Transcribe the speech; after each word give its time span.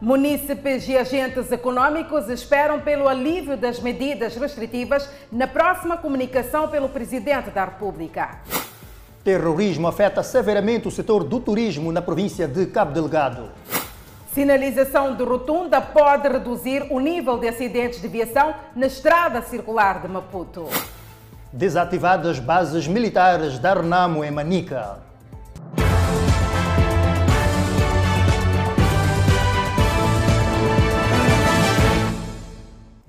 Munícipes 0.00 0.88
e 0.88 0.96
agentes 0.96 1.52
econômicos 1.52 2.30
esperam 2.30 2.80
pelo 2.80 3.06
alívio 3.06 3.54
das 3.54 3.80
medidas 3.80 4.34
restritivas 4.34 5.06
na 5.30 5.46
próxima 5.46 5.98
comunicação 5.98 6.68
pelo 6.68 6.88
Presidente 6.88 7.50
da 7.50 7.66
República. 7.66 8.38
Terrorismo 9.22 9.86
afeta 9.86 10.22
severamente 10.22 10.88
o 10.88 10.90
setor 10.90 11.22
do 11.22 11.38
turismo 11.38 11.92
na 11.92 12.00
província 12.00 12.48
de 12.48 12.64
Cabo 12.64 12.92
Delgado. 12.92 13.50
Sinalização 14.32 15.14
de 15.14 15.22
rotunda 15.22 15.82
pode 15.82 16.26
reduzir 16.26 16.86
o 16.90 16.98
nível 16.98 17.36
de 17.36 17.48
acidentes 17.48 18.00
de 18.00 18.08
viação 18.08 18.54
na 18.74 18.86
estrada 18.86 19.42
circular 19.42 20.00
de 20.00 20.08
Maputo. 20.08 20.66
Desativadas 21.52 22.38
bases 22.38 22.88
militares 22.88 23.58
da 23.58 23.74
Renamo 23.74 24.24
em 24.24 24.30
Manica. 24.30 25.09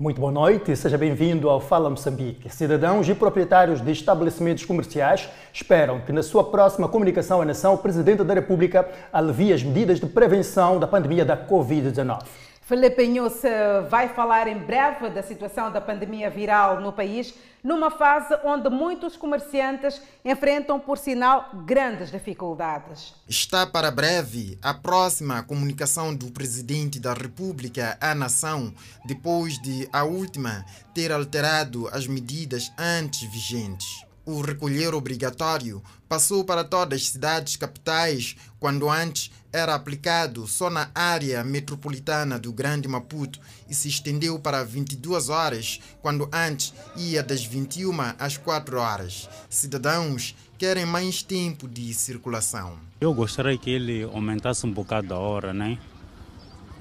Muito 0.02 0.20
boa 0.20 0.32
noite 0.32 0.72
e 0.72 0.74
seja 0.74 0.98
bem-vindo 0.98 1.48
ao 1.48 1.60
Fala 1.60 1.88
Moçambique. 1.88 2.52
Cidadãos 2.52 3.08
e 3.08 3.14
proprietários 3.14 3.80
de 3.80 3.92
estabelecimentos 3.92 4.64
comerciais 4.64 5.28
esperam 5.52 6.00
que 6.00 6.10
na 6.10 6.24
sua 6.24 6.42
próxima 6.42 6.88
comunicação 6.88 7.40
à 7.40 7.44
nação 7.44 7.74
o 7.74 7.78
Presidente 7.78 8.24
da 8.24 8.34
República 8.34 8.84
alivie 9.12 9.52
as 9.52 9.62
medidas 9.62 10.00
de 10.00 10.06
prevenção 10.06 10.80
da 10.80 10.88
pandemia 10.88 11.24
da 11.24 11.36
Covid-19. 11.36 12.24
Felipe 12.64 13.02
Inhosse 13.02 13.48
vai 13.90 14.08
falar 14.10 14.46
em 14.46 14.56
breve 14.56 15.10
da 15.10 15.20
situação 15.20 15.72
da 15.72 15.80
pandemia 15.80 16.30
viral 16.30 16.80
no 16.80 16.92
país, 16.92 17.34
numa 17.62 17.90
fase 17.90 18.38
onde 18.44 18.70
muitos 18.70 19.16
comerciantes 19.16 20.00
enfrentam, 20.24 20.78
por 20.78 20.96
sinal, 20.96 21.50
grandes 21.66 22.12
dificuldades. 22.12 23.14
Está 23.28 23.66
para 23.66 23.90
breve 23.90 24.56
a 24.62 24.72
próxima 24.72 25.42
comunicação 25.42 26.14
do 26.14 26.30
Presidente 26.30 27.00
da 27.00 27.12
República 27.12 27.98
à 28.00 28.14
nação, 28.14 28.72
depois 29.04 29.60
de 29.60 29.88
a 29.92 30.04
última 30.04 30.64
ter 30.94 31.10
alterado 31.10 31.88
as 31.88 32.06
medidas 32.06 32.72
antes 32.78 33.22
vigentes. 33.22 34.11
O 34.24 34.40
recolher 34.40 34.94
obrigatório 34.94 35.82
passou 36.08 36.44
para 36.44 36.62
todas 36.62 37.00
as 37.00 37.08
cidades 37.08 37.56
capitais, 37.56 38.36
quando 38.60 38.88
antes 38.88 39.32
era 39.52 39.74
aplicado 39.74 40.46
só 40.46 40.70
na 40.70 40.90
área 40.94 41.42
metropolitana 41.42 42.38
do 42.38 42.52
Grande 42.52 42.86
Maputo 42.86 43.40
e 43.68 43.74
se 43.74 43.88
estendeu 43.88 44.38
para 44.38 44.62
22 44.62 45.28
horas, 45.28 45.80
quando 46.00 46.28
antes 46.32 46.72
ia 46.96 47.22
das 47.22 47.44
21 47.44 47.92
às 48.18 48.36
4 48.36 48.78
horas. 48.78 49.28
Cidadãos 49.50 50.36
querem 50.56 50.86
mais 50.86 51.22
tempo 51.24 51.66
de 51.66 51.92
circulação. 51.92 52.78
Eu 53.00 53.12
gostaria 53.12 53.58
que 53.58 53.70
ele 53.70 54.04
aumentasse 54.04 54.64
um 54.64 54.72
bocado 54.72 55.12
a 55.12 55.18
hora, 55.18 55.52
né? 55.52 55.76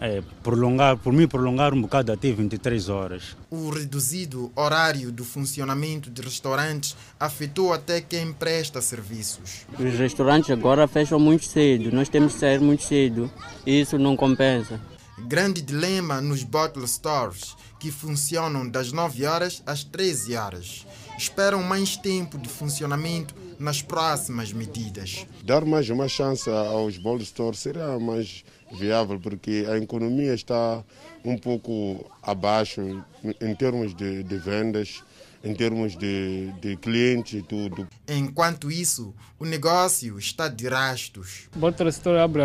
É, 0.04 0.24
prolongar, 0.42 0.98
por 0.98 1.14
mim, 1.14 1.28
prolongar 1.28 1.76
um 1.76 1.82
bocado 1.84 2.12
até 2.12 2.32
23 2.32 2.90
horas. 2.90 3.38
O 3.52 3.70
reduzido 3.70 4.52
horário 4.56 5.12
do 5.12 5.24
funcionamento 5.24 6.10
de 6.10 6.24
restaurantes 6.24 6.98
afetou 7.20 7.72
até 7.72 8.02
quem 8.02 8.34
presta 8.34 8.82
serviços. 8.82 9.68
Os 9.78 9.94
restaurantes 10.00 10.50
agora 10.50 10.88
fecham 10.88 11.20
muito 11.20 11.46
cedo, 11.46 11.96
nós 11.96 12.10
temos 12.10 12.34
que 12.34 12.40
sair 12.40 12.60
muito 12.60 12.82
cedo 12.82 13.30
e 13.64 13.80
isso 13.80 14.00
não 14.00 14.18
compensa. 14.18 14.82
Grande 15.20 15.62
dilema 15.62 16.20
nos 16.20 16.44
bottle 16.44 16.88
stores, 16.88 17.56
que 17.82 17.92
funcionam 17.92 18.70
das 18.70 18.92
9 18.92 19.26
horas 19.26 19.64
às 19.66 19.84
13 19.84 20.36
horas. 20.36 20.86
Esperam 21.18 21.64
mais 21.64 21.98
tempo 21.98 22.38
de 22.38 22.48
funcionamento 22.48 23.34
nas 23.60 23.82
próximas 23.82 24.54
medidas. 24.54 25.26
Dar 25.44 25.66
mais 25.66 25.90
uma 25.90 26.08
chance 26.08 26.48
aos 26.48 27.00
bottle 27.00 27.26
stores 27.26 27.60
seria 27.60 28.00
mais 28.00 28.46
viável, 28.72 29.20
porque 29.20 29.66
a 29.68 29.78
economia 29.78 30.34
está 30.36 30.84
um 31.26 31.36
pouco 31.36 32.06
abaixo 32.22 33.04
em 33.42 33.56
termos 33.56 33.96
de, 33.96 34.22
de 34.22 34.38
vendas, 34.38 35.04
em 35.44 35.56
termos 35.56 35.98
de, 35.98 36.52
de 36.62 36.78
clientes 36.78 37.34
e 37.34 37.42
tudo. 37.42 37.88
Enquanto 38.08 38.72
isso, 38.72 39.12
o 39.40 39.46
negócio 39.46 40.20
está 40.20 40.48
de 40.48 40.68
rastos. 40.68 41.50
O 41.56 41.60
Bottle 41.60 41.90
Store 41.90 42.20
abre 42.20 42.44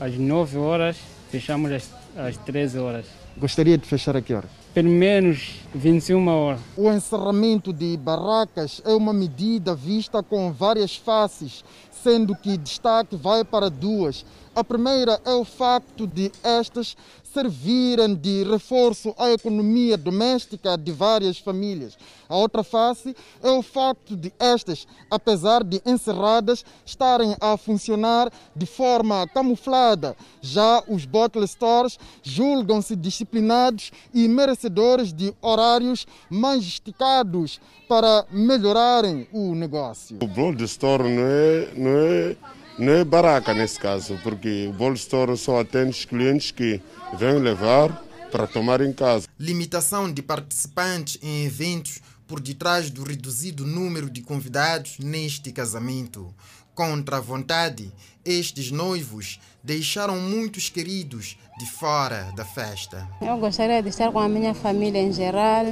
às 0.00 0.14
9 0.18 0.58
horas, 0.58 0.96
fechamos 1.30 1.70
às, 1.70 1.88
às 2.16 2.36
13 2.38 2.78
horas. 2.78 3.06
Gostaria 3.38 3.78
de 3.78 3.86
fechar 3.86 4.16
a 4.16 4.20
que 4.20 4.34
hora? 4.34 4.48
Pelo 4.74 4.90
menos 4.90 5.56
21 5.74 6.28
horas. 6.28 6.60
O 6.76 6.90
encerramento 6.90 7.72
de 7.72 7.96
barracas 7.96 8.80
é 8.84 8.92
uma 8.92 9.12
medida 9.12 9.74
vista 9.74 10.22
com 10.22 10.52
várias 10.52 10.94
faces, 10.94 11.64
sendo 11.90 12.34
que 12.36 12.56
destaque 12.56 13.16
vai 13.16 13.44
para 13.44 13.70
duas. 13.70 14.24
A 14.54 14.62
primeira 14.62 15.20
é 15.24 15.32
o 15.32 15.44
facto 15.44 16.06
de 16.06 16.30
estas 16.42 16.96
servirem 17.32 18.14
de 18.14 18.44
reforço 18.44 19.14
à 19.18 19.30
economia 19.30 19.96
doméstica 19.96 20.76
de 20.76 20.92
várias 20.92 21.38
famílias. 21.38 21.96
A 22.28 22.36
outra 22.36 22.62
face 22.62 23.14
é 23.42 23.50
o 23.50 23.62
facto 23.62 24.16
de 24.16 24.32
estas, 24.38 24.86
apesar 25.10 25.64
de 25.64 25.80
encerradas, 25.86 26.64
estarem 26.84 27.34
a 27.40 27.56
funcionar 27.56 28.30
de 28.54 28.66
forma 28.66 29.26
camuflada. 29.28 30.16
Já 30.40 30.82
os 30.88 31.04
bottle 31.04 31.46
stores 31.46 31.98
julgam-se 32.22 32.94
disciplinados 32.94 33.90
e 34.12 34.28
merecedores 34.28 35.12
de 35.12 35.34
horários 35.40 36.06
mais 36.28 36.62
esticados 36.62 37.60
para 37.88 38.26
melhorarem 38.30 39.26
o 39.32 39.54
negócio. 39.54 40.18
O 40.22 40.26
bottle 40.26 40.64
store 40.64 41.04
não 41.04 41.22
é, 41.22 41.72
não 41.76 41.90
é 41.90 42.36
não 42.78 42.92
é 42.92 43.04
baraca 43.04 43.52
nesse 43.52 43.78
caso, 43.78 44.18
porque 44.22 44.68
o 44.68 44.72
Ball 44.72 44.94
Store 44.94 45.36
só 45.36 45.60
atende 45.60 45.90
os 45.90 46.04
clientes 46.04 46.50
que 46.50 46.80
vêm 47.18 47.38
levar 47.38 47.92
para 48.30 48.46
tomar 48.46 48.80
em 48.80 48.92
casa. 48.92 49.26
Limitação 49.38 50.12
de 50.12 50.22
participantes 50.22 51.18
em 51.22 51.44
eventos 51.44 52.00
por 52.26 52.40
detrás 52.40 52.90
do 52.90 53.02
reduzido 53.02 53.66
número 53.66 54.08
de 54.08 54.20
convidados 54.20 54.98
neste 54.98 55.50
casamento. 55.50 56.32
Contra 56.74 57.16
a 57.16 57.20
vontade, 57.20 57.92
estes 58.24 58.70
noivos 58.70 59.40
deixaram 59.64 60.20
muitos 60.20 60.68
queridos 60.68 61.36
de 61.58 61.66
fora 61.66 62.32
da 62.36 62.44
festa. 62.44 63.08
Eu 63.20 63.36
gostaria 63.38 63.82
de 63.82 63.88
estar 63.88 64.12
com 64.12 64.20
a 64.20 64.28
minha 64.28 64.54
família 64.54 65.00
em 65.00 65.12
geral, 65.12 65.64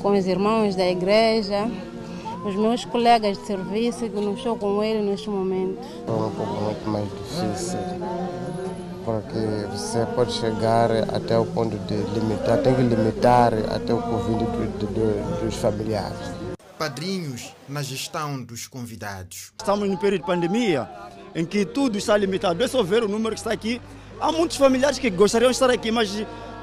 com 0.00 0.16
os 0.16 0.26
irmãos 0.26 0.74
da 0.74 0.88
igreja, 0.88 1.70
os 2.44 2.54
meus 2.54 2.84
colegas 2.84 3.38
de 3.38 3.46
serviço, 3.46 4.08
que 4.08 4.20
não 4.20 4.34
estou 4.34 4.56
com 4.56 4.82
eles 4.82 5.04
neste 5.04 5.28
momento. 5.28 5.78
É 6.06 6.10
um 6.10 6.30
pouco 6.30 6.60
muito 6.60 6.88
mais 6.88 7.04
difícil, 7.08 7.78
porque 9.04 9.66
você 9.70 10.06
pode 10.14 10.32
chegar 10.32 10.90
até 11.14 11.38
o 11.38 11.44
ponto 11.44 11.76
de 11.78 11.96
limitar, 12.18 12.58
tem 12.62 12.74
que 12.74 12.82
limitar 12.82 13.52
até 13.74 13.92
o 13.92 14.00
convívio 14.00 14.46
do, 14.78 14.86
do, 14.86 15.44
dos 15.44 15.54
familiares. 15.56 16.18
Padrinhos 16.78 17.54
na 17.68 17.82
gestão 17.82 18.42
dos 18.42 18.66
convidados. 18.66 19.52
Estamos 19.58 19.88
no 19.88 19.98
período 19.98 20.22
de 20.22 20.26
pandemia, 20.26 20.88
em 21.34 21.44
que 21.44 21.66
tudo 21.66 21.98
está 21.98 22.16
limitado. 22.16 22.62
É 22.62 22.68
só 22.68 22.82
ver 22.82 23.02
o 23.02 23.08
número 23.08 23.34
que 23.34 23.40
está 23.40 23.52
aqui. 23.52 23.80
Há 24.18 24.32
muitos 24.32 24.56
familiares 24.56 24.98
que 24.98 25.10
gostariam 25.10 25.50
de 25.50 25.56
estar 25.56 25.70
aqui, 25.70 25.90
mas 25.90 26.10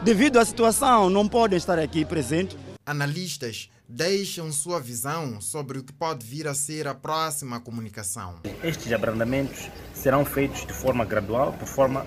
devido 0.04 0.38
à 0.38 0.46
situação 0.46 1.08
não 1.08 1.28
podem 1.28 1.58
estar 1.58 1.78
aqui 1.78 2.04
presentes. 2.04 2.58
Analistas 2.84 3.70
deixam 3.88 4.52
sua 4.52 4.80
visão 4.80 5.40
sobre 5.40 5.80
o 5.80 5.84
que 5.84 5.94
pode 5.94 6.25
vir 6.25 6.48
a 6.48 6.53
ser 6.53 6.88
a 6.88 6.94
próxima 6.94 7.59
comunicação. 7.59 8.36
Estes 8.64 8.92
abrandamentos 8.92 9.70
serão 9.94 10.25
feitos 10.25 10.66
de 10.66 10.74
forma 10.74 11.06
gradual, 11.06 11.53
por 11.53 11.68
forma 11.68 12.06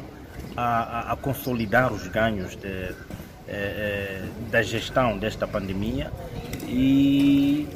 a, 0.56 0.62
a, 0.62 1.12
a 1.12 1.16
consolidar 1.16 1.92
os 1.92 2.06
ganhos 2.06 2.54
de, 2.56 2.66
eh, 2.66 2.94
eh, 3.48 4.28
da 4.50 4.62
gestão 4.62 5.18
desta 5.18 5.46
pandemia 5.46 6.12
e, 6.68 7.66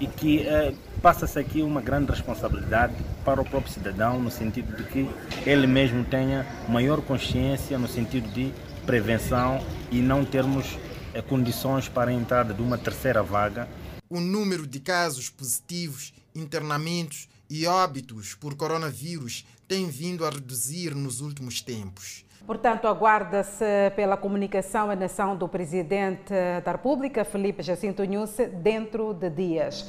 e 0.00 0.06
que 0.06 0.40
eh, 0.40 0.74
passa-se 1.00 1.38
aqui 1.38 1.62
uma 1.62 1.80
grande 1.80 2.10
responsabilidade 2.10 2.94
para 3.24 3.40
o 3.40 3.44
próprio 3.44 3.72
cidadão, 3.72 4.20
no 4.20 4.30
sentido 4.30 4.76
de 4.76 4.84
que 4.84 5.08
ele 5.46 5.66
mesmo 5.66 6.04
tenha 6.04 6.46
maior 6.68 7.00
consciência 7.00 7.78
no 7.78 7.88
sentido 7.88 8.28
de 8.32 8.52
prevenção 8.84 9.64
e 9.90 10.00
não 10.00 10.24
termos 10.24 10.76
condições 11.20 11.88
para 11.88 12.10
a 12.10 12.14
entrada 12.14 12.54
de 12.54 12.62
uma 12.62 12.78
terceira 12.78 13.22
vaga. 13.22 13.68
O 14.08 14.20
número 14.20 14.66
de 14.66 14.80
casos 14.80 15.28
positivos, 15.28 16.14
internamentos 16.34 17.28
e 17.50 17.66
óbitos 17.66 18.34
por 18.34 18.54
coronavírus 18.54 19.44
tem 19.68 19.88
vindo 19.88 20.24
a 20.24 20.30
reduzir 20.30 20.94
nos 20.94 21.20
últimos 21.20 21.60
tempos. 21.60 22.24
Portanto, 22.46 22.86
aguarda-se 22.88 23.64
pela 23.94 24.16
comunicação 24.16 24.90
à 24.90 24.96
nação 24.96 25.36
do 25.36 25.48
Presidente 25.48 26.32
da 26.64 26.72
República, 26.72 27.24
Felipe 27.24 27.62
Jacinto 27.62 28.04
Nhusse, 28.04 28.46
dentro 28.46 29.14
de 29.14 29.30
dias. 29.30 29.86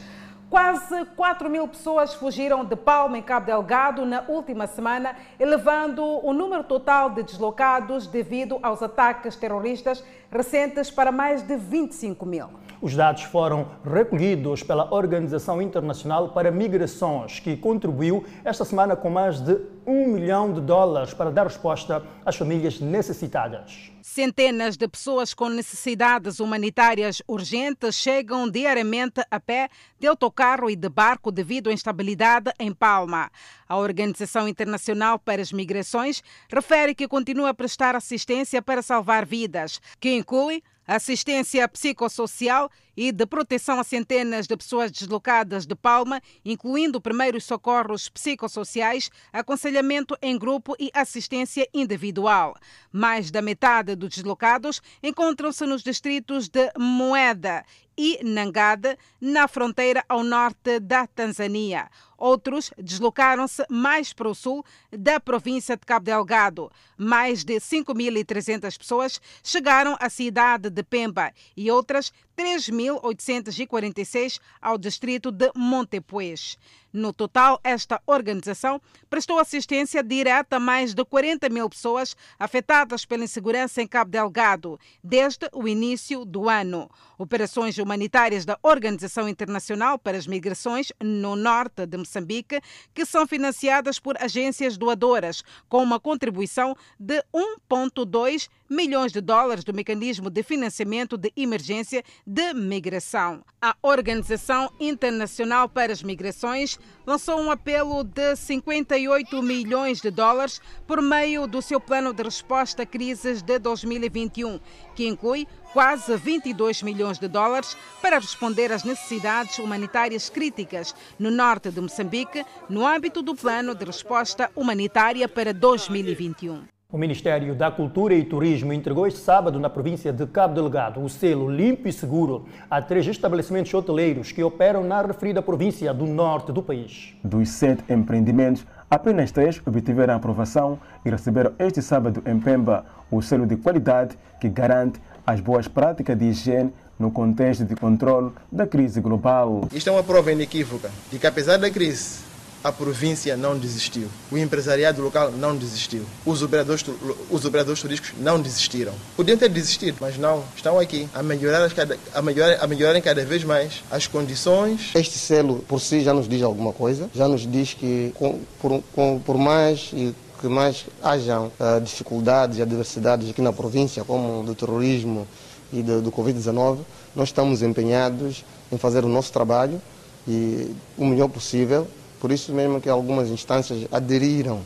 Quase 0.53 1.05
4 1.15 1.49
mil 1.49 1.67
pessoas 1.67 2.13
fugiram 2.13 2.63
de 2.63 2.75
Palma, 2.75 3.17
em 3.17 3.23
Cabo 3.23 3.47
Delgado, 3.47 4.05
na 4.05 4.23
última 4.27 4.67
semana, 4.67 5.15
elevando 5.39 6.03
o 6.23 6.31
número 6.31 6.63
total 6.63 7.09
de 7.09 7.23
deslocados 7.23 8.05
devido 8.05 8.59
aos 8.61 8.83
ataques 8.83 9.35
terroristas 9.35 10.03
recentes 10.31 10.91
para 10.91 11.11
mais 11.11 11.41
de 11.41 11.55
25 11.55 12.23
mil. 12.27 12.49
Os 12.83 12.93
dados 12.93 13.23
foram 13.23 13.71
recolhidos 13.85 14.61
pela 14.61 14.93
Organização 14.93 15.61
Internacional 15.61 16.33
para 16.33 16.51
Migrações, 16.51 17.39
que 17.39 17.55
contribuiu 17.55 18.25
esta 18.43 18.65
semana 18.65 18.93
com 18.93 19.09
mais 19.09 19.39
de 19.39 19.57
um 19.87 20.07
milhão 20.07 20.51
de 20.51 20.59
dólares 20.59 21.13
para 21.13 21.31
dar 21.31 21.45
resposta 21.45 22.03
às 22.25 22.35
famílias 22.35 22.81
necessitadas. 22.81 23.89
Centenas 24.01 24.75
de 24.75 24.85
pessoas 24.85 25.33
com 25.33 25.47
necessidades 25.47 26.41
humanitárias 26.41 27.21
urgentes 27.25 27.95
chegam 27.95 28.49
diariamente 28.49 29.21
a 29.31 29.39
pé, 29.39 29.69
de 29.97 30.05
autocarro 30.05 30.69
e 30.69 30.75
de 30.75 30.89
barco 30.89 31.31
devido 31.31 31.69
à 31.69 31.73
instabilidade 31.73 32.51
em 32.59 32.73
Palma. 32.73 33.31
A 33.65 33.77
Organização 33.77 34.45
Internacional 34.45 35.17
para 35.17 35.41
as 35.41 35.53
Migrações 35.53 36.21
refere 36.49 36.93
que 36.93 37.07
continua 37.07 37.51
a 37.51 37.53
prestar 37.53 37.95
assistência 37.95 38.61
para 38.61 38.81
salvar 38.81 39.25
vidas, 39.25 39.79
que 40.01 40.13
inclui 40.13 40.61
assistência 40.87 41.67
psicossocial 41.67 42.69
e 42.95 43.11
de 43.11 43.25
proteção 43.25 43.79
a 43.79 43.83
centenas 43.83 44.47
de 44.47 44.55
pessoas 44.55 44.91
deslocadas 44.91 45.65
de 45.65 45.75
Palma, 45.75 46.21
incluindo 46.43 47.01
primeiros 47.01 47.43
socorros 47.43 48.09
psicossociais, 48.09 49.09
aconselhamento 49.31 50.17
em 50.21 50.37
grupo 50.37 50.75
e 50.79 50.89
assistência 50.93 51.67
individual. 51.73 52.55
Mais 52.91 53.31
da 53.31 53.41
metade 53.41 53.95
dos 53.95 54.09
deslocados 54.09 54.81
encontram-se 55.01 55.65
nos 55.65 55.83
distritos 55.83 56.47
de 56.49 56.71
Moeda 56.77 57.63
e 57.97 58.19
Nangada, 58.23 58.97
na 59.21 59.47
fronteira 59.47 60.03
ao 60.09 60.23
norte 60.23 60.79
da 60.79 61.05
Tanzânia. 61.07 61.89
Outros 62.17 62.71
deslocaram-se 62.77 63.65
mais 63.69 64.13
para 64.13 64.29
o 64.29 64.35
sul 64.35 64.63
da 64.91 65.19
província 65.19 65.75
de 65.75 65.85
Cabo 65.85 66.05
Delgado. 66.05 66.71
Mais 66.97 67.43
de 67.43 67.55
5.300 67.55 68.77
pessoas 68.77 69.21
chegaram 69.43 69.95
à 69.99 70.09
cidade 70.09 70.69
de 70.69 70.83
Pemba 70.83 71.31
e 71.55 71.69
outras 71.69 72.11
3.846 72.37 74.39
ao 74.61 74.77
distrito 74.77 75.31
de 75.31 75.49
Montepuez. 75.55 76.59
No 76.93 77.11
total, 77.11 77.59
esta 77.63 77.99
organização 78.05 78.79
prestou 79.09 79.39
assistência 79.39 80.03
direta 80.03 80.57
a 80.57 80.59
mais 80.59 80.93
de 80.93 81.03
40 81.03 81.49
mil 81.49 81.67
pessoas 81.67 82.15
afetadas 82.37 83.03
pela 83.03 83.23
insegurança 83.23 83.81
em 83.81 83.87
Cabo 83.87 84.11
Delgado 84.11 84.79
desde 85.03 85.49
o 85.51 85.67
início 85.67 86.23
do 86.23 86.47
ano. 86.47 86.87
Operações 87.17 87.79
humanitárias 87.79 88.45
da 88.45 88.59
Organização 88.61 89.27
Internacional 89.27 89.97
para 89.97 90.17
as 90.19 90.27
Migrações 90.27 90.91
no 91.01 91.35
norte 91.35 91.87
de 91.87 91.97
Moçambique, 91.97 92.61
que 92.93 93.07
são 93.07 93.25
financiadas 93.25 93.97
por 93.97 94.15
agências 94.21 94.77
doadoras, 94.77 95.43
com 95.67 95.81
uma 95.81 95.99
contribuição 95.99 96.75
de 96.99 97.23
1,2 97.33 98.49
milhões 98.69 99.11
de 99.11 99.21
dólares 99.21 99.63
do 99.63 99.73
Mecanismo 99.73 100.29
de 100.29 100.43
Financiamento 100.43 101.17
de 101.17 101.31
Emergência 101.35 102.03
de 102.25 102.53
Migração. 102.53 103.43
A 103.59 103.75
Organização 103.81 104.71
Internacional 104.79 105.67
para 105.67 105.91
as 105.91 106.03
Migrações 106.03 106.77
lançou 107.05 107.39
um 107.39 107.51
apelo 107.51 108.03
de 108.03 108.35
58 108.35 109.41
milhões 109.41 110.01
de 110.01 110.09
dólares 110.09 110.61
por 110.87 111.01
meio 111.01 111.47
do 111.47 111.61
seu 111.61 111.79
plano 111.79 112.13
de 112.13 112.23
resposta 112.23 112.83
a 112.83 112.85
crises 112.85 113.41
de 113.41 113.59
2021, 113.59 114.59
que 114.95 115.07
inclui 115.07 115.47
quase 115.73 116.15
22 116.15 116.83
milhões 116.83 117.19
de 117.19 117.27
dólares 117.27 117.75
para 118.01 118.19
responder 118.19 118.71
às 118.71 118.83
necessidades 118.83 119.57
humanitárias 119.59 120.29
críticas 120.29 120.95
no 121.17 121.31
norte 121.31 121.71
de 121.71 121.81
Moçambique, 121.81 122.45
no 122.69 122.85
âmbito 122.85 123.21
do 123.21 123.35
plano 123.35 123.75
de 123.75 123.85
resposta 123.85 124.49
humanitária 124.55 125.27
para 125.27 125.53
2021. 125.53 126.63
O 126.93 126.97
Ministério 126.99 127.55
da 127.55 127.71
Cultura 127.71 128.13
e 128.13 128.23
Turismo 128.23 128.71
entregou 128.71 129.07
este 129.07 129.19
sábado 129.19 129.59
na 129.59 129.67
província 129.67 130.13
de 130.13 130.27
Cabo 130.27 130.53
Delgado 130.53 131.03
o 131.03 131.09
selo 131.09 131.49
limpo 131.49 131.87
e 131.87 131.91
seguro 131.91 132.45
a 132.69 132.83
três 132.83 133.07
estabelecimentos 133.07 133.73
hoteleiros 133.73 134.31
que 134.31 134.43
operam 134.43 134.83
na 134.83 135.01
referida 135.01 135.41
província 135.41 135.91
do 135.91 136.05
norte 136.05 136.51
do 136.51 136.61
país. 136.61 137.15
Dos 137.23 137.49
sete 137.49 137.83
empreendimentos, 137.91 138.63
apenas 138.91 139.31
três 139.31 139.59
obtiveram 139.65 140.13
aprovação 140.13 140.79
e 141.03 141.09
receberam 141.09 141.53
este 141.57 141.81
sábado 141.81 142.21
em 142.27 142.39
Pemba 142.39 142.85
o 143.09 143.23
selo 143.23 143.47
de 143.47 143.55
qualidade 143.55 144.15
que 144.39 144.47
garante 144.47 145.01
as 145.25 145.39
boas 145.39 145.67
práticas 145.67 146.15
de 146.15 146.25
higiene 146.25 146.71
no 146.99 147.09
contexto 147.09 147.65
de 147.65 147.75
controle 147.75 148.31
da 148.51 148.67
crise 148.67 149.01
global. 149.01 149.67
Isto 149.73 149.89
é 149.89 149.93
uma 149.93 150.03
prova 150.03 150.31
inequívoca 150.31 150.91
de 151.11 151.17
que, 151.17 151.25
apesar 151.25 151.57
da 151.57 151.71
crise, 151.71 152.19
a 152.63 152.71
província 152.71 153.35
não 153.35 153.57
desistiu, 153.57 154.07
o 154.31 154.37
empresariado 154.37 155.01
local 155.01 155.31
não 155.31 155.55
desistiu, 155.55 156.03
os 156.25 156.41
operadores, 156.41 156.85
os 157.29 157.43
operadores 157.43 157.81
turísticos 157.81 158.13
não 158.21 158.41
desistiram. 158.41 158.93
Podiam 159.17 159.37
ter 159.37 159.49
desistido, 159.49 159.97
mas 159.99 160.17
não, 160.17 160.43
estão 160.55 160.79
aqui 160.79 161.09
a 161.13 161.21
melhorar, 161.21 161.69
a 162.13 162.21
melhorar, 162.21 162.63
a 162.63 162.67
melhorarem 162.67 163.01
cada 163.01 163.25
vez 163.25 163.43
mais 163.43 163.83
as 163.91 164.07
condições. 164.07 164.91
Este 164.95 165.17
selo 165.17 165.63
por 165.67 165.81
si 165.81 166.01
já 166.01 166.13
nos 166.13 166.27
diz 166.27 166.41
alguma 166.41 166.71
coisa, 166.71 167.09
já 167.13 167.27
nos 167.27 167.41
diz 167.41 167.73
que 167.73 168.13
com, 168.15 168.39
por, 168.61 168.81
com, 168.93 169.19
por 169.19 169.37
mais 169.37 169.89
e 169.91 170.15
que 170.39 170.47
mais 170.47 170.85
hajam 171.01 171.51
uh, 171.59 171.79
dificuldades 171.81 172.57
e 172.57 172.61
adversidades 172.61 173.29
aqui 173.29 173.41
na 173.41 173.53
província, 173.53 174.03
como 174.03 174.43
do 174.43 174.53
terrorismo 174.53 175.27
e 175.71 175.81
do, 175.81 176.01
do 176.01 176.11
Covid-19, 176.11 176.79
nós 177.15 177.29
estamos 177.29 177.61
empenhados 177.61 178.43
em 178.71 178.77
fazer 178.77 179.05
o 179.05 179.07
nosso 179.07 179.31
trabalho 179.31 179.81
e 180.27 180.73
o 180.97 181.05
melhor 181.05 181.29
possível 181.29 181.87
por 182.23 182.31
isso 182.31 182.53
mesmo 182.53 182.79
que 182.79 182.87
algumas 182.87 183.27
instâncias 183.27 183.85
aderiram 183.91 184.61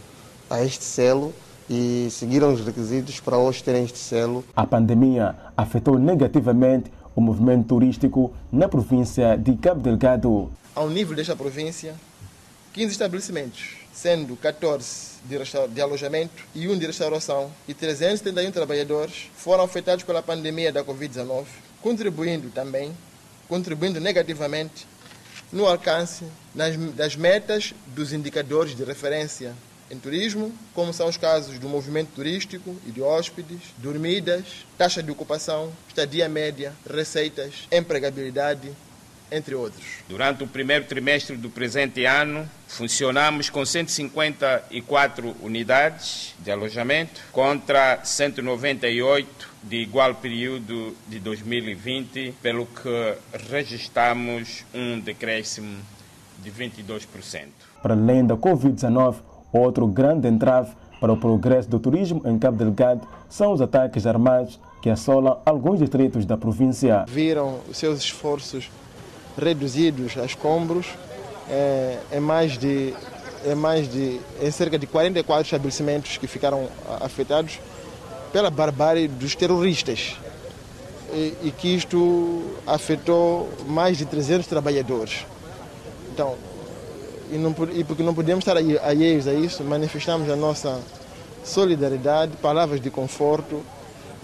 a 0.48 0.63
este 0.63 0.83
selo 0.83 1.33
e 1.68 2.07
seguiram 2.12 2.54
os 2.54 2.63
requisitos 2.63 3.19
para 3.19 3.36
hoje 3.36 3.63
terem 3.63 3.83
este 3.83 3.98
selo. 3.98 4.45
A 4.56 4.63
pandemia 4.63 5.36
afetou 5.57 5.98
negativamente 5.98 6.92
o 7.15 7.19
movimento 7.19 7.69
turístico 7.69 8.31
na 8.51 8.69
província 8.69 9.36
de 9.36 9.56
Cabo 9.56 9.81
Delgado. 9.81 10.51
Ao 10.75 10.88
nível 10.88 11.15
desta 11.15 11.36
província, 11.36 11.95
15 12.74 12.92
estabelecimentos, 12.92 13.77
sendo 13.92 14.36
14 14.36 15.13
de, 15.25 15.39
de 15.74 15.81
alojamento 15.81 16.44
e 16.54 16.68
um 16.68 16.77
de 16.77 16.86
restauração, 16.86 17.50
e 17.68 17.74
371 17.74 18.51
trabalhadores 18.51 19.31
foram 19.36 19.63
afetados 19.63 20.04
pela 20.04 20.21
pandemia 20.21 20.71
da 20.71 20.83
Covid-19, 20.83 21.45
contribuindo 21.81 22.51
também, 22.51 22.92
contribuindo 23.50 24.00
negativamente 24.00 24.86
no 25.51 25.65
alcance 25.65 26.24
das 26.95 27.15
metas 27.15 27.74
dos 27.88 28.12
indicadores 28.12 28.75
de 28.75 28.83
referência 28.83 29.54
em 29.92 29.98
turismo, 29.98 30.54
como 30.74 30.92
são 30.92 31.07
os 31.07 31.15
casos 31.15 31.59
do 31.59 31.69
movimento 31.69 32.09
turístico 32.13 32.75
e 32.86 32.92
de 32.92 33.01
hóspedes, 33.01 33.59
dormidas, 33.77 34.65
taxa 34.77 35.01
de 35.01 35.12
ocupação, 35.12 35.71
estadia 35.88 36.27
média, 36.27 36.74
receitas, 36.89 37.68
empregabilidade, 37.71 38.69
entre 39.31 39.56
outros. 39.56 39.86
Durante 40.09 40.44
o 40.44 40.48
primeiro 40.48 40.86
trimestre 40.86 41.38
do 41.38 41.50
presente 41.50 42.06
ano, 42.06 42.50
funcionamos 42.68 43.50
com 43.50 43.65
154 43.65 45.36
unidades 45.42 46.33
de 46.39 46.50
alojamento 46.50 47.21
contra 47.31 48.04
198 48.04 49.49
de 49.64 49.78
igual 49.78 50.16
período 50.16 50.95
de 51.07 51.19
2020, 51.19 52.35
pelo 52.42 52.66
que 52.66 53.18
registramos 53.49 54.66
um 54.73 54.99
decréscimo 54.99 55.78
de 56.47 56.51
22%. 56.51 57.47
Para 57.81 57.94
além 57.94 58.25
da 58.25 58.35
Covid-19, 58.37 59.16
outro 59.51 59.85
grande 59.87 60.27
entrave 60.27 60.71
para 60.99 61.11
o 61.11 61.18
progresso 61.18 61.69
do 61.69 61.80
turismo 61.80 62.21
em 62.25 62.39
Cabo 62.39 62.57
Delgado 62.57 63.07
são 63.30 63.51
os 63.51 63.61
ataques 63.61 64.07
armados 64.07 64.59
que 64.81 64.89
assolam 64.89 65.39
alguns 65.45 65.80
distritos 65.80 66.25
da 66.25 66.37
província. 66.37 67.06
Viram 67.07 67.59
os 67.69 67.77
seus 67.77 67.99
esforços 67.99 68.69
reduzidos 69.37 70.18
a 70.18 70.25
escombros 70.25 70.87
é, 71.49 71.99
é, 72.11 72.19
mais 72.19 72.57
de 72.57 72.94
é 73.45 73.54
mais 73.54 73.87
de 73.87 74.19
é 74.42 74.49
cerca 74.49 74.80
de 74.80 74.87
44 74.87 75.44
estabelecimentos 75.44 76.18
que 76.18 76.27
ficaram 76.27 76.68
afetados 76.99 77.59
pela 78.33 78.49
barbárie 78.49 79.07
dos 79.07 79.35
terroristas 79.35 80.18
e, 81.13 81.33
e 81.44 81.54
que 81.56 81.75
isto 81.75 82.44
afetou 82.66 83.47
mais 83.68 83.97
de 83.97 84.06
300 84.06 84.47
trabalhadores. 84.47 85.25
Então, 86.18 86.36
e, 87.31 87.38
não, 87.38 87.56
e 87.76 87.83
porque 87.83 88.02
não 88.02 88.12
podemos 88.12 88.42
estar 88.42 88.57
alheios 88.57 89.28
a 89.28 89.33
isso, 89.36 89.64
manifestamos 89.64 90.28
a 90.31 90.36
nossa 90.36 90.81
solidariedade, 91.44 92.36
palavras 92.38 92.81
de 92.81 92.90
conforto 92.90 93.62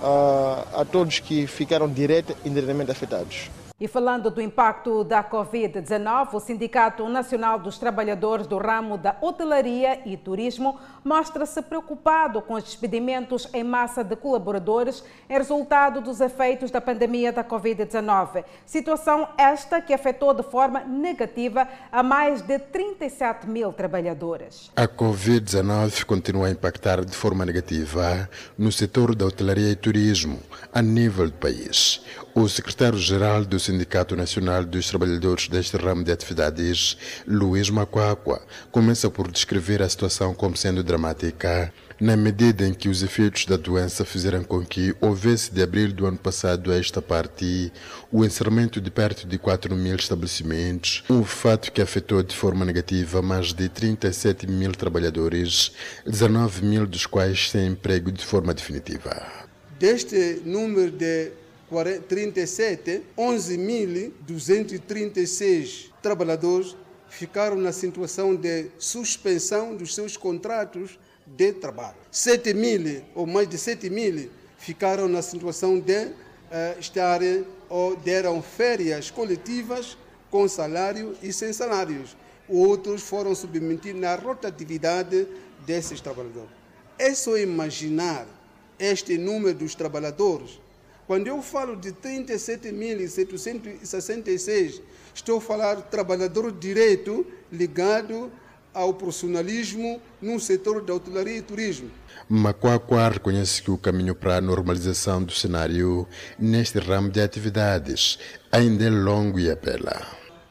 a, 0.01 0.81
a 0.81 0.85
todos 0.85 1.19
que 1.19 1.45
ficaram 1.45 1.87
direta 1.87 2.33
e 2.43 2.49
indiretamente 2.49 2.89
afetados. 2.89 3.51
E 3.83 3.87
falando 3.89 4.31
do 4.31 4.41
impacto 4.41 5.03
da 5.03 5.21
Covid-19, 5.21 6.35
o 6.35 6.39
Sindicato 6.39 7.05
Nacional 7.09 7.59
dos 7.59 7.77
Trabalhadores 7.77 8.47
do 8.47 8.57
ramo 8.57 8.97
da 8.97 9.17
hotelaria 9.19 9.99
e 10.05 10.15
turismo 10.15 10.79
mostra-se 11.03 11.61
preocupado 11.61 12.41
com 12.41 12.53
os 12.53 12.63
despedimentos 12.63 13.45
em 13.53 13.61
massa 13.61 14.01
de 14.01 14.15
colaboradores 14.15 15.03
em 15.29 15.33
resultado 15.33 15.99
dos 15.99 16.21
efeitos 16.21 16.71
da 16.71 16.79
pandemia 16.79 17.33
da 17.33 17.43
Covid-19. 17.43 18.45
Situação 18.65 19.27
esta 19.37 19.81
que 19.81 19.93
afetou 19.93 20.33
de 20.33 20.43
forma 20.43 20.79
negativa 20.85 21.67
a 21.91 22.01
mais 22.01 22.41
de 22.41 22.57
37 22.57 23.49
mil 23.49 23.73
trabalhadores. 23.73 24.71
A 24.77 24.87
Covid-19 24.87 26.05
continua 26.05 26.47
a 26.47 26.51
impactar 26.51 27.03
de 27.03 27.17
forma 27.17 27.45
negativa 27.45 28.29
no 28.57 28.71
setor 28.71 29.13
da 29.13 29.25
hotelaria 29.25 29.71
e 29.71 29.75
turismo 29.75 30.39
a 30.71 30.81
nível 30.81 31.25
do 31.25 31.33
país. 31.33 32.01
O 32.33 32.47
secretário-geral 32.47 33.43
do 33.43 33.59
Sindicato 33.59 33.72
Sindicato 33.73 34.15
Nacional 34.15 34.63
dos 34.63 34.87
Trabalhadores 34.87 35.47
deste 35.47 35.77
ramo 35.77 36.03
de 36.03 36.11
atividades, 36.11 36.95
Luís 37.27 37.71
Macuacua, 37.71 38.39
começa 38.71 39.09
por 39.09 39.31
descrever 39.31 39.81
a 39.81 39.89
situação 39.89 40.31
como 40.35 40.55
sendo 40.55 40.83
dramática, 40.83 41.73
na 41.99 42.15
medida 42.15 42.67
em 42.67 42.73
que 42.73 42.87
os 42.87 43.01
efeitos 43.01 43.47
da 43.47 43.57
doença 43.57 44.05
fizeram 44.05 44.43
com 44.43 44.63
que 44.63 44.95
houvesse 45.01 45.51
de 45.51 45.63
abril 45.63 45.91
do 45.91 46.05
ano 46.05 46.19
passado 46.19 46.71
a 46.71 46.77
esta 46.77 47.01
parte 47.01 47.73
o 48.11 48.23
encerramento 48.23 48.79
de 48.79 48.91
perto 48.91 49.25
de 49.25 49.39
4 49.39 49.75
mil 49.75 49.95
estabelecimentos, 49.95 51.03
um 51.09 51.23
fato 51.23 51.71
que 51.71 51.81
afetou 51.81 52.21
de 52.21 52.35
forma 52.35 52.63
negativa 52.63 53.23
mais 53.23 53.53
de 53.53 53.69
37 53.69 54.45
mil 54.45 54.71
trabalhadores, 54.73 55.71
19 56.05 56.63
mil 56.63 56.85
dos 56.85 57.07
quais 57.07 57.49
sem 57.49 57.69
emprego 57.69 58.11
de 58.11 58.23
forma 58.23 58.53
definitiva. 58.53 59.43
Deste 59.79 60.43
número 60.45 60.91
de 60.91 61.42
37, 62.07 63.01
11.236 63.17 65.91
trabalhadores 66.01 66.75
ficaram 67.09 67.55
na 67.55 67.71
situação 67.71 68.35
de 68.35 68.67
suspensão 68.77 69.75
dos 69.75 69.93
seus 69.93 70.17
contratos 70.17 70.97
de 71.25 71.53
trabalho. 71.53 71.95
7 72.11 72.53
mil 72.53 73.01
ou 73.15 73.25
mais 73.25 73.47
de 73.47 73.57
7 73.57 73.89
mil 73.89 74.29
ficaram 74.57 75.07
na 75.07 75.21
situação 75.21 75.79
de 75.79 76.05
uh, 76.05 76.13
estarem 76.79 77.45
ou 77.69 77.95
deram 77.95 78.41
férias 78.41 79.11
coletivas 79.11 79.97
com 80.29 80.47
salário 80.47 81.15
e 81.21 81.31
sem 81.31 81.53
salários. 81.53 82.17
Outros 82.47 83.03
foram 83.03 83.35
submetidos 83.35 84.01
na 84.01 84.15
rotatividade 84.15 85.27
desses 85.65 86.01
trabalhadores. 86.01 86.49
É 86.97 87.13
só 87.13 87.37
imaginar 87.37 88.27
este 88.79 89.17
número 89.17 89.59
dos 89.59 89.75
trabalhadores. 89.75 90.59
Quando 91.13 91.27
eu 91.27 91.43
falo 91.43 91.75
de 91.75 91.91
37.766, 91.91 94.81
estou 95.13 95.37
a 95.37 95.41
falar 95.41 95.75
trabalhador 95.83 96.51
direto 96.51 97.23
ligado 97.51 98.31
ao 98.73 98.95
profissionalismo 98.95 100.01
no 100.19 100.39
setor 100.39 100.81
da 100.81 100.95
hotelaria 100.95 101.37
e 101.37 101.41
turismo. 101.43 101.91
Macuacua 102.27 103.09
reconhece 103.09 103.61
que 103.61 103.69
o 103.69 103.77
caminho 103.77 104.15
para 104.15 104.37
a 104.37 104.41
normalização 104.41 105.23
do 105.23 105.31
cenário 105.31 106.07
neste 106.39 106.79
ramo 106.79 107.11
de 107.11 107.21
atividades 107.21 108.17
ainda 108.51 108.85
é 108.85 108.89
longo 108.89 109.39
e 109.39 109.51
apela. 109.51 110.07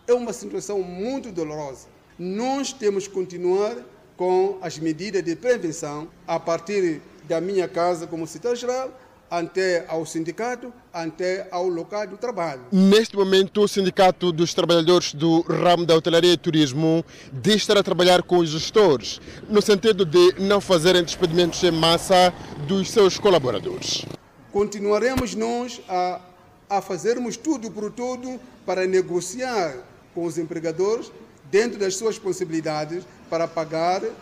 É 0.06 0.14
uma 0.14 0.32
situação 0.32 0.80
muito 0.80 1.32
dolorosa. 1.32 1.88
Nós 2.16 2.72
temos 2.72 3.08
que 3.08 3.14
continuar 3.14 3.78
com 4.16 4.58
as 4.62 4.78
medidas 4.78 5.24
de 5.24 5.34
prevenção 5.34 6.08
a 6.24 6.38
partir 6.38 7.02
da 7.24 7.40
minha 7.40 7.66
casa 7.66 8.06
como 8.06 8.28
secretário-geral 8.28 8.96
até 9.32 9.86
ao 9.88 10.04
sindicato, 10.04 10.70
até 10.92 11.48
ao 11.50 11.66
local 11.66 12.06
do 12.06 12.18
trabalho. 12.18 12.60
Neste 12.70 13.16
momento, 13.16 13.62
o 13.62 13.66
Sindicato 13.66 14.30
dos 14.30 14.52
Trabalhadores 14.52 15.14
do 15.14 15.40
ramo 15.40 15.86
da 15.86 15.96
hotelaria 15.96 16.34
e 16.34 16.36
turismo 16.36 17.02
diz 17.32 17.54
estar 17.54 17.78
a 17.78 17.82
trabalhar 17.82 18.22
com 18.22 18.36
os 18.36 18.50
gestores, 18.50 19.22
no 19.48 19.62
sentido 19.62 20.04
de 20.04 20.34
não 20.38 20.60
fazerem 20.60 21.02
despedimentos 21.02 21.62
em 21.64 21.70
massa 21.70 22.30
dos 22.68 22.90
seus 22.90 23.18
colaboradores. 23.18 24.04
Continuaremos 24.52 25.34
nós 25.34 25.80
a, 25.88 26.20
a 26.68 26.82
fazermos 26.82 27.34
tudo 27.34 27.70
por 27.70 27.90
tudo 27.90 28.38
para 28.66 28.86
negociar 28.86 29.78
com 30.14 30.26
os 30.26 30.36
empregadores 30.36 31.10
dentro 31.50 31.78
das 31.78 31.96
suas 31.96 32.18
possibilidades 32.18 33.02
para 33.30 33.48
pagar 33.48 34.02
uh, 34.04 34.12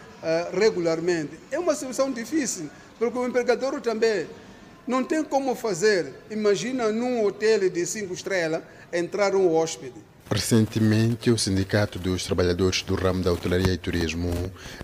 regularmente. 0.53 1.37
É 1.51 1.59
uma 1.59 1.75
situação 1.75 2.13
difícil, 2.13 2.71
porque 2.97 3.19
o 3.19 3.27
empregador 3.27 3.81
também 3.81 4.29
não 4.91 5.05
tem 5.05 5.23
como 5.23 5.55
fazer. 5.55 6.13
Imagina 6.29 6.91
num 6.91 7.25
hotel 7.25 7.71
de 7.71 7.87
cinco 7.87 8.13
estrelas 8.13 8.63
entrar 8.93 9.37
um 9.37 9.55
hóspede. 9.55 9.95
Recentemente, 10.29 11.31
o 11.31 11.39
Sindicato 11.39 11.97
dos 11.97 12.25
Trabalhadores 12.25 12.83
do 12.83 12.97
ramo 12.97 13.23
da 13.23 13.33
hotelaria 13.33 13.73
e 13.73 13.79
turismo 13.79 14.33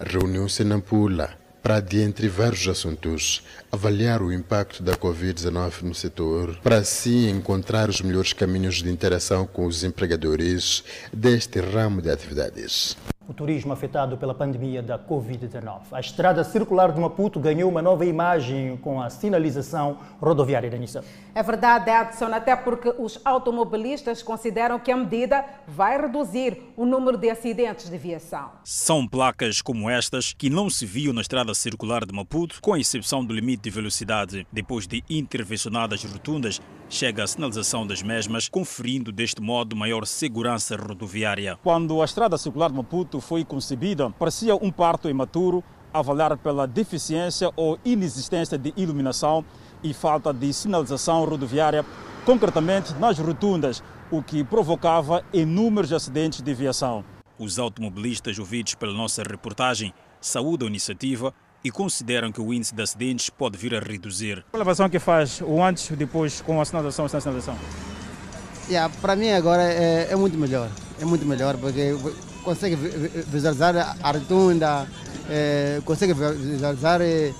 reuniu-se 0.00 0.62
na 0.62 0.78
Pula 0.78 1.36
para, 1.60 1.80
dentre 1.80 2.28
vários 2.28 2.68
assuntos, 2.68 3.42
avaliar 3.72 4.22
o 4.22 4.32
impacto 4.32 4.80
da 4.80 4.96
Covid-19 4.96 5.82
no 5.82 5.94
setor, 5.94 6.56
para 6.62 6.76
assim 6.76 7.28
encontrar 7.28 7.90
os 7.90 8.00
melhores 8.00 8.32
caminhos 8.32 8.76
de 8.76 8.88
interação 8.88 9.44
com 9.44 9.66
os 9.66 9.82
empregadores 9.82 10.84
deste 11.12 11.58
ramo 11.58 12.00
de 12.00 12.10
atividades 12.10 12.96
o 13.28 13.35
turismo 13.35 13.73
afetado 13.73 14.16
pela 14.16 14.35
pandemia 14.35 14.83
da 14.83 14.99
Covid-19. 14.99 15.80
A 15.92 16.00
estrada 16.00 16.45
circular 16.45 16.92
de 16.92 17.00
Maputo 17.00 17.40
ganhou 17.40 17.71
uma 17.71 17.83
nova 17.83 18.04
imagem 18.04 18.76
com 18.76 19.00
a 19.00 19.11
sinalização 19.11 19.99
rodoviária 20.21 20.71
da 20.71 20.76
Nissan. 20.76 21.02
É 21.35 21.42
verdade, 21.42 21.90
Edson, 21.90 22.26
até 22.26 22.54
porque 22.54 22.95
os 22.99 23.21
automobilistas 23.25 24.23
consideram 24.23 24.78
que 24.78 24.90
a 24.90 24.97
medida 24.97 25.45
vai 25.66 26.00
reduzir 26.00 26.62
o 26.76 26.87
número 26.87 27.18
de 27.18 27.28
acidentes 27.28 27.90
de 27.90 27.99
viação. 27.99 28.50
São 28.64 29.06
placas 29.06 29.61
como 29.61 29.90
estas 29.90 30.33
que 30.33 30.49
não 30.49 30.71
se 30.71 30.87
viu 30.87 31.12
na 31.12 31.21
estrada 31.21 31.54
circular 31.54 32.04
de 32.06 32.14
Maputo, 32.14 32.61
com 32.62 32.76
exceção 32.76 33.25
do 33.25 33.35
limite 33.35 33.64
de 33.64 33.71
velocidade. 33.71 34.47
Depois 34.52 34.87
de 34.87 35.02
intervencionadas 35.11 36.02
rotundas, 36.04 36.61
chega 36.88 37.25
a 37.25 37.26
sinalização 37.26 37.87
das 37.87 38.02
mesmas, 38.02 38.49
conferindo 38.49 39.11
deste 39.11 39.40
modo 39.42 39.75
maior 39.75 40.06
segurança 40.06 40.76
rodoviária. 40.76 41.59
Quando 41.62 42.00
a 42.00 42.04
estrada 42.04 42.38
circular 42.38 42.71
de 42.71 42.76
Maputo 42.76 43.15
foi 43.20 43.44
concebida 43.44 44.11
parecia 44.11 44.54
um 44.54 44.70
parto 44.70 45.08
imaturo, 45.08 45.62
avaliado 45.92 46.37
pela 46.37 46.66
deficiência 46.66 47.50
ou 47.56 47.78
inexistência 47.85 48.58
de 48.58 48.73
iluminação 48.76 49.44
e 49.82 49.94
falta 49.94 50.32
de 50.32 50.52
sinalização 50.52 51.25
rodoviária, 51.25 51.85
concretamente 52.25 52.94
nas 52.94 53.18
rotundas, 53.18 53.82
o 54.11 54.23
que 54.23 54.44
provocava 54.44 55.25
inúmeros 55.32 55.92
acidentes 55.92 56.40
de 56.40 56.54
viação. 56.54 57.04
Os 57.38 57.58
automobilistas 57.58 58.38
ouvidos 58.38 58.75
pela 58.75 58.92
nossa 58.92 59.23
reportagem 59.23 59.92
saúdam 60.20 60.66
a 60.66 60.70
iniciativa 60.70 61.35
e 61.62 61.70
consideram 61.70 62.30
que 62.30 62.40
o 62.40 62.52
índice 62.52 62.75
de 62.75 62.82
acidentes 62.82 63.28
pode 63.28 63.58
vir 63.58 63.75
a 63.75 63.80
reduzir. 63.80 64.44
Qual 64.50 64.61
a 64.61 64.62
avaliação 64.62 64.88
que 64.88 64.99
faz 64.99 65.40
o 65.40 65.62
antes 65.62 65.90
e 65.90 65.96
depois 65.96 66.40
com 66.40 66.61
a 66.61 66.64
sinalização 66.64 67.06
e 67.06 67.08
sem 67.08 67.20
sinalização? 67.20 67.56
Yeah, 68.68 68.92
para 69.00 69.14
mim 69.14 69.30
agora 69.30 69.62
é, 69.62 70.08
é 70.11 70.16
muito 70.16 70.37
melhor. 70.37 70.68
É 71.00 71.04
muito 71.04 71.26
melhor 71.26 71.56
porque 71.56 71.96
consegue 72.47 72.76
visualizar 72.76 73.97
a 74.00 74.12
rotunda, 74.12 74.87
é, 75.29 75.81
consegue 75.85 76.15
visualizar 76.15 77.00
é, 77.03 77.33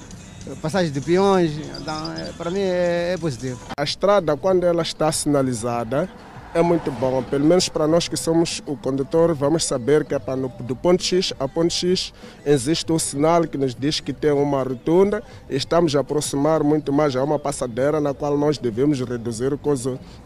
passagem 0.61 0.91
de 0.91 1.01
peões. 1.01 1.53
Então, 1.81 2.13
é, 2.13 2.33
para 2.37 2.51
mim 2.51 2.59
é, 2.59 3.13
é 3.15 3.17
positivo. 3.17 3.61
A 3.79 3.85
estrada, 3.85 4.37
quando 4.37 4.65
ela 4.65 4.83
está 4.83 5.13
sinalizada, 5.13 6.11
é 6.53 6.61
muito 6.61 6.91
bom. 6.91 7.23
Pelo 7.23 7.45
menos 7.45 7.69
para 7.69 7.87
nós 7.87 8.09
que 8.09 8.17
somos 8.17 8.61
o 8.67 8.77
condutor, 8.77 9.33
vamos 9.33 9.65
saber 9.65 10.05
que 10.05 10.13
é 10.13 10.19
para 10.19 10.35
no, 10.35 10.49
do 10.49 10.75
ponto 10.75 11.05
X 11.05 11.33
a 11.39 11.47
ponto 11.47 11.73
X 11.73 12.13
existe 12.45 12.91
um 12.91 12.99
sinal 12.99 13.47
que 13.47 13.57
nos 13.57 13.77
diz 13.77 14.01
que 14.01 14.13
tem 14.13 14.33
uma 14.33 14.61
rotunda. 14.65 15.23
Estamos 15.49 15.95
a 15.95 16.01
aproximar 16.01 16.65
muito 16.65 16.93
mais 16.93 17.15
a 17.15 17.23
uma 17.23 17.39
passadeira 17.39 18.01
na 18.01 18.13
qual 18.13 18.37
nós 18.37 18.59
devemos 18.59 18.99
reduzir 19.01 19.53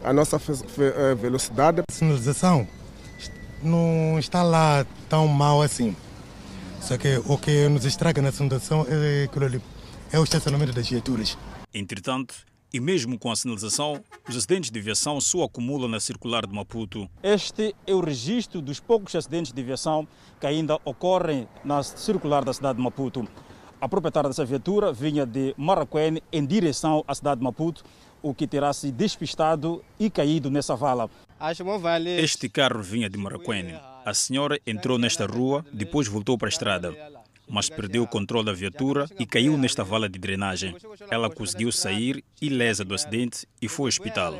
a 0.03 0.11
nossa 0.11 0.39
velocidade. 1.21 1.81
A 1.81 1.93
sinalização 1.93 2.67
não 3.63 4.17
está 4.19 4.43
lá 4.43 4.85
tão 5.09 5.27
mal 5.27 5.61
assim. 5.61 5.95
Só 6.81 6.97
que 6.97 7.21
o 7.25 7.37
que 7.37 7.67
nos 7.69 7.85
estraga 7.85 8.21
na 8.21 8.31
fundação 8.31 8.85
é, 8.89 9.27
é 10.11 10.19
o 10.19 10.23
estacionamento 10.23 10.73
das 10.73 10.89
viaturas. 10.89 11.37
Entretanto, 11.73 12.35
e 12.73 12.79
mesmo 12.79 13.19
com 13.19 13.29
a 13.29 13.35
sinalização, 13.35 14.01
os 14.27 14.35
acidentes 14.35 14.71
de 14.71 14.79
aviação 14.79 15.19
só 15.19 15.43
acumulam 15.43 15.89
na 15.89 15.99
circular 15.99 16.47
de 16.47 16.53
Maputo. 16.53 17.09
Este 17.21 17.75
é 17.85 17.93
o 17.93 17.99
registro 17.99 18.61
dos 18.61 18.79
poucos 18.79 19.13
acidentes 19.13 19.51
de 19.51 19.61
aviação 19.61 20.07
que 20.39 20.47
ainda 20.47 20.79
ocorrem 20.85 21.47
na 21.63 21.83
circular 21.83 22.43
da 22.45 22.53
cidade 22.53 22.77
de 22.77 22.83
Maputo. 22.83 23.27
A 23.79 23.89
proprietária 23.89 24.29
dessa 24.29 24.45
viatura 24.45 24.93
vinha 24.93 25.25
de 25.25 25.53
Maracuene 25.57 26.23
em 26.31 26.45
direção 26.45 27.03
à 27.07 27.13
cidade 27.13 27.39
de 27.39 27.43
Maputo, 27.43 27.83
o 28.21 28.33
que 28.33 28.47
terá 28.47 28.71
se 28.73 28.91
despistado 28.91 29.83
e 29.99 30.09
caído 30.09 30.49
nessa 30.49 30.75
vala. 30.75 31.09
Este 32.19 32.49
carro 32.49 32.81
vinha 32.81 33.09
de 33.09 33.17
Maracuene. 33.17 33.73
A 34.05 34.13
senhora 34.13 34.59
entrou 34.65 34.97
nesta 34.97 35.25
rua, 35.25 35.65
depois 35.71 36.07
voltou 36.07 36.37
para 36.37 36.47
a 36.47 36.49
estrada, 36.49 36.95
mas 37.47 37.69
perdeu 37.69 38.03
o 38.03 38.07
controle 38.07 38.45
da 38.45 38.53
viatura 38.53 39.07
e 39.19 39.25
caiu 39.25 39.57
nesta 39.57 39.83
vala 39.83 40.07
de 40.07 40.17
drenagem. 40.17 40.75
Ela 41.09 41.29
conseguiu 41.29 41.71
sair 41.71 42.23
ilesa 42.41 42.85
do 42.85 42.95
acidente 42.95 43.47
e 43.61 43.67
foi 43.67 43.85
ao 43.85 43.89
hospital. 43.89 44.33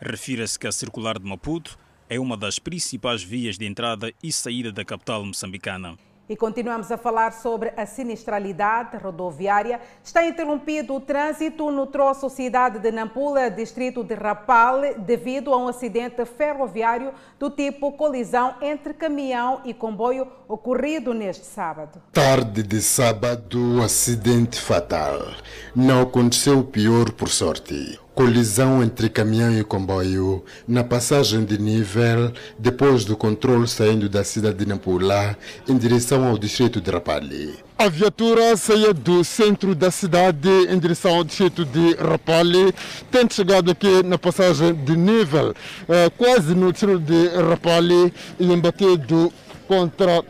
Refira-se 0.00 0.58
que 0.58 0.66
a 0.66 0.72
circular 0.72 1.18
de 1.18 1.24
Maputo 1.24 1.78
é 2.08 2.18
uma 2.18 2.36
das 2.36 2.58
principais 2.58 3.22
vias 3.22 3.56
de 3.56 3.64
entrada 3.64 4.12
e 4.22 4.32
saída 4.32 4.70
da 4.72 4.84
capital 4.84 5.24
moçambicana. 5.24 5.96
E 6.26 6.34
continuamos 6.36 6.90
a 6.90 6.96
falar 6.96 7.32
sobre 7.34 7.74
a 7.76 7.84
sinistralidade 7.84 8.96
rodoviária. 8.96 9.78
Está 10.02 10.24
interrompido 10.24 10.94
o 10.94 11.00
trânsito 11.00 11.70
no 11.70 11.86
troço 11.86 12.30
cidade 12.30 12.78
de 12.78 12.90
Nampula, 12.90 13.50
distrito 13.50 14.02
de 14.02 14.14
Rapal, 14.14 14.80
devido 14.98 15.52
a 15.52 15.58
um 15.58 15.68
acidente 15.68 16.24
ferroviário 16.24 17.12
do 17.38 17.50
tipo 17.50 17.92
colisão 17.92 18.54
entre 18.62 18.94
caminhão 18.94 19.60
e 19.66 19.74
comboio 19.74 20.26
ocorrido 20.48 21.12
neste 21.12 21.44
sábado. 21.44 22.00
Tarde 22.10 22.62
de 22.62 22.80
sábado, 22.80 23.82
acidente 23.82 24.58
fatal. 24.58 25.18
Não 25.76 26.02
aconteceu 26.02 26.60
o 26.60 26.64
pior 26.64 27.10
por 27.12 27.28
sorte. 27.28 28.00
Colisão 28.14 28.80
entre 28.80 29.08
caminhão 29.08 29.58
e 29.58 29.64
comboio 29.64 30.44
na 30.68 30.84
passagem 30.84 31.44
de 31.44 31.58
nível 31.58 32.32
depois 32.56 33.04
do 33.04 33.16
controle 33.16 33.66
saindo 33.66 34.08
da 34.08 34.22
cidade 34.22 34.58
de 34.58 34.66
Nampula 34.66 35.36
em 35.68 35.76
direção 35.76 36.24
ao 36.24 36.38
distrito 36.38 36.80
de 36.80 36.92
Rapalli. 36.92 37.58
A 37.76 37.88
viatura 37.88 38.56
saía 38.56 38.94
do 38.94 39.24
centro 39.24 39.74
da 39.74 39.90
cidade 39.90 40.48
em 40.48 40.78
direção 40.78 41.16
ao 41.16 41.24
distrito 41.24 41.64
de 41.64 41.94
Rapalli, 41.96 42.72
tendo 43.10 43.34
chegado 43.34 43.72
aqui 43.72 44.00
na 44.04 44.16
passagem 44.16 44.72
de 44.72 44.96
nível, 44.96 45.52
eh, 45.88 46.08
quase 46.16 46.54
no 46.54 46.70
distrito 46.70 47.00
de 47.00 47.26
Rapalli, 47.30 48.14
e 48.38 48.44
embatido 48.44 49.32
contra 49.66 50.20
uh, 50.20 50.24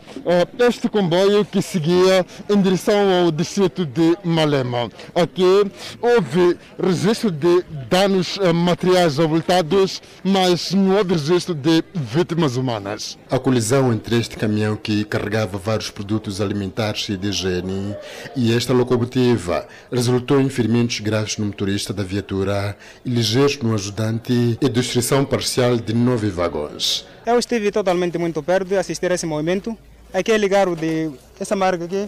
este 0.59 0.89
comboio 0.89 1.45
que 1.45 1.61
seguia 1.61 2.25
em 2.49 2.61
direção 2.61 3.25
ao 3.25 3.31
distrito 3.31 3.85
de 3.85 4.17
Malema. 4.25 4.91
Aqui 5.15 5.71
houve 6.01 6.57
registro 6.83 7.31
de 7.31 7.63
danos 7.89 8.37
uh, 8.37 8.53
materiais 8.55 9.19
avultados, 9.19 10.03
mas 10.23 10.73
não 10.73 10.97
houve 10.97 11.15
registro 11.15 11.55
de 11.55 11.85
vítimas 11.95 12.57
humanas. 12.57 13.19
A 13.31 13.39
colisão 13.39 13.93
entre 13.93 14.19
este 14.19 14.37
caminhão 14.37 14.77
que 14.77 15.05
carregava 15.05 15.59
vários 15.59 15.91
produtos 15.91 16.41
alimentares 16.41 17.09
e 17.09 17.17
de 17.17 17.29
higiene 17.29 17.95
e 18.37 18.55
esta 18.55 18.73
locomotiva 18.73 19.67
resultou 19.91 20.41
em 20.41 20.49
ferimentos 20.49 21.01
graves 21.01 21.39
no 21.39 21.47
motorista 21.47 21.93
da 21.93 22.03
viatura 22.03 22.77
e 23.05 23.11
ligeiros 23.11 23.59
no 23.59 23.75
ajudante 23.75 24.59
e 24.61 24.69
destruição 24.69 25.25
parcial 25.25 25.77
de 25.77 25.93
nove 25.93 26.29
vagões. 26.29 27.07
Eu 27.27 27.39
estive 27.39 27.73
totalmente 27.73 28.19
muito 28.19 28.43
perto 28.43 28.69
de 28.69 28.77
assistir 28.77 29.11
a 29.11 29.15
esse 29.15 29.25
movimento. 29.25 29.77
Aquele 30.13 30.47
carro 30.47 30.77
de 30.77 31.11
essa 31.41 31.57
marca 31.57 31.87
aqui 31.87 32.07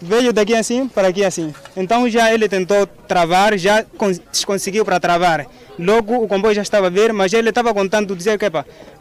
veio 0.00 0.32
daqui 0.32 0.54
assim 0.54 0.88
para 0.88 1.08
aqui 1.08 1.22
assim. 1.22 1.54
Então 1.76 2.08
já 2.08 2.32
ele 2.32 2.48
tentou 2.48 2.86
travar, 2.86 3.58
já 3.58 3.84
conseguiu 4.46 4.82
para 4.82 4.98
travar. 4.98 5.46
Logo 5.78 6.24
o 6.24 6.26
comboio 6.26 6.54
já 6.54 6.62
estava 6.62 6.86
a 6.86 6.90
vir, 6.90 7.12
mas 7.12 7.34
ele 7.34 7.50
estava 7.50 7.74
contando 7.74 8.16
dizer 8.16 8.38
que 8.38 8.46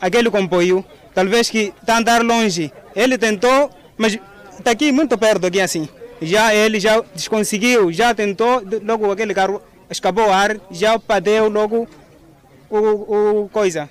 aquele 0.02 0.30
comboio, 0.30 0.84
talvez 1.14 1.50
que 1.50 1.74
está 1.80 1.96
a 1.96 2.00
andar 2.00 2.22
longe. 2.22 2.74
Ele 2.94 3.18
tentou, 3.18 3.70
mas 3.98 4.20
está 4.58 4.72
aqui 4.72 4.92
muito 4.92 5.18
perto 5.18 5.48
aqui 5.48 5.62
assim. 5.62 5.88
Já 6.22 6.54
ele 6.54 6.82
já 6.82 7.02
conseguiu, 7.30 7.94
já 7.94 8.14
tentou, 8.14 8.62
logo 8.84 9.10
aquele 9.10 9.34
carro 9.34 9.62
escapou 9.90 10.28
o 10.28 10.34
ar, 10.34 10.58
já 10.70 11.00
padeu 11.00 11.48
logo 11.48 11.88
o, 12.70 13.44
o 13.44 13.50
coisa 13.50 13.90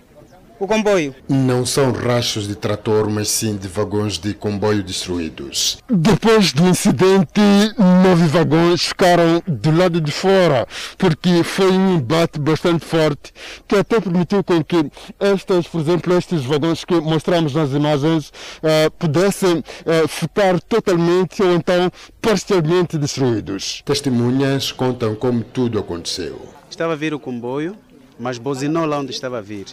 o 0.62 0.68
comboio. 0.68 1.12
Não 1.28 1.66
são 1.66 1.90
rachos 1.90 2.46
de 2.46 2.54
trator, 2.54 3.10
mas 3.10 3.28
sim 3.28 3.56
de 3.56 3.66
vagões 3.66 4.16
de 4.16 4.32
comboio 4.32 4.80
destruídos. 4.80 5.78
Depois 5.90 6.52
do 6.52 6.68
incidente, 6.68 7.40
nove 7.76 8.28
vagões 8.28 8.86
ficaram 8.86 9.42
do 9.44 9.76
lado 9.76 10.00
de 10.00 10.12
fora, 10.12 10.64
porque 10.96 11.42
foi 11.42 11.72
um 11.72 11.96
embate 11.96 12.38
bastante 12.38 12.84
forte, 12.84 13.32
que 13.66 13.74
até 13.74 14.00
permitiu 14.00 14.44
com 14.44 14.62
que 14.62 14.88
estes, 15.18 15.66
por 15.66 15.80
exemplo, 15.80 16.16
estes 16.16 16.44
vagões 16.44 16.84
que 16.84 16.94
mostramos 16.94 17.54
nas 17.54 17.72
imagens, 17.72 18.28
uh, 18.28 18.88
pudessem 18.92 19.58
uh, 19.58 20.06
ficar 20.06 20.60
totalmente 20.60 21.42
ou 21.42 21.56
então 21.56 21.90
parcialmente 22.20 22.96
destruídos. 22.96 23.82
Testemunhas 23.84 24.70
contam 24.70 25.16
como 25.16 25.42
tudo 25.42 25.80
aconteceu. 25.80 26.40
Estava 26.70 26.92
a 26.92 26.96
vir 26.96 27.12
o 27.12 27.18
comboio, 27.18 27.76
mas 28.16 28.38
buzinou 28.38 28.86
lá 28.86 29.00
onde 29.00 29.10
estava 29.10 29.38
a 29.38 29.40
vir. 29.40 29.66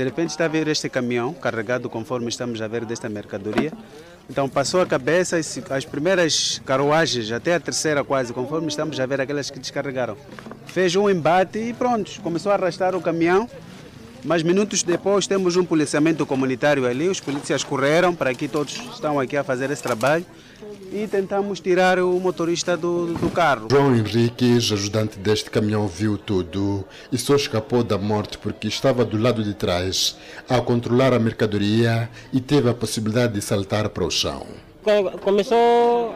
De 0.00 0.04
repente 0.04 0.30
está 0.30 0.46
a 0.46 0.48
vir 0.48 0.66
este 0.66 0.88
caminhão 0.88 1.34
carregado 1.34 1.90
conforme 1.90 2.30
estamos 2.30 2.62
a 2.62 2.66
ver 2.66 2.86
desta 2.86 3.06
mercadoria. 3.06 3.70
Então 4.30 4.48
passou 4.48 4.80
a 4.80 4.86
cabeça 4.86 5.36
as 5.36 5.84
primeiras 5.84 6.58
carruagens, 6.64 7.30
até 7.30 7.54
a 7.54 7.60
terceira 7.60 8.02
quase, 8.02 8.32
conforme 8.32 8.68
estamos 8.68 8.98
a 8.98 9.04
ver 9.04 9.20
aquelas 9.20 9.50
que 9.50 9.58
descarregaram. 9.58 10.16
Fez 10.64 10.96
um 10.96 11.10
embate 11.10 11.58
e 11.58 11.74
pronto, 11.74 12.18
começou 12.22 12.50
a 12.50 12.54
arrastar 12.54 12.96
o 12.96 13.02
caminhão. 13.02 13.46
Mas 14.24 14.42
minutos 14.42 14.82
depois 14.82 15.26
temos 15.26 15.56
um 15.56 15.66
policiamento 15.66 16.24
comunitário 16.24 16.86
ali, 16.86 17.06
os 17.06 17.20
polícias 17.20 17.62
correram 17.62 18.14
para 18.14 18.32
que 18.32 18.48
todos 18.48 18.80
estão 18.94 19.20
aqui 19.20 19.36
a 19.36 19.44
fazer 19.44 19.70
esse 19.70 19.82
trabalho 19.82 20.24
e 20.92 21.06
tentamos 21.06 21.60
tirar 21.60 21.98
o 21.98 22.18
motorista 22.18 22.76
do, 22.76 23.14
do 23.14 23.30
carro. 23.30 23.68
João 23.70 23.94
Henriques, 23.94 24.72
ajudante 24.72 25.18
deste 25.18 25.50
caminhão, 25.50 25.86
viu 25.86 26.18
tudo 26.18 26.84
e 27.12 27.18
só 27.18 27.36
escapou 27.36 27.82
da 27.82 27.96
morte 27.96 28.38
porque 28.38 28.68
estava 28.68 29.04
do 29.04 29.16
lado 29.16 29.42
de 29.42 29.54
trás 29.54 30.16
a 30.48 30.60
controlar 30.60 31.12
a 31.12 31.18
mercadoria 31.18 32.08
e 32.32 32.40
teve 32.40 32.68
a 32.68 32.74
possibilidade 32.74 33.34
de 33.34 33.42
saltar 33.42 33.88
para 33.88 34.04
o 34.04 34.10
chão. 34.10 34.46
Começou. 35.22 36.14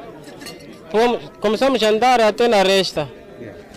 Começamos 1.40 1.82
a 1.82 1.88
andar 1.88 2.20
até 2.20 2.48
na 2.48 2.62
resta. 2.62 3.08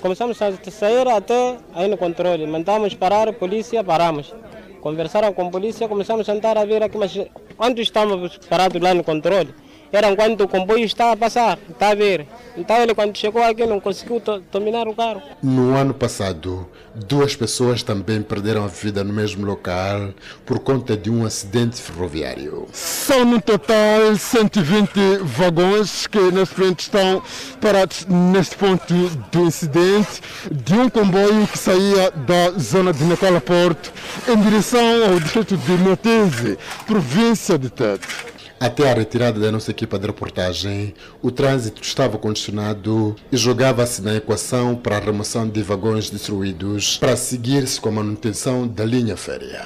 Começamos 0.02 0.40
a 0.42 0.52
sair 0.72 1.08
até 1.08 1.58
aí 1.74 1.88
no 1.88 1.98
controle. 1.98 2.46
Mandamos 2.46 2.94
parar, 2.94 3.28
a 3.28 3.34
polícia, 3.34 3.84
paramos. 3.84 4.34
Conversaram 4.82 5.34
com 5.34 5.48
a 5.48 5.50
polícia, 5.50 5.88
começamos 5.88 6.30
a 6.30 6.34
andar 6.34 6.58
a 6.58 6.64
ver 6.64 6.84
aqui, 6.84 6.98
mas 6.98 7.18
quando 7.58 7.82
estamos 7.82 8.38
parados 8.38 8.82
lá 8.82 8.94
no 8.94 9.04
controle, 9.04 9.54
era 9.92 10.16
quando 10.16 10.42
o 10.42 10.48
comboio 10.48 10.86
estava 10.86 11.14
a 11.14 11.18
passar, 11.18 11.58
está 11.70 11.90
a 11.90 11.96
ver. 11.96 12.28
Então 12.56 12.76
ele 12.78 12.94
quando 12.94 13.16
chegou 13.18 13.44
aqui 13.44 13.66
não 13.66 13.80
conseguiu 13.80 14.22
dominar 14.52 14.88
o 14.88 14.94
carro. 14.94 15.22
No 15.42 15.76
ano 15.76 15.94
passado, 15.94 16.68
duas 16.96 17.36
pessoas 17.36 17.84
também 17.84 18.22
perderam 18.22 18.64
a 18.64 18.68
vida 18.68 19.04
no 19.04 19.14
mesmo 19.14 19.46
local 19.46 20.10
por 20.46 20.60
conta 20.60 20.98
de 20.98 21.10
um 21.10 21.26
acidente 21.26 21.82
ferroviário. 21.82 22.68
São 22.74 23.24
no 23.26 23.42
total 23.42 24.16
120 24.16 25.18
vagões 25.24 26.08
que 26.08 26.20
neste 26.32 26.60
momento 26.60 26.80
estão 26.80 27.22
parados 27.62 28.06
neste 28.08 28.56
ponto 28.56 28.94
do 29.32 29.42
incidente 29.42 30.22
de 30.52 30.74
um 30.74 30.90
comboio 30.90 31.48
que 31.48 31.58
saía 31.58 32.12
da 32.12 32.52
zona 32.58 32.94
de 32.94 33.08
Porto 33.46 33.92
em 34.28 34.42
direção 34.42 35.12
ao 35.12 35.20
distrito 35.20 35.58
de 35.58 35.72
Motese, 35.74 36.58
província 36.86 37.58
de 37.58 37.70
Tete. 37.70 38.37
Até 38.60 38.90
a 38.90 38.94
retirada 38.96 39.40
da 39.40 39.52
nossa 39.52 39.70
equipa 39.70 40.00
de 40.00 40.08
reportagem, 40.08 40.96
o 41.22 41.30
trânsito 41.30 41.84
estava 41.84 42.18
condicionado 42.18 43.16
e 43.32 43.38
jogava-se 43.38 44.02
na 44.02 44.16
equação 44.16 44.76
para 44.76 44.98
a 44.98 45.00
remoção 45.00 45.48
de 45.48 45.62
vagões 45.62 46.10
destruídos 46.10 46.98
para 46.98 47.16
seguir-se 47.16 47.80
com 47.80 47.90
a 47.90 47.92
manutenção 47.92 48.68
da 48.68 48.84
linha 48.84 49.16
férrea. 49.16 49.64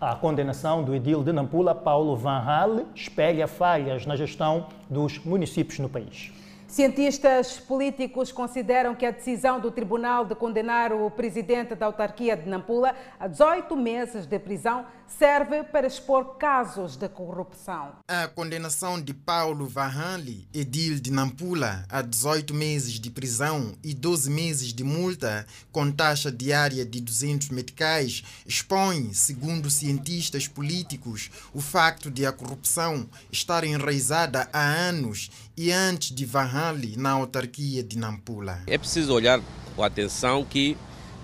A 0.00 0.16
condenação 0.16 0.82
do 0.82 0.94
edil 0.94 1.22
de 1.22 1.32
Nampula, 1.32 1.74
Paulo 1.74 2.16
Van 2.16 2.38
Hal, 2.38 2.86
espelha 2.94 3.46
falhas 3.46 4.06
na 4.06 4.16
gestão 4.16 4.68
dos 4.88 5.18
municípios 5.18 5.78
no 5.78 5.90
país. 5.90 6.32
Cientistas 6.70 7.58
políticos 7.58 8.30
consideram 8.30 8.94
que 8.94 9.04
a 9.04 9.10
decisão 9.10 9.58
do 9.58 9.72
tribunal 9.72 10.24
de 10.24 10.36
condenar 10.36 10.92
o 10.92 11.10
presidente 11.10 11.74
da 11.74 11.86
autarquia 11.86 12.36
de 12.36 12.48
Nampula 12.48 12.94
a 13.18 13.26
18 13.26 13.76
meses 13.76 14.24
de 14.24 14.38
prisão 14.38 14.86
serve 15.18 15.64
para 15.64 15.86
expor 15.86 16.36
casos 16.36 16.96
de 16.96 17.08
corrupção. 17.08 17.92
A 18.08 18.28
condenação 18.28 19.00
de 19.00 19.12
Paulo 19.12 19.66
Vahanli, 19.66 20.48
edil 20.54 21.00
de 21.00 21.10
Nampula, 21.10 21.84
a 21.88 22.00
18 22.02 22.54
meses 22.54 22.94
de 22.94 23.10
prisão 23.10 23.74
e 23.82 23.92
12 23.92 24.30
meses 24.30 24.72
de 24.72 24.84
multa, 24.84 25.46
com 25.72 25.90
taxa 25.90 26.30
diária 26.30 26.84
de 26.84 27.00
200 27.00 27.50
meticais, 27.50 28.22
expõe, 28.46 29.12
segundo 29.12 29.70
cientistas 29.70 30.46
políticos, 30.46 31.30
o 31.52 31.60
facto 31.60 32.10
de 32.10 32.24
a 32.24 32.32
corrupção 32.32 33.08
estar 33.32 33.64
enraizada 33.64 34.48
há 34.52 34.64
anos 34.64 35.30
e 35.56 35.72
antes 35.72 36.14
de 36.14 36.24
Vahanli 36.24 36.96
na 36.96 37.10
autarquia 37.10 37.82
de 37.82 37.98
Nampula. 37.98 38.62
É 38.66 38.78
preciso 38.78 39.12
olhar 39.12 39.40
com 39.74 39.82
atenção 39.82 40.44
que 40.44 40.76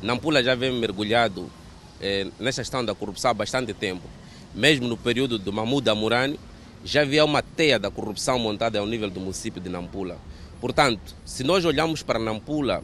Nampula 0.03 0.43
já 0.43 0.55
vem 0.55 0.79
mergulhado 0.79 1.51
eh, 2.01 2.27
nesta 2.39 2.63
questão 2.63 2.85
da 2.85 2.95
corrupção 2.95 3.31
há 3.31 3.35
bastante 3.35 3.73
tempo. 3.73 4.09
Mesmo 4.55 4.89
no 4.89 4.97
período 4.97 5.39
do 5.39 5.53
Mahmoud 5.53 5.89
Amurani, 5.89 6.39
já 6.85 7.03
havia 7.03 7.25
uma 7.25 7.43
teia 7.43 7.79
da 7.79 7.91
corrupção 7.91 8.39
montada 8.39 8.79
ao 8.79 8.87
nível 8.87 9.11
do 9.11 9.21
município 9.21 9.61
de 9.61 9.69
Nampula. 9.69 10.19
Portanto, 10.61 11.15
se 11.25 11.45
nós 11.45 11.65
olharmos 11.65 12.03
para 12.03 12.19
Nampula 12.19 12.83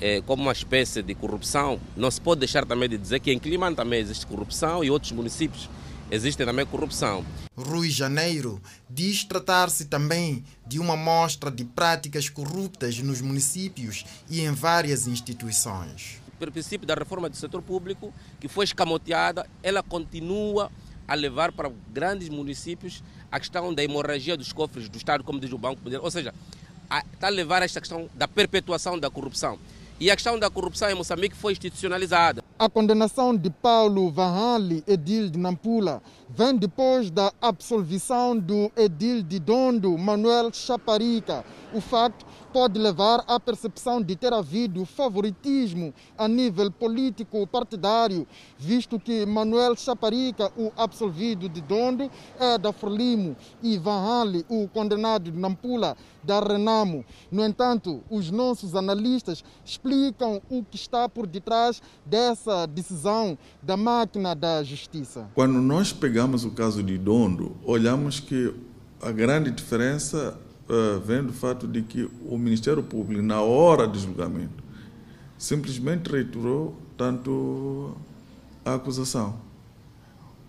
eh, 0.00 0.22
como 0.26 0.42
uma 0.42 0.52
espécie 0.52 1.02
de 1.02 1.14
corrupção, 1.14 1.80
não 1.96 2.10
se 2.10 2.20
pode 2.20 2.40
deixar 2.40 2.64
também 2.64 2.88
de 2.88 2.98
dizer 2.98 3.20
que 3.20 3.32
em 3.32 3.38
Climane 3.38 3.76
também 3.76 4.00
existe 4.00 4.26
corrupção 4.26 4.82
e 4.82 4.90
outros 4.90 5.12
municípios 5.12 5.68
existe 6.10 6.44
também 6.44 6.66
corrupção. 6.66 7.24
Rui 7.56 7.88
Janeiro 7.88 8.60
diz 8.88 9.24
tratar-se 9.24 9.84
também 9.84 10.44
de 10.66 10.78
uma 10.78 10.96
mostra 10.96 11.50
de 11.50 11.64
práticas 11.64 12.28
corruptas 12.28 12.98
nos 12.98 13.20
municípios 13.20 14.04
e 14.28 14.40
em 14.40 14.50
várias 14.52 15.06
instituições 15.06 16.19
princípio 16.48 16.86
da 16.86 16.94
reforma 16.94 17.28
do 17.28 17.36
setor 17.36 17.60
público, 17.60 18.12
que 18.38 18.48
foi 18.48 18.64
escamoteada, 18.64 19.46
ela 19.62 19.82
continua 19.82 20.70
a 21.06 21.14
levar 21.14 21.50
para 21.50 21.70
grandes 21.92 22.28
municípios 22.28 23.02
a 23.32 23.40
questão 23.40 23.74
da 23.74 23.82
hemorragia 23.82 24.36
dos 24.36 24.52
cofres 24.52 24.88
do 24.88 24.96
Estado, 24.96 25.24
como 25.24 25.40
diz 25.40 25.52
o 25.52 25.58
Banco 25.58 25.80
Mundial, 25.82 26.02
ou 26.02 26.10
seja, 26.10 26.32
a, 26.88 27.04
está 27.12 27.26
a 27.26 27.30
levar 27.30 27.62
a 27.62 27.64
esta 27.64 27.80
questão 27.80 28.08
da 28.14 28.28
perpetuação 28.28 28.98
da 28.98 29.10
corrupção. 29.10 29.58
E 30.00 30.10
a 30.10 30.14
questão 30.16 30.38
da 30.38 30.48
corrupção 30.48 30.88
em 30.88 30.94
Moçambique 30.94 31.36
foi 31.36 31.52
institucionalizada. 31.52 32.42
A 32.58 32.70
condenação 32.70 33.36
de 33.36 33.50
Paulo 33.50 34.10
Vanhali, 34.10 34.82
edil 34.86 35.28
de 35.28 35.38
Nampula, 35.38 36.02
vem 36.32 36.56
depois 36.56 37.10
da 37.10 37.32
absolvição 37.40 38.38
do 38.38 38.70
edil 38.76 39.22
de 39.22 39.38
Dondo, 39.38 39.96
Manuel 39.98 40.52
Chaparica. 40.52 41.44
O 41.72 41.80
facto 41.80 42.24
pode 42.52 42.78
levar 42.78 43.24
à 43.28 43.38
percepção 43.38 44.02
de 44.02 44.16
ter 44.16 44.32
havido 44.32 44.84
favoritismo 44.84 45.94
a 46.18 46.26
nível 46.26 46.70
político 46.70 47.46
partidário, 47.46 48.26
visto 48.58 48.98
que 48.98 49.24
Manuel 49.24 49.76
Chaparica, 49.76 50.50
o 50.56 50.72
absolvido 50.76 51.48
de 51.48 51.60
Dondo, 51.60 52.10
é 52.38 52.58
da 52.58 52.72
Frelimo 52.72 53.36
e 53.62 53.78
Vanhali, 53.78 54.44
o 54.48 54.68
condenado 54.68 55.30
de 55.30 55.38
Nampula, 55.38 55.96
da 56.22 56.40
Renamo. 56.40 57.04
No 57.30 57.44
entanto, 57.44 58.02
os 58.10 58.30
nossos 58.30 58.74
analistas 58.74 59.44
explicam 59.64 60.42
o 60.50 60.62
que 60.64 60.76
está 60.76 61.08
por 61.08 61.26
detrás 61.26 61.80
dessa 62.04 62.66
decisão 62.66 63.38
da 63.62 63.76
máquina 63.76 64.34
da 64.34 64.62
justiça. 64.62 65.30
Quando 65.34 65.60
nós 65.60 65.92
pegamos 65.92 66.19
o 66.24 66.50
caso 66.50 66.82
de 66.82 66.98
Dondo, 66.98 67.56
olhamos 67.64 68.20
que 68.20 68.52
a 69.00 69.10
grande 69.10 69.50
diferença 69.50 70.38
uh, 70.68 71.00
vem 71.00 71.22
do 71.22 71.32
fato 71.32 71.66
de 71.66 71.82
que 71.82 72.08
o 72.26 72.36
Ministério 72.36 72.82
Público, 72.82 73.22
na 73.22 73.40
hora 73.40 73.86
do 73.86 73.98
julgamento, 73.98 74.62
simplesmente 75.38 76.10
reiterou 76.10 76.76
tanto 76.96 77.96
a 78.64 78.74
acusação. 78.74 79.40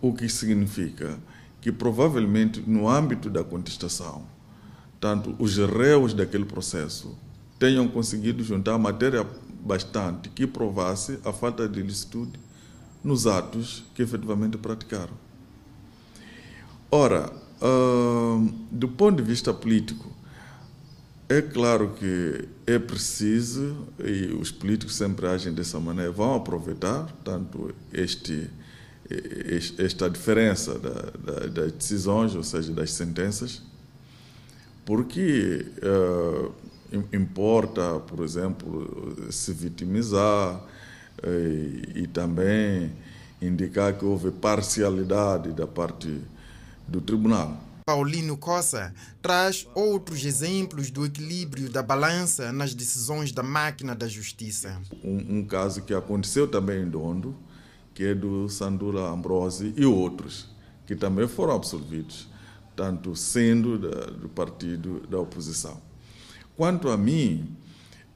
O 0.01 0.13
que 0.13 0.27
significa 0.27 1.17
que 1.61 1.71
provavelmente 1.71 2.61
no 2.67 2.89
âmbito 2.89 3.29
da 3.29 3.43
contestação, 3.43 4.23
tanto 4.99 5.35
os 5.39 5.57
réus 5.57 6.13
daquele 6.13 6.45
processo 6.45 7.15
tenham 7.57 7.87
conseguido 7.87 8.43
juntar 8.43 8.77
matéria 8.77 9.25
bastante 9.63 10.27
que 10.29 10.45
provasse 10.45 11.19
a 11.23 11.31
falta 11.31 11.69
de 11.69 11.81
licitude 11.81 12.39
nos 13.03 13.27
atos 13.27 13.83
que 13.95 14.01
efetivamente 14.01 14.57
praticaram. 14.57 15.13
Ora, 16.93 17.31
uh, 17.61 18.53
do 18.69 18.89
ponto 18.89 19.15
de 19.15 19.23
vista 19.23 19.53
político, 19.53 20.11
é 21.29 21.41
claro 21.41 21.93
que 21.97 22.49
é 22.67 22.77
preciso, 22.77 23.87
e 23.97 24.25
os 24.33 24.51
políticos 24.51 24.95
sempre 24.95 25.25
agem 25.25 25.53
dessa 25.53 25.79
maneira, 25.79 26.11
vão 26.11 26.35
aproveitar 26.35 27.09
tanto 27.23 27.73
este, 27.93 28.49
esta 29.77 30.09
diferença 30.09 30.77
da, 30.77 30.91
da, 30.91 31.47
das 31.47 31.71
decisões, 31.71 32.35
ou 32.35 32.43
seja, 32.43 32.73
das 32.73 32.91
sentenças, 32.91 33.61
porque 34.85 35.65
uh, 35.81 36.53
importa, 37.13 38.01
por 38.01 38.25
exemplo, 38.25 39.15
se 39.29 39.53
vitimizar 39.53 40.55
uh, 40.55 41.97
e 41.97 42.05
também 42.07 42.91
indicar 43.41 43.97
que 43.97 44.03
houve 44.03 44.29
parcialidade 44.29 45.53
da 45.53 45.65
parte 45.65 46.19
do 46.87 47.01
tribunal. 47.01 47.71
Paulino 47.85 48.37
Cossa 48.37 48.93
traz 49.21 49.67
outros 49.73 50.23
exemplos 50.23 50.89
do 50.89 51.05
equilíbrio 51.05 51.69
da 51.69 51.81
balança 51.81 52.51
nas 52.51 52.73
decisões 52.73 53.31
da 53.31 53.43
máquina 53.43 53.95
da 53.95 54.07
justiça. 54.07 54.79
Um, 55.03 55.39
um 55.39 55.45
caso 55.45 55.81
que 55.81 55.93
aconteceu 55.93 56.47
também 56.47 56.83
em 56.83 56.89
Dondo, 56.89 57.35
que 57.93 58.05
é 58.05 58.15
do 58.15 58.47
Sandula 58.47 59.09
Ambrose 59.09 59.73
e 59.75 59.85
outros, 59.85 60.49
que 60.85 60.95
também 60.95 61.27
foram 61.27 61.55
absolvidos, 61.55 62.29
tanto 62.75 63.15
sendo 63.15 63.77
da, 63.77 64.05
do 64.11 64.29
partido 64.29 65.01
da 65.07 65.19
oposição. 65.19 65.81
Quanto 66.55 66.89
a 66.89 66.97
mim, 66.97 67.57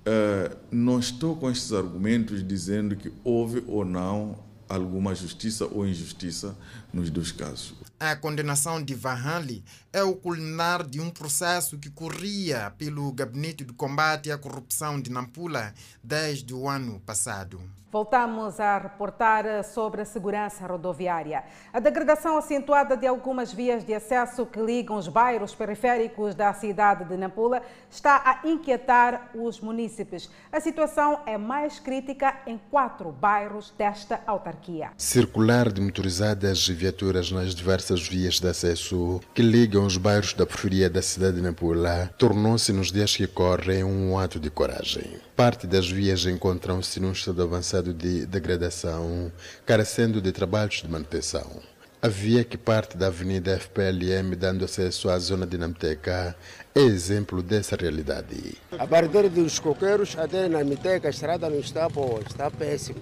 eh, 0.06 0.56
não 0.72 1.00
estou 1.00 1.36
com 1.36 1.50
estes 1.50 1.74
argumentos 1.74 2.48
dizendo 2.48 2.96
que 2.96 3.12
houve 3.24 3.64
ou 3.68 3.84
não 3.84 4.45
alguma 4.68 5.14
justiça 5.14 5.66
ou 5.66 5.86
injustiça 5.86 6.56
nos 6.94 7.10
dois 7.10 7.32
casos. 7.32 7.76
A 8.00 8.16
condenação 8.16 8.84
de 8.84 8.94
Vahanli 8.94 9.64
é 9.94 10.04
o 10.04 10.16
culminar 10.16 10.86
de 10.86 11.00
um 11.00 11.10
processo 11.10 11.78
que 11.78 11.90
corria 11.90 12.72
pelo 12.78 13.12
Gabinete 13.12 13.64
de 13.64 13.74
Combate 13.74 14.32
à 14.32 14.38
Corrupção 14.38 15.00
de 15.00 15.10
Nampula 15.10 15.74
desde 16.04 16.54
o 16.54 16.68
ano 16.68 17.00
passado. 17.00 17.62
Voltamos 17.96 18.60
a 18.60 18.78
reportar 18.78 19.64
sobre 19.64 20.02
a 20.02 20.06
segurança 20.06 20.68
rodoviária. 20.68 21.46
A 21.72 21.80
degradação 21.80 22.38
acentuada 22.38 22.98
de 22.98 23.08
algumas 23.08 23.54
vias 23.54 23.86
de 23.86 23.94
acesso 23.94 24.46
que 24.46 24.60
ligam 24.60 24.98
os 24.98 25.08
bairros 25.08 25.56
periféricos 25.56 26.36
da 26.36 26.54
cidade 26.54 27.06
de 27.06 27.16
Nampula 27.16 27.62
está 27.90 28.22
a 28.26 28.46
inquietar 28.50 29.32
os 29.34 29.62
munícipes. 29.62 30.30
A 30.52 30.60
situação 30.60 31.22
é 31.26 31.38
mais 31.38 31.80
crítica 31.80 32.36
em 32.46 32.60
quatro 32.70 33.14
bairros 33.14 33.74
desta 33.78 34.20
autarquia. 34.28 34.92
Circular 34.98 35.72
de 35.72 35.80
motorizadas 35.80 36.68
e 36.68 36.74
viaturas 36.74 37.32
nas 37.32 37.56
diversas 37.56 38.06
vias 38.06 38.42
de 38.42 38.50
acesso 38.50 39.22
que 39.34 39.42
ligam 39.42 39.86
os 39.86 39.96
bairros 39.96 40.34
da 40.34 40.46
periferia 40.46 40.90
da 40.90 41.02
cidade 41.02 41.38
de 41.38 41.42
Nampula 41.42 42.14
tornou-se 42.18 42.74
nos 42.74 42.92
dias 42.92 43.16
que 43.16 43.26
correm 43.26 43.86
um 43.86 44.20
ato 44.20 44.38
de 44.38 44.50
coragem. 44.50 45.22
Parte 45.36 45.68
das 45.68 45.90
vias 45.90 46.26
encontram-se 46.26 46.98
num 46.98 47.12
estado 47.12 47.44
avançado 47.44 47.94
de 47.94 48.26
degradação, 48.26 49.30
carecendo 49.66 50.22
de 50.22 50.32
trabalhos 50.32 50.82
de 50.82 50.88
manutenção. 50.88 51.60
A 52.02 52.08
via 52.08 52.46
que 52.46 52.58
parte 52.58 52.96
da 52.96 53.08
Avenida 53.08 53.60
FPLM 53.60 54.34
dando 54.38 54.64
acesso 54.64 55.10
à 55.10 55.20
zona 55.20 55.46
de 55.46 55.58
Namteca 55.58 56.34
é 56.74 56.80
exemplo 56.80 57.44
dessa 57.44 57.76
realidade. 57.76 58.56
A 58.80 58.88
partir 58.88 59.28
dos 59.28 59.60
coqueiros 59.60 60.18
até 60.18 60.48
na 60.48 60.64
Miteca, 60.64 61.10
a 61.10 61.12
estrada 61.12 61.50
não 61.50 61.60
está 61.60 61.90
boa, 61.90 62.22
está 62.22 62.50
péssimo. 62.50 63.00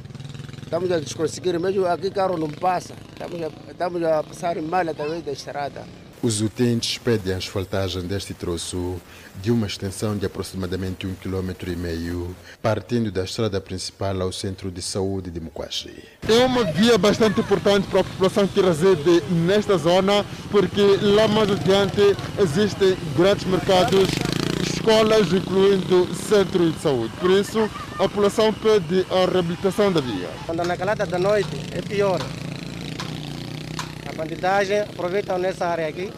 Estamos 0.63 0.91
a 0.91 0.99
desconseguir, 0.99 1.59
mesmo 1.59 1.85
aqui 1.85 2.09
carro 2.09 2.35
não 2.35 2.49
passa. 2.49 2.95
Estamos 3.11 3.39
a, 3.43 3.71
estamos 3.71 4.03
a 4.03 4.23
passar 4.23 4.59
mal 4.59 4.89
através 4.89 5.23
da 5.23 5.31
estrada. 5.31 5.83
Os 6.23 6.39
utentes 6.39 6.97
pedem 6.97 7.33
a 7.33 7.37
asfaltagem 7.37 8.03
deste 8.03 8.33
troço 8.33 8.95
de 9.41 9.51
uma 9.51 9.67
extensão 9.67 10.15
de 10.15 10.25
aproximadamente 10.25 11.05
um 11.05 11.13
quilômetro 11.13 11.69
e 11.69 11.75
meio, 11.75 12.33
partindo 12.61 13.11
da 13.11 13.25
estrada 13.25 13.59
principal 13.59 14.21
ao 14.21 14.31
centro 14.31 14.71
de 14.71 14.81
saúde 14.81 15.29
de 15.29 15.41
Muquaxi. 15.41 15.91
É 16.25 16.45
uma 16.45 16.63
via 16.63 16.97
bastante 16.97 17.41
importante 17.41 17.89
para 17.89 17.99
a 17.99 18.03
população 18.05 18.47
que 18.47 18.61
reside 18.61 19.21
nesta 19.31 19.77
zona, 19.77 20.25
porque 20.49 20.95
lá 21.01 21.27
mais 21.27 21.51
adiante 21.51 22.15
existem 22.39 22.95
grandes 23.17 23.43
mercados, 23.43 24.07
escolas, 24.65 25.27
incluindo 25.33 26.07
centro 26.15 26.71
de 26.71 26.79
saúde. 26.79 27.13
Por 27.19 27.31
isso, 27.31 27.69
a 27.95 28.07
população 28.07 28.53
pede 28.53 29.05
a 29.11 29.29
reabilitação 29.29 29.91
da 29.91 29.99
via. 29.99 30.29
Quando 30.45 30.63
na 30.63 30.77
calada 30.77 31.05
da 31.05 31.19
noite 31.19 31.49
é 31.73 31.81
pior. 31.81 32.21
A 34.13 34.15
bandidagem 34.15 34.81
aproveitam 34.81 35.39
nessa 35.39 35.65
área 35.65 35.87
aqui, 35.87 36.13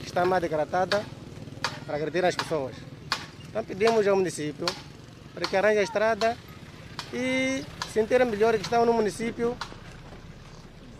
que 0.00 0.06
está 0.06 0.26
mais 0.26 0.42
degradada, 0.42 1.02
para 1.86 1.96
agredir 1.96 2.22
as 2.26 2.36
pessoas. 2.36 2.76
Então 3.48 3.64
pedimos 3.64 4.06
ao 4.06 4.14
município 4.14 4.66
para 5.32 5.48
que 5.48 5.56
arranje 5.56 5.78
a 5.78 5.82
estrada 5.82 6.36
e 7.12 7.64
sentir 7.90 8.22
melhor 8.26 8.54
que 8.54 8.62
estão 8.62 8.84
no 8.84 8.92
município 8.92 9.56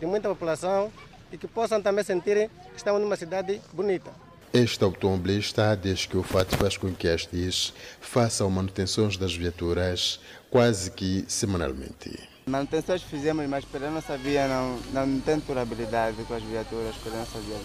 de 0.01 0.07
muita 0.07 0.31
população 0.31 0.91
e 1.31 1.37
que 1.37 1.47
possam 1.47 1.83
também 1.83 2.03
sentir 2.03 2.49
que 2.71 2.77
estão 2.77 2.99
numa 2.99 3.17
cidade 3.17 3.61
bonita. 3.71 4.11
Este 4.55 4.83
automobilista 4.83 5.77
diz 5.77 6.07
que 6.07 6.17
o 6.17 6.23
fato 6.23 6.57
faz 6.57 6.79
com 6.79 6.95
que 6.95 7.09
estes 7.09 7.75
façam 8.01 8.49
manutenções 8.49 9.19
das 9.19 9.37
viaturas 9.37 10.19
quase 10.51 10.91
que 10.91 11.27
semanalmente. 11.29 12.30
Manutenções 12.51 13.01
fizemos, 13.03 13.47
mas 13.49 13.65
pela 13.65 13.89
nossa 13.91 14.19
via 14.19 14.49
não, 14.49 14.77
não 14.93 15.21
tem 15.21 15.39
durabilidade 15.39 16.17
com 16.25 16.35
as 16.35 16.43
viaturas, 16.43 16.97
pela 16.97 17.19
nossa 17.19 17.39
via. 17.39 17.57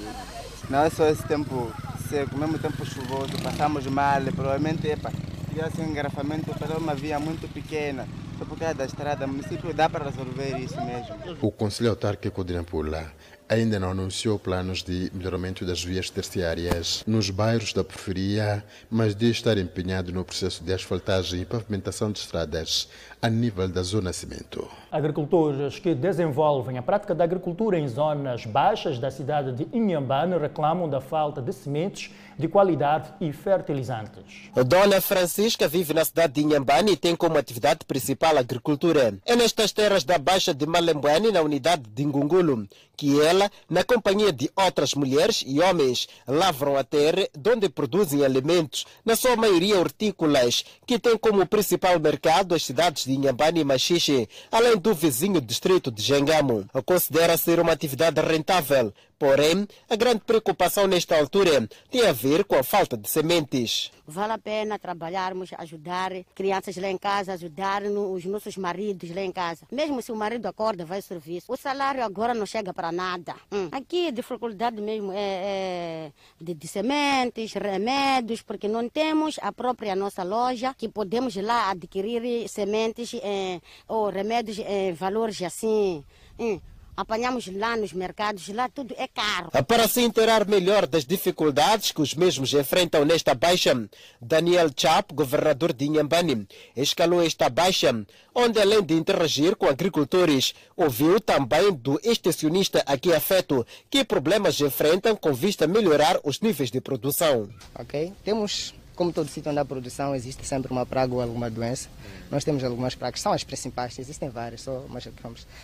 Não 0.70 0.84
é 0.84 0.90
só 0.92 1.08
esse 1.08 1.24
tempo 1.24 1.74
seco, 2.08 2.38
mesmo 2.38 2.60
tempo 2.60 2.86
chuvoso, 2.86 3.34
passamos 3.42 3.88
mal, 3.88 4.22
provavelmente, 4.36 4.88
epa, 4.88 5.12
ia 5.56 5.72
ser 5.72 5.82
um 5.82 5.90
engarrafamento 5.90 6.54
pela 6.54 6.78
uma 6.78 6.94
via 6.94 7.20
muito 7.20 7.52
pequena, 7.52 8.08
só 8.38 8.46
por 8.46 8.60
causa 8.60 8.76
da 8.76 8.86
estrada, 8.86 9.26
o 9.26 9.30
município 9.30 9.74
dá 9.74 9.90
para 9.90 10.06
resolver 10.06 10.60
isso 10.60 10.80
mesmo. 10.82 11.16
O 11.42 11.52
Conselho 11.52 11.90
Autárquico 11.90 12.44
de 12.44 12.54
Nampula 12.54 13.12
ainda 13.48 13.80
não 13.80 13.92
anunciou 13.92 14.40
planos 14.40 14.82
de 14.82 15.12
melhoramento 15.14 15.66
das 15.66 15.84
vias 15.84 16.10
terciárias 16.10 17.04
nos 17.06 17.30
bairros 17.30 17.74
da 17.74 17.84
periferia, 17.84 18.64
mas 18.90 19.16
diz 19.16 19.38
estar 19.38 19.58
empenhado 19.58 20.12
no 20.12 20.26
processo 20.26 20.64
de 20.64 20.74
asfaltagem 20.74 21.42
e 21.42 21.46
pavimentação 21.46 22.12
de 22.12 22.20
estradas 22.20 22.90
a 23.26 23.30
nível 23.30 23.68
da 23.68 23.82
zona 23.82 24.14
cimento. 24.14 24.68
Agricultores 24.92 25.80
que 25.80 25.96
desenvolvem 25.96 26.78
a 26.78 26.82
prática 26.84 27.16
da 27.16 27.24
agricultura 27.24 27.78
em 27.80 27.88
zonas 27.88 28.46
baixas 28.46 29.00
da 29.00 29.10
cidade 29.10 29.52
de 29.52 29.68
Inhambane 29.76 30.38
reclamam 30.38 30.88
da 30.88 31.02
falta 31.02 31.42
de 31.42 31.52
sementes 31.52 32.12
de 32.38 32.48
qualidade 32.48 33.12
e 33.20 33.32
fertilizantes. 33.34 34.52
Dona 34.68 35.02
Francisca 35.02 35.68
vive 35.68 35.94
na 35.94 36.06
cidade 36.06 36.34
de 36.34 36.42
Inhambane 36.42 36.92
e 36.92 36.98
tem 36.98 37.16
como 37.16 37.38
atividade 37.38 37.80
principal 37.86 38.38
a 38.38 38.42
agricultura. 38.42 39.18
É 39.26 39.36
nestas 39.36 39.72
terras 39.72 40.04
da 40.04 40.18
Baixa 40.18 40.54
de 40.54 40.66
Malembuane, 40.66 41.32
na 41.32 41.42
unidade 41.42 41.84
de 41.90 42.06
Ngungulo, 42.06 42.68
que 42.96 43.20
ela, 43.22 43.50
na 43.70 43.84
companhia 43.84 44.32
de 44.32 44.50
outras 44.56 44.94
mulheres 44.94 45.44
e 45.46 45.60
homens, 45.62 46.08
lavram 46.28 46.78
a 46.78 46.84
terra 46.84 47.28
onde 47.54 47.70
produzem 47.70 48.24
alimentos, 48.24 48.86
na 49.04 49.16
sua 49.16 49.36
maioria 49.36 49.80
hortícolas, 49.80 50.64
que 50.86 51.00
tem 51.00 51.18
como 51.18 51.46
principal 51.46 52.00
mercado 52.00 52.54
as 52.54 52.64
cidades 52.64 53.06
de 53.06 53.15
Inhambane 53.16 53.62
e 53.62 53.64
Machixe, 53.64 54.28
além 54.52 54.78
do 54.78 54.94
vizinho 54.94 55.42
distrito 55.42 55.92
de 55.92 56.02
Jengamo. 56.02 56.66
Considera 56.86 57.38
ser 57.38 57.60
uma 57.60 57.72
atividade 57.72 58.20
rentável, 58.22 58.94
Porém, 59.18 59.66
a 59.90 59.96
grande 59.96 60.22
preocupação 60.26 60.88
nesta 60.88 61.18
altura 61.18 61.68
tem 61.90 62.06
a 62.06 62.12
ver 62.12 62.44
com 62.44 62.56
a 62.56 62.64
falta 62.64 62.98
de 62.98 63.10
sementes. 63.10 63.90
Vale 64.06 64.34
a 64.34 64.38
pena 64.38 64.78
trabalharmos, 64.78 65.52
ajudar 65.58 66.12
crianças 66.36 66.76
lá 66.78 66.90
em 66.90 66.98
casa, 66.98 67.34
ajudar 67.34 67.82
os 67.84 68.26
nossos 68.26 68.56
maridos 68.58 69.10
lá 69.16 69.22
em 69.22 69.32
casa. 69.32 69.66
Mesmo 69.72 70.02
se 70.02 70.12
o 70.12 70.16
marido 70.16 70.46
acorda, 70.46 70.86
vai 70.86 71.00
ao 71.00 71.02
serviço. 71.02 71.52
O 71.52 71.58
salário 71.58 72.04
agora 72.04 72.34
não 72.34 72.46
chega 72.46 72.74
para 72.74 72.92
nada. 72.92 73.36
Hum. 73.52 73.70
Aqui 73.72 74.08
a 74.08 74.12
dificuldade 74.12 74.80
mesmo 74.82 75.12
é, 75.12 75.18
é 75.18 76.12
de, 76.40 76.54
de, 76.54 76.68
sementes, 76.68 77.54
remédios, 77.54 78.42
porque 78.42 78.68
não 78.68 78.88
temos 78.88 79.40
a 79.42 79.52
própria 79.52 79.96
nossa 79.96 80.24
loja 80.24 80.76
que 80.78 80.90
podemos 80.90 81.36
lá 81.38 81.72
adquirir 81.72 82.48
sementes 82.48 82.95
é, 83.24 83.62
ou 83.88 84.10
remédios 84.10 84.60
em 84.60 84.94
valores 84.94 85.42
assim. 85.42 86.04
Hum 86.40 86.60
apanhamos 86.96 87.48
lá 87.48 87.76
nos 87.76 87.94
mercados, 87.94 88.48
lá 88.50 88.70
tudo 88.70 88.96
é 88.98 89.08
caro. 89.08 89.50
Para 89.68 89.88
se 89.88 90.02
inteirar 90.02 90.48
melhor 90.48 90.88
das 90.88 91.06
dificuldades 91.06 91.92
que 91.92 92.02
os 92.02 92.14
mesmos 92.14 92.54
enfrentam 92.54 93.04
nesta 93.04 93.34
baixa, 93.34 93.74
Daniel 94.22 94.70
Chap, 94.76 95.14
governador 95.14 95.74
de 95.74 95.86
Inhambane, 95.86 96.48
escalou 96.76 97.22
esta 97.22 97.50
baixa, 97.50 97.94
onde 98.34 98.60
além 98.60 98.82
de 98.82 98.94
interagir 98.94 99.56
com 99.56 99.68
agricultores, 99.68 100.54
ouviu 100.76 101.20
também 101.20 101.74
do 101.74 102.00
extensionista 102.04 102.82
aqui 102.86 103.14
afeto 103.14 103.66
que 103.90 104.04
problemas 104.04 104.60
enfrentam 104.62 105.16
com 105.16 105.34
vista 105.34 105.66
a 105.66 105.68
melhorar 105.68 106.20
os 106.24 106.40
níveis 106.40 106.72
de 106.72 106.80
produção. 106.80 107.50
Ok, 107.78 108.14
temos 108.24 108.74
como 108.96 109.12
todo 109.12 109.30
sítio 109.30 109.52
onde 109.52 109.60
há 109.60 109.66
produção, 109.66 110.16
existe 110.16 110.46
sempre 110.46 110.72
uma 110.72 110.86
praga 110.86 111.14
ou 111.14 111.22
alguma 111.22 111.50
doença. 111.50 111.90
Nós 112.32 112.44
temos 112.44 112.64
algumas 112.64 112.96
pragas, 112.96 113.22
são 113.22 113.32
as 113.32 113.44
principais, 113.44 114.00
existem 114.00 114.30
várias, 114.30 114.62
só, 114.62 114.86
mas 114.90 115.08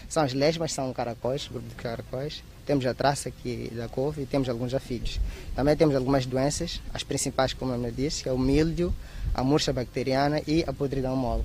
são 0.09 0.23
as 0.23 0.33
lesmas, 0.33 0.73
são 0.73 0.91
caracóis, 0.93 1.47
grupo 1.47 1.67
de 1.67 1.75
caracóis. 1.75 2.43
Temos 2.65 2.85
a 2.85 2.93
traça 2.93 3.29
aqui 3.29 3.71
da 3.75 3.87
couve 3.87 4.21
e 4.21 4.25
temos 4.25 4.47
alguns 4.47 4.73
afídeos. 4.73 5.19
Também 5.55 5.75
temos 5.75 5.95
algumas 5.95 6.25
doenças, 6.25 6.81
as 6.93 7.03
principais, 7.03 7.53
como 7.53 7.73
eu 7.73 7.91
disse, 7.91 8.29
é 8.29 8.31
o 8.31 8.37
mildio, 8.37 8.93
a 9.33 9.43
murcha 9.43 9.73
bacteriana 9.73 10.41
e 10.45 10.63
a 10.67 10.73
podridão 10.73 11.15
mole. 11.15 11.43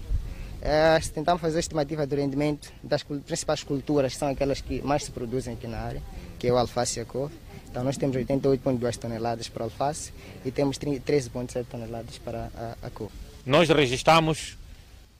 É, 0.60 0.98
tentamos 1.14 1.40
fazer 1.40 1.58
a 1.58 1.60
estimativa 1.60 2.06
do 2.06 2.16
rendimento 2.16 2.72
das 2.82 3.02
principais 3.02 3.62
culturas, 3.62 4.12
que 4.12 4.18
são 4.18 4.28
aquelas 4.28 4.60
que 4.60 4.82
mais 4.82 5.04
se 5.04 5.10
produzem 5.10 5.54
aqui 5.54 5.66
na 5.66 5.78
área, 5.78 6.02
que 6.38 6.48
é 6.48 6.52
o 6.52 6.58
alface 6.58 6.98
e 6.98 7.02
a 7.02 7.04
couve. 7.04 7.34
Então 7.76 7.84
nós 7.84 7.98
temos 7.98 8.16
88,2 8.16 8.96
toneladas 8.96 9.50
para 9.50 9.64
alface 9.64 10.10
e 10.46 10.50
temos 10.50 10.78
13,7 10.78 11.66
toneladas 11.70 12.16
para 12.16 12.50
a, 12.56 12.74
a. 12.86 12.90
Nós 13.44 13.68
registramos 13.68 14.56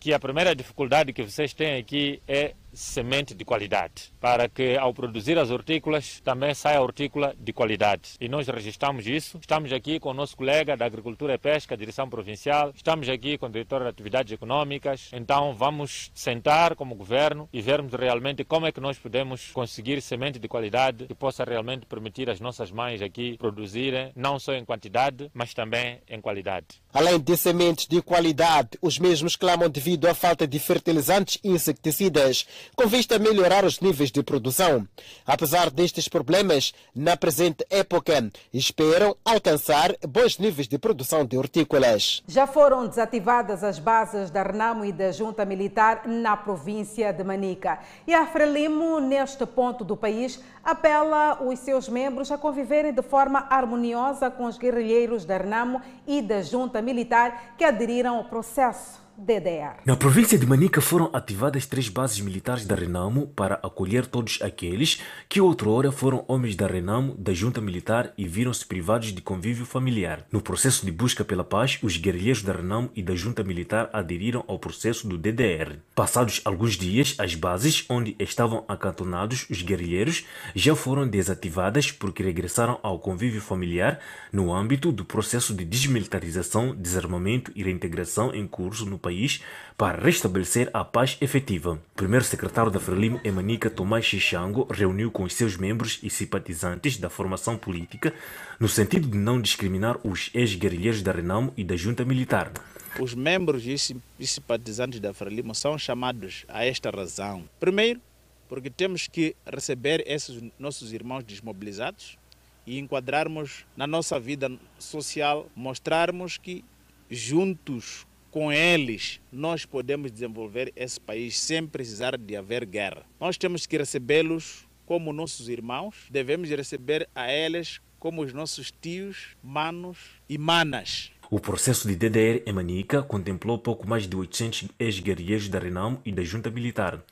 que 0.01 0.15
a 0.15 0.19
primeira 0.19 0.57
dificuldade 0.57 1.13
que 1.13 1.23
vocês 1.23 1.53
têm 1.53 1.79
aqui 1.79 2.23
é 2.27 2.55
semente 2.77 3.35
de 3.35 3.45
qualidade, 3.45 4.13
para 4.21 4.49
que 4.49 4.77
ao 4.77 4.93
produzir 4.93 5.39
as 5.39 5.51
hortícolas 5.51 6.21
também 6.21 6.55
saia 6.55 6.81
hortícola 6.81 7.35
de 7.39 7.53
qualidade. 7.53 8.11
E 8.21 8.29
nós 8.29 8.47
registramos 8.47 9.07
isso. 9.07 9.39
Estamos 9.41 9.73
aqui 9.73 9.99
com 9.99 10.11
o 10.11 10.15
nosso 10.15 10.37
colega 10.37 10.77
da 10.77 10.85
Agricultura 10.85 11.35
e 11.35 11.39
Pesca, 11.39 11.77
direção 11.77 12.09
provincial, 12.09 12.73
estamos 12.75 13.09
aqui 13.09 13.39
com 13.39 13.47
o 13.47 13.51
diretor 13.51 13.83
de 13.83 13.89
Atividades 13.89 14.33
Econômicas. 14.33 15.11
Então 15.13 15.55
vamos 15.55 16.11
sentar 16.15 16.77
como 16.77 16.95
governo 16.95 17.49
e 17.53 17.63
vermos 17.63 17.93
realmente 17.95 18.45
como 18.45 18.67
é 18.67 18.73
que 18.73 18.81
nós 18.81 18.99
podemos 18.99 19.51
conseguir 19.53 20.03
semente 20.03 20.39
de 20.39 20.47
qualidade 20.47 21.07
que 21.07 21.15
possa 21.15 21.45
realmente 21.45 21.87
permitir 21.87 22.29
às 22.29 22.41
nossas 22.41 22.71
mães 22.71 23.01
aqui 23.01 23.39
produzirem 23.39 24.13
não 24.15 24.39
só 24.39 24.53
em 24.53 24.65
quantidade, 24.65 25.31
mas 25.33 25.55
também 25.55 26.01
em 26.09 26.21
qualidade. 26.21 26.83
Além 26.97 27.21
de 27.21 27.37
sementes 27.37 27.87
de 27.87 28.01
qualidade, 28.01 28.79
os 28.81 28.99
mesmos 28.99 29.37
clamam 29.37 29.69
devido 29.69 30.09
à 30.09 30.15
falta 30.15 30.47
de 30.47 30.59
fertilizantes 30.59 31.39
e 31.45 31.51
inseticidas 31.51 32.49
com 32.75 32.87
vista 32.87 33.17
a 33.17 33.19
melhorar 33.19 33.67
os 33.67 33.81
níveis 33.81 34.11
de 34.11 34.23
produção. 34.23 34.89
Apesar 35.27 35.69
destes 35.69 36.09
problemas, 36.09 36.73
na 36.95 37.15
presente 37.15 37.67
época, 37.69 38.33
esperam 38.51 39.15
alcançar 39.23 39.95
bons 40.09 40.39
níveis 40.39 40.67
de 40.67 40.79
produção 40.79 41.27
de 41.27 41.37
hortícolas. 41.37 42.23
Já 42.27 42.47
foram 42.47 42.89
desativadas 42.89 43.63
as 43.63 43.79
bases 43.79 44.31
da 44.31 44.43
Renamo 44.43 44.83
e 44.83 44.91
da 44.91 45.13
Junta 45.13 45.45
Militar 45.45 46.07
na 46.07 46.35
província 46.35 47.13
de 47.13 47.23
Manica. 47.23 47.79
E 48.07 48.15
a 48.15 48.27
Frelimo, 48.27 49.01
neste 49.01 49.45
ponto 49.45 49.85
do 49.85 49.99
país, 49.99 50.41
apela 50.67 51.41
os 51.41 51.61
seus 51.61 51.89
membros 51.89 52.33
a 52.33 52.37
conviverem 52.37 52.93
de 52.93 53.03
forma 53.03 53.47
harmoniosa 53.49 54.29
com 54.29 54.47
os 54.47 54.59
guerrilheiros 54.59 55.25
da 55.25 55.39
Renamo 55.39 55.81
e 56.05 56.21
da 56.21 56.43
Junta 56.43 56.83
Militar 56.83 57.55
que 57.57 57.65
aderiram 57.65 58.17
ao 58.17 58.25
processo 58.25 59.06
DDR. 59.19 59.81
Na 59.85 59.97
província 59.97 60.39
de 60.39 60.47
Manica 60.47 60.81
foram 60.81 61.11
ativadas 61.13 61.67
três 61.67 61.89
bases 61.89 62.21
militares 62.21 62.67
da 62.67 62.75
Renamo 62.75 63.27
para 63.29 63.55
acolher 63.63 64.07
todos 64.07 64.39
aqueles 64.43 65.01
que 65.29 65.41
outrora 65.41 65.91
foram 65.91 66.25
homens 66.29 66.55
da 66.55 66.67
Renamo, 66.67 67.15
da 67.19 67.33
junta 67.33 67.61
militar 67.61 68.13
e 68.17 68.27
viram-se 68.29 68.67
privados 68.67 69.13
de 69.13 69.23
convívio 69.23 69.65
familiar. 69.65 70.27
No 70.31 70.41
processo 70.41 70.85
de 70.85 70.93
busca 70.93 71.25
pela 71.25 71.45
paz, 71.45 71.79
os 71.83 71.97
guerrilheiros 71.97 72.43
da 72.43 72.53
Renamo 72.53 72.91
e 72.95 73.03
da 73.03 73.15
junta 73.15 73.43
militar 73.43 73.89
aderiram 73.93 74.45
ao 74.47 74.59
processo 74.59 75.09
do 75.09 75.17
DDR. 75.17 75.79
Passados 75.95 76.41
alguns 76.45 76.75
dias, 76.75 77.15
as 77.19 77.35
bases 77.35 77.85
onde 77.89 78.15
estavam 78.19 78.65
acantonados 78.69 79.47
os 79.49 79.63
guerrilheiros 79.63 80.25
já 80.55 80.77
foram 80.77 81.09
desativadas 81.09 81.91
porque 81.91 82.23
regressaram 82.23 82.79
ao 82.83 82.99
convívio 82.99 83.41
familiar 83.41 83.99
no 84.33 84.53
âmbito 84.53 84.93
do 84.93 85.05
processo 85.05 85.55
de 85.55 85.65
desmilitarização, 85.65 86.75
desarmamento 86.75 87.51
e 87.55 87.63
reintegração 87.63 88.35
em 88.35 88.47
curso 88.47 88.85
no 88.85 88.99
país 89.07 89.41
para 89.77 90.03
restabelecer 90.03 90.69
a 90.73 90.85
paz 90.85 91.17
efetiva. 91.21 91.73
O 91.73 91.97
primeiro 91.97 92.25
secretário 92.25 92.71
da 92.71 92.81
Frelimo, 92.81 93.21
Emanica 93.23 93.71
Tomás 93.71 94.05
Xixango, 94.05 94.67
reuniu 94.71 95.13
com 95.13 95.23
os 95.23 95.35
seus 95.35 95.57
membros 95.57 96.01
e 96.03 96.11
simpatizantes 96.11 96.97
da 96.97 97.09
formação 97.09 97.57
política 97.57 98.13
no 98.59 98.69
sentido 98.69 99.07
de 99.07 99.17
não 99.17 99.41
discriminar 99.41 99.97
os 100.03 100.31
ex-guerrilheiros 100.35 101.03
da 101.03 101.13
Renamo 101.13 101.53
e 101.57 101.63
da 101.63 101.77
junta 101.77 102.05
militar. 102.05 102.51
Os 102.99 103.15
membros 103.15 103.65
e 103.67 104.27
simpatizantes 104.27 104.99
da 104.99 105.15
Frelimo 105.15 105.55
são 105.55 105.79
chamados 105.79 106.45
a 106.49 106.65
esta 106.65 106.91
razão. 106.91 107.45
Primeiro, 107.61 108.01
porque 108.49 108.71
temos 108.71 109.07
que 109.07 109.37
receber 109.47 110.03
esses 110.07 110.43
nossos 110.59 110.93
irmãos 110.93 111.23
desmobilizados 111.23 112.19
e 112.67 112.79
enquadrarmos 112.79 113.65
na 113.77 113.87
nossa 113.87 114.19
vida 114.19 114.51
social, 114.79 115.47
mostrarmos 115.55 116.39
que 116.39 116.65
juntos 117.11 118.07
com 118.37 118.53
eles 118.53 119.19
nós 119.33 119.65
podemos 119.65 120.13
desenvolver 120.13 120.71
esse 120.77 121.01
país 121.01 121.41
sem 121.41 121.67
precisar 121.67 122.19
de 122.19 122.37
haver 122.37 122.67
guerra. 122.67 123.03
Nós 123.19 123.39
temos 123.39 123.65
que 123.65 123.79
recebê-los 123.79 124.69
como 124.85 125.11
nossos 125.11 125.49
irmãos, 125.49 126.05
devemos 126.11 126.51
receber 126.51 127.09
a 127.15 127.33
eles 127.33 127.81
como 127.99 128.21
os 128.21 128.35
nossos 128.35 128.71
tios, 128.71 129.29
manos 129.43 129.97
e 130.29 130.37
manas. 130.37 131.11
O 131.31 131.41
processo 131.41 131.89
de 131.89 131.97
DDR 131.97 132.43
em 132.45 132.53
Manica 132.53 133.03
contemplou 133.03 133.59
pouco 133.59 133.89
mais 133.89 134.07
de 134.07 134.15
800 134.15 134.69
ex-guerrilheiros 134.79 135.49
da 135.49 135.59
Renamo 135.59 136.03
e 136.05 136.13
da 136.13 136.23
junta 136.23 136.51
militar. 136.51 137.03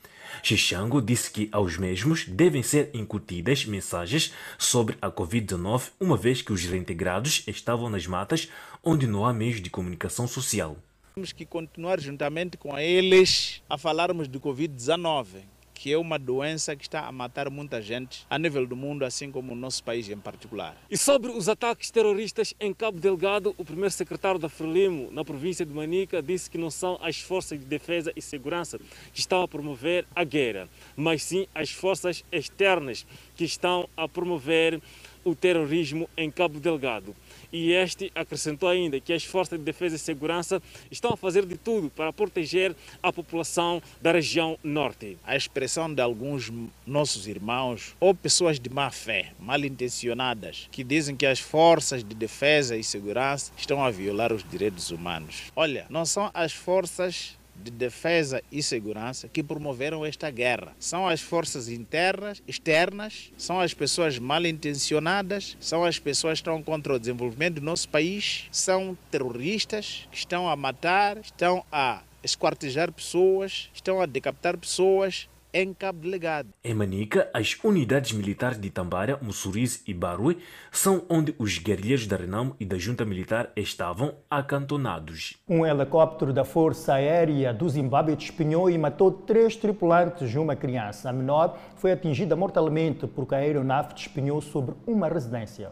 Xixango 0.43 1.01
disse 1.01 1.31
que 1.31 1.49
aos 1.51 1.75
mesmos 1.75 2.25
devem 2.27 2.61
ser 2.61 2.91
incutidas 2.93 3.65
mensagens 3.65 4.31
sobre 4.59 4.95
a 5.01 5.09
Covid-19, 5.09 5.89
uma 5.99 6.17
vez 6.17 6.43
que 6.43 6.53
os 6.53 6.63
reintegrados 6.65 7.41
estavam 7.47 7.89
nas 7.89 8.05
matas 8.05 8.47
onde 8.83 9.07
não 9.07 9.25
há 9.25 9.33
meios 9.33 9.59
de 9.59 9.71
comunicação 9.71 10.27
social. 10.27 10.77
Temos 11.15 11.31
que 11.31 11.45
continuar 11.45 11.97
juntamente 12.01 12.57
com 12.57 12.77
eles 12.77 13.63
a 13.69 13.77
falarmos 13.77 14.27
de 14.27 14.37
Covid-19, 14.37 15.27
que 15.73 15.93
é 15.93 15.97
uma 15.97 16.19
doença 16.19 16.75
que 16.75 16.83
está 16.83 17.07
a 17.07 17.11
matar 17.13 17.49
muita 17.49 17.81
gente 17.81 18.25
a 18.29 18.37
nível 18.37 18.67
do 18.67 18.75
mundo, 18.75 19.05
assim 19.05 19.31
como 19.31 19.53
o 19.53 19.55
nosso 19.55 19.81
país 19.81 20.09
em 20.09 20.17
particular. 20.17 20.75
E 20.91 20.97
sobre 20.97 21.31
os 21.31 21.47
ataques 21.47 21.89
terroristas 21.89 22.53
em 22.59 22.73
Cabo 22.73 22.99
Delgado, 22.99 23.55
o 23.57 23.63
primeiro 23.63 23.91
secretário 23.91 24.37
da 24.37 24.49
Frelimo, 24.49 25.09
na 25.09 25.23
província 25.23 25.65
de 25.65 25.73
Manica, 25.73 26.21
disse 26.21 26.49
que 26.49 26.57
não 26.57 26.69
são 26.69 26.99
as 27.01 27.17
forças 27.21 27.57
de 27.57 27.65
defesa 27.65 28.11
e 28.13 28.21
segurança 28.21 28.77
que 29.13 29.19
estão 29.21 29.41
a 29.41 29.47
promover 29.47 30.05
a 30.13 30.25
guerra, 30.25 30.67
mas 30.97 31.23
sim 31.23 31.47
as 31.55 31.71
forças 31.71 32.25
externas 32.29 33.07
que 33.37 33.45
estão 33.45 33.87
a 33.95 34.05
promover 34.05 34.81
o 35.23 35.33
terrorismo 35.33 36.09
em 36.17 36.29
Cabo 36.29 36.59
Delgado 36.59 37.15
e 37.55 37.71
este 37.71 38.11
acrescentou 38.13 38.67
ainda 38.67 38.99
que 38.99 39.13
as 39.13 39.23
forças 39.23 39.57
de 39.57 39.63
defesa 39.63 39.95
e 39.95 39.99
segurança 39.99 40.61
estão 40.91 41.13
a 41.13 41.17
fazer 41.17 41.45
de 41.45 41.55
tudo 41.55 41.89
para 41.89 42.11
proteger 42.11 42.75
a 43.01 43.13
população 43.13 43.81
da 44.01 44.11
região 44.11 44.59
norte. 44.61 45.17
A 45.25 45.37
expressão 45.37 45.93
de 45.93 46.01
alguns 46.01 46.51
nossos 46.85 47.27
irmãos 47.27 47.95
ou 47.97 48.13
pessoas 48.13 48.59
de 48.59 48.69
má 48.69 48.91
fé, 48.91 49.31
mal 49.39 49.63
intencionadas, 49.63 50.67
que 50.69 50.83
dizem 50.83 51.15
que 51.15 51.25
as 51.25 51.39
forças 51.39 52.03
de 52.03 52.13
defesa 52.13 52.75
e 52.75 52.83
segurança 52.83 53.53
estão 53.57 53.81
a 53.81 53.89
violar 53.89 54.33
os 54.33 54.43
direitos 54.43 54.91
humanos. 54.91 55.43
Olha, 55.55 55.85
não 55.89 56.05
são 56.05 56.29
as 56.33 56.51
forças 56.51 57.37
de 57.63 57.71
defesa 57.71 58.41
e 58.51 58.61
segurança 58.61 59.27
que 59.27 59.43
promoveram 59.43 60.05
esta 60.05 60.29
guerra. 60.29 60.73
São 60.79 61.07
as 61.07 61.21
forças 61.21 61.69
internas, 61.69 62.41
externas, 62.47 63.31
são 63.37 63.59
as 63.59 63.73
pessoas 63.73 64.19
mal 64.19 64.45
intencionadas, 64.45 65.57
são 65.59 65.83
as 65.83 65.99
pessoas 65.99 66.39
que 66.39 66.41
estão 66.41 66.61
contra 66.61 66.93
o 66.93 66.99
desenvolvimento 66.99 67.55
do 67.55 67.61
nosso 67.61 67.89
país, 67.89 68.45
são 68.51 68.97
terroristas 69.09 70.07
que 70.11 70.17
estão 70.17 70.49
a 70.49 70.55
matar, 70.55 71.17
estão 71.17 71.63
a 71.71 72.01
esquartejar 72.23 72.91
pessoas, 72.91 73.69
estão 73.73 74.01
a 74.01 74.05
decapitar 74.05 74.57
pessoas, 74.57 75.29
em 75.55 75.73
Cabo 75.73 76.01
Delegado. 76.01 76.49
Em 76.61 76.73
Manica, 76.73 77.29
as 77.33 77.57
unidades 77.63 78.11
militares 78.11 78.59
de 78.59 78.69
Tambara, 78.69 79.17
Mussuriz 79.21 79.81
e 79.87 79.93
Barue 79.93 80.37
são 80.69 81.03
onde 81.07 81.33
os 81.39 81.57
guerrilheiros 81.57 82.05
da 82.05 82.17
Renamo 82.17 82.57
e 82.59 82.65
da 82.65 82.77
Junta 82.77 83.05
Militar 83.05 83.53
estavam 83.55 84.15
acantonados. 84.29 85.37
Um 85.47 85.65
helicóptero 85.65 86.33
da 86.33 86.43
Força 86.43 86.95
Aérea 86.95 87.53
do 87.53 87.69
Zimbábue 87.69 88.17
despenhou 88.17 88.69
e 88.69 88.77
matou 88.77 89.09
três 89.09 89.55
tripulantes 89.55 90.29
e 90.33 90.37
uma 90.37 90.57
criança. 90.57 91.09
A 91.09 91.13
menor 91.13 91.57
foi 91.77 91.93
atingida 91.93 92.35
mortalmente 92.35 93.07
porque 93.07 93.33
a 93.33 93.37
aeronave 93.37 93.93
despenhou 93.93 94.41
sobre 94.41 94.75
uma 94.85 95.07
residência. 95.07 95.71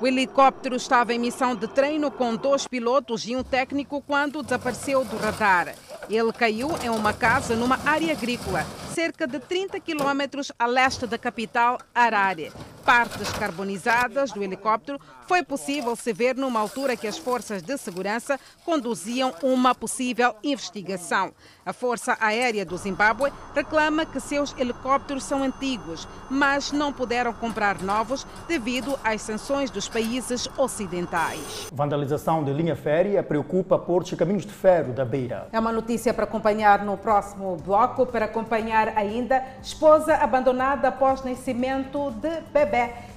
O 0.00 0.06
helicóptero 0.08 0.74
estava 0.74 1.14
em 1.14 1.18
missão 1.20 1.54
de 1.54 1.68
treino 1.68 2.10
com 2.10 2.34
dois 2.34 2.66
pilotos 2.66 3.24
e 3.24 3.36
um 3.36 3.44
técnico 3.44 4.02
quando 4.02 4.42
desapareceu 4.42 5.04
do 5.04 5.16
radar. 5.16 5.76
Ele 6.08 6.32
caiu 6.32 6.70
em 6.82 6.90
uma 6.90 7.12
casa 7.12 7.54
numa 7.54 7.78
área 7.86 8.12
agrícola, 8.12 8.66
cerca 8.94 9.26
de 9.26 9.38
30 9.38 9.78
quilômetros 9.80 10.52
a 10.58 10.66
leste 10.66 11.06
da 11.06 11.16
capital, 11.16 11.78
Harare. 11.94 12.52
Partes 12.84 13.30
carbonizadas 13.30 14.32
do 14.32 14.42
helicóptero 14.42 14.98
foi 15.26 15.42
possível 15.42 15.94
se 15.94 16.12
ver 16.12 16.36
numa 16.36 16.58
altura 16.58 16.96
que 16.96 17.06
as 17.06 17.16
forças 17.16 17.62
de 17.62 17.78
segurança 17.78 18.38
conduziam 18.64 19.32
uma 19.42 19.74
possível 19.74 20.34
investigação. 20.42 21.32
A 21.64 21.72
Força 21.72 22.16
Aérea 22.20 22.66
do 22.66 22.76
Zimbábue 22.76 23.32
reclama 23.54 24.04
que 24.04 24.18
seus 24.18 24.54
helicópteros 24.58 25.22
são 25.22 25.44
antigos, 25.44 26.08
mas 26.28 26.72
não 26.72 26.92
puderam 26.92 27.32
comprar 27.32 27.80
novos 27.80 28.26
devido 28.48 28.98
às 29.04 29.22
sanções 29.22 29.70
dos 29.70 29.88
países 29.88 30.48
ocidentais. 30.56 31.68
Vandalização 31.72 32.42
de 32.42 32.52
linha 32.52 32.74
férrea 32.74 33.22
preocupa 33.22 33.78
portos 33.78 34.12
e 34.12 34.16
caminhos 34.16 34.44
de 34.44 34.52
ferro 34.52 34.92
da 34.92 35.04
Beira. 35.04 35.46
É 35.52 35.58
uma 35.58 35.72
notícia 35.72 36.12
para 36.12 36.24
acompanhar 36.24 36.84
no 36.84 36.96
próximo 36.98 37.56
bloco. 37.56 38.04
Para 38.06 38.24
acompanhar 38.24 38.98
ainda, 38.98 39.42
esposa 39.62 40.16
abandonada 40.16 40.88
após 40.88 41.22
nascimento 41.22 42.10
de 42.10 42.40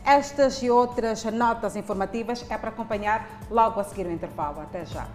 Estas 0.06 0.62
e 0.62 0.70
outras 0.70 1.24
notas 1.26 1.76
informativas 1.76 2.46
é 2.50 2.58
para 2.58 2.70
acompanhar 2.70 3.28
logo 3.50 3.80
a 3.80 3.84
seguir 3.84 4.06
o 4.06 4.12
intervalo. 4.12 4.62
Até 4.62 4.86
já. 4.86 5.08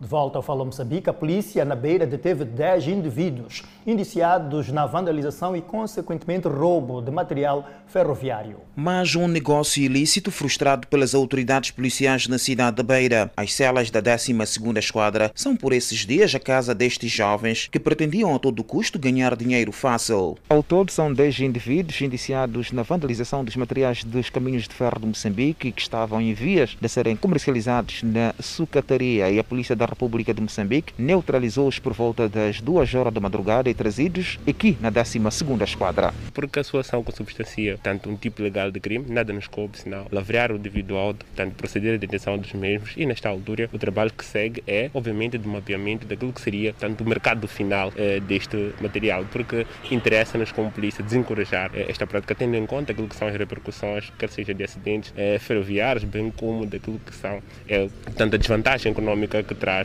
De 0.00 0.06
volta 0.06 0.38
ao 0.38 0.42
Fala 0.42 0.64
Moçambique, 0.64 1.10
a 1.10 1.12
polícia 1.12 1.64
na 1.64 1.74
Beira 1.74 2.06
deteve 2.06 2.44
10 2.44 2.86
indivíduos 2.86 3.62
indiciados 3.84 4.68
na 4.68 4.86
vandalização 4.86 5.56
e, 5.56 5.60
consequentemente, 5.60 6.46
roubo 6.46 7.00
de 7.00 7.10
material 7.10 7.68
ferroviário. 7.88 8.58
Mas 8.76 9.16
um 9.16 9.26
negócio 9.26 9.82
ilícito 9.82 10.30
frustrado 10.30 10.86
pelas 10.86 11.16
autoridades 11.16 11.72
policiais 11.72 12.28
na 12.28 12.38
cidade 12.38 12.76
da 12.76 12.82
Beira. 12.84 13.32
As 13.36 13.52
celas 13.52 13.90
da 13.90 14.00
12ª 14.00 14.78
Esquadra 14.78 15.32
são 15.34 15.56
por 15.56 15.72
esses 15.72 16.06
dias 16.06 16.32
a 16.32 16.38
casa 16.38 16.72
destes 16.72 17.10
jovens 17.10 17.66
que 17.66 17.80
pretendiam 17.80 18.32
a 18.32 18.38
todo 18.38 18.62
custo 18.62 19.00
ganhar 19.00 19.34
dinheiro 19.34 19.72
fácil. 19.72 20.38
Ao 20.48 20.62
todo 20.62 20.92
são 20.92 21.12
10 21.12 21.40
indivíduos 21.40 22.00
indiciados 22.00 22.70
na 22.70 22.84
vandalização 22.84 23.44
dos 23.44 23.56
materiais 23.56 24.04
dos 24.04 24.30
caminhos 24.30 24.68
de 24.68 24.74
ferro 24.76 25.00
de 25.00 25.06
Moçambique 25.06 25.72
que 25.72 25.82
estavam 25.82 26.20
em 26.20 26.34
vias 26.34 26.76
de 26.80 26.88
serem 26.88 27.16
comercializados 27.16 28.04
na 28.04 28.32
sucataria 28.38 29.28
e 29.28 29.40
a 29.40 29.44
polícia 29.44 29.74
da 29.74 29.87
República 29.88 30.34
de 30.34 30.40
Moçambique 30.40 30.92
neutralizou-os 30.98 31.78
por 31.78 31.92
volta 31.92 32.28
das 32.28 32.60
duas 32.60 32.94
horas 32.94 33.12
da 33.12 33.20
madrugada 33.20 33.68
e 33.70 33.74
trazidos 33.74 34.38
aqui 34.48 34.76
na 34.80 34.90
12ª 34.90 35.62
Esquadra. 35.62 36.12
Porque 36.32 36.58
a 36.58 36.64
sua 36.64 36.80
ação 36.80 37.02
consubstancia 37.02 37.78
tanto 37.82 38.08
um 38.10 38.16
tipo 38.16 38.42
legal 38.42 38.70
de 38.70 38.80
crime, 38.80 39.06
nada 39.08 39.32
nos 39.32 39.46
coube 39.46 39.78
senão 39.78 40.06
lavrar 40.10 40.50
o 40.52 40.58
auto, 40.96 41.24
tanto 41.34 41.54
proceder 41.54 41.94
à 41.94 41.96
detenção 41.96 42.38
dos 42.38 42.52
mesmos 42.52 42.94
e 42.96 43.06
nesta 43.06 43.28
altura 43.28 43.68
o 43.72 43.78
trabalho 43.78 44.12
que 44.12 44.24
segue 44.24 44.62
é 44.66 44.90
obviamente 44.94 45.38
de 45.38 45.46
mapeamento 45.46 46.06
daquilo 46.06 46.32
que 46.32 46.40
seria 46.40 46.72
tanto 46.72 47.04
o 47.04 47.08
mercado 47.08 47.46
final 47.46 47.92
eh, 47.96 48.20
deste 48.20 48.72
material, 48.80 49.24
porque 49.30 49.66
interessa-nos 49.90 50.52
como 50.52 50.70
polícia 50.70 51.02
desencorajar 51.02 51.70
eh, 51.74 51.86
esta 51.88 52.06
prática 52.06 52.34
tendo 52.34 52.56
em 52.56 52.66
conta 52.66 52.92
aquilo 52.92 53.08
que 53.08 53.16
são 53.16 53.28
as 53.28 53.34
repercussões, 53.34 54.10
quer 54.18 54.28
seja 54.28 54.54
de 54.54 54.64
acidentes 54.64 55.12
eh, 55.16 55.38
ferroviários, 55.38 56.04
bem 56.04 56.30
como 56.30 56.66
daquilo 56.66 56.98
que 56.98 57.14
são 57.14 57.40
eh, 57.68 57.88
tanto 58.16 58.36
a 58.36 58.38
desvantagem 58.38 58.92
econômica 58.92 59.42
que 59.42 59.54
traz 59.54 59.77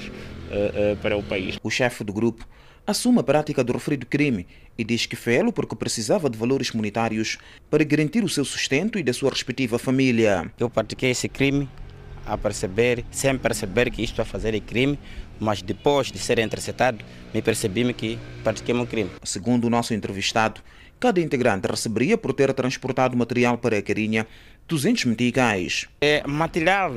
para 1.02 1.18
o 1.18 1.24
país. 1.24 1.58
O 1.62 1.70
chefe 1.70 2.04
do 2.04 2.14
grupo 2.14 2.48
assume 2.86 3.20
a 3.20 3.24
prática 3.24 3.64
do 3.64 3.74
referido 3.74 4.06
crime 4.06 4.46
e 4.78 4.84
diz 4.84 5.06
que 5.06 5.16
fê-lo 5.16 5.54
porque 5.54 5.76
precisava 5.76 6.30
de 6.30 6.38
valores 6.38 6.72
monetários 6.72 7.38
para 7.70 7.84
garantir 7.84 8.24
o 8.24 8.30
seu 8.30 8.44
sustento 8.44 9.00
e 9.00 9.04
da 9.04 9.14
sua 9.14 9.30
respectiva 9.30 9.80
família. 9.80 10.52
Eu 10.60 10.70
pratiquei 10.70 11.12
esse 11.12 11.30
crime 11.30 11.70
a 12.26 12.38
perceber, 12.38 13.04
sem 13.12 13.38
perceber 13.38 13.92
que 13.92 14.02
isto 14.02 14.22
a 14.22 14.26
fazer 14.26 14.56
é 14.56 14.60
crime, 14.60 14.98
mas 15.40 15.62
depois 15.62 16.12
de 16.12 16.20
ser 16.20 16.40
interceptado, 16.40 17.04
me 17.34 17.42
percebi 17.42 17.92
que 17.94 18.18
pratiquei 18.44 18.74
um 18.74 18.86
crime. 18.86 19.10
Segundo 19.24 19.66
o 19.66 19.70
nosso 19.70 19.94
entrevistado, 19.94 20.62
cada 21.00 21.20
integrante 21.20 21.68
receberia 21.68 22.18
por 22.18 22.34
ter 22.34 22.54
transportado 22.54 23.18
material 23.18 23.58
para 23.58 23.78
a 23.78 23.82
Carinha 23.82 24.26
200 24.68 25.06
meticais. 25.06 25.88
É, 26.00 26.26
material 26.26 26.94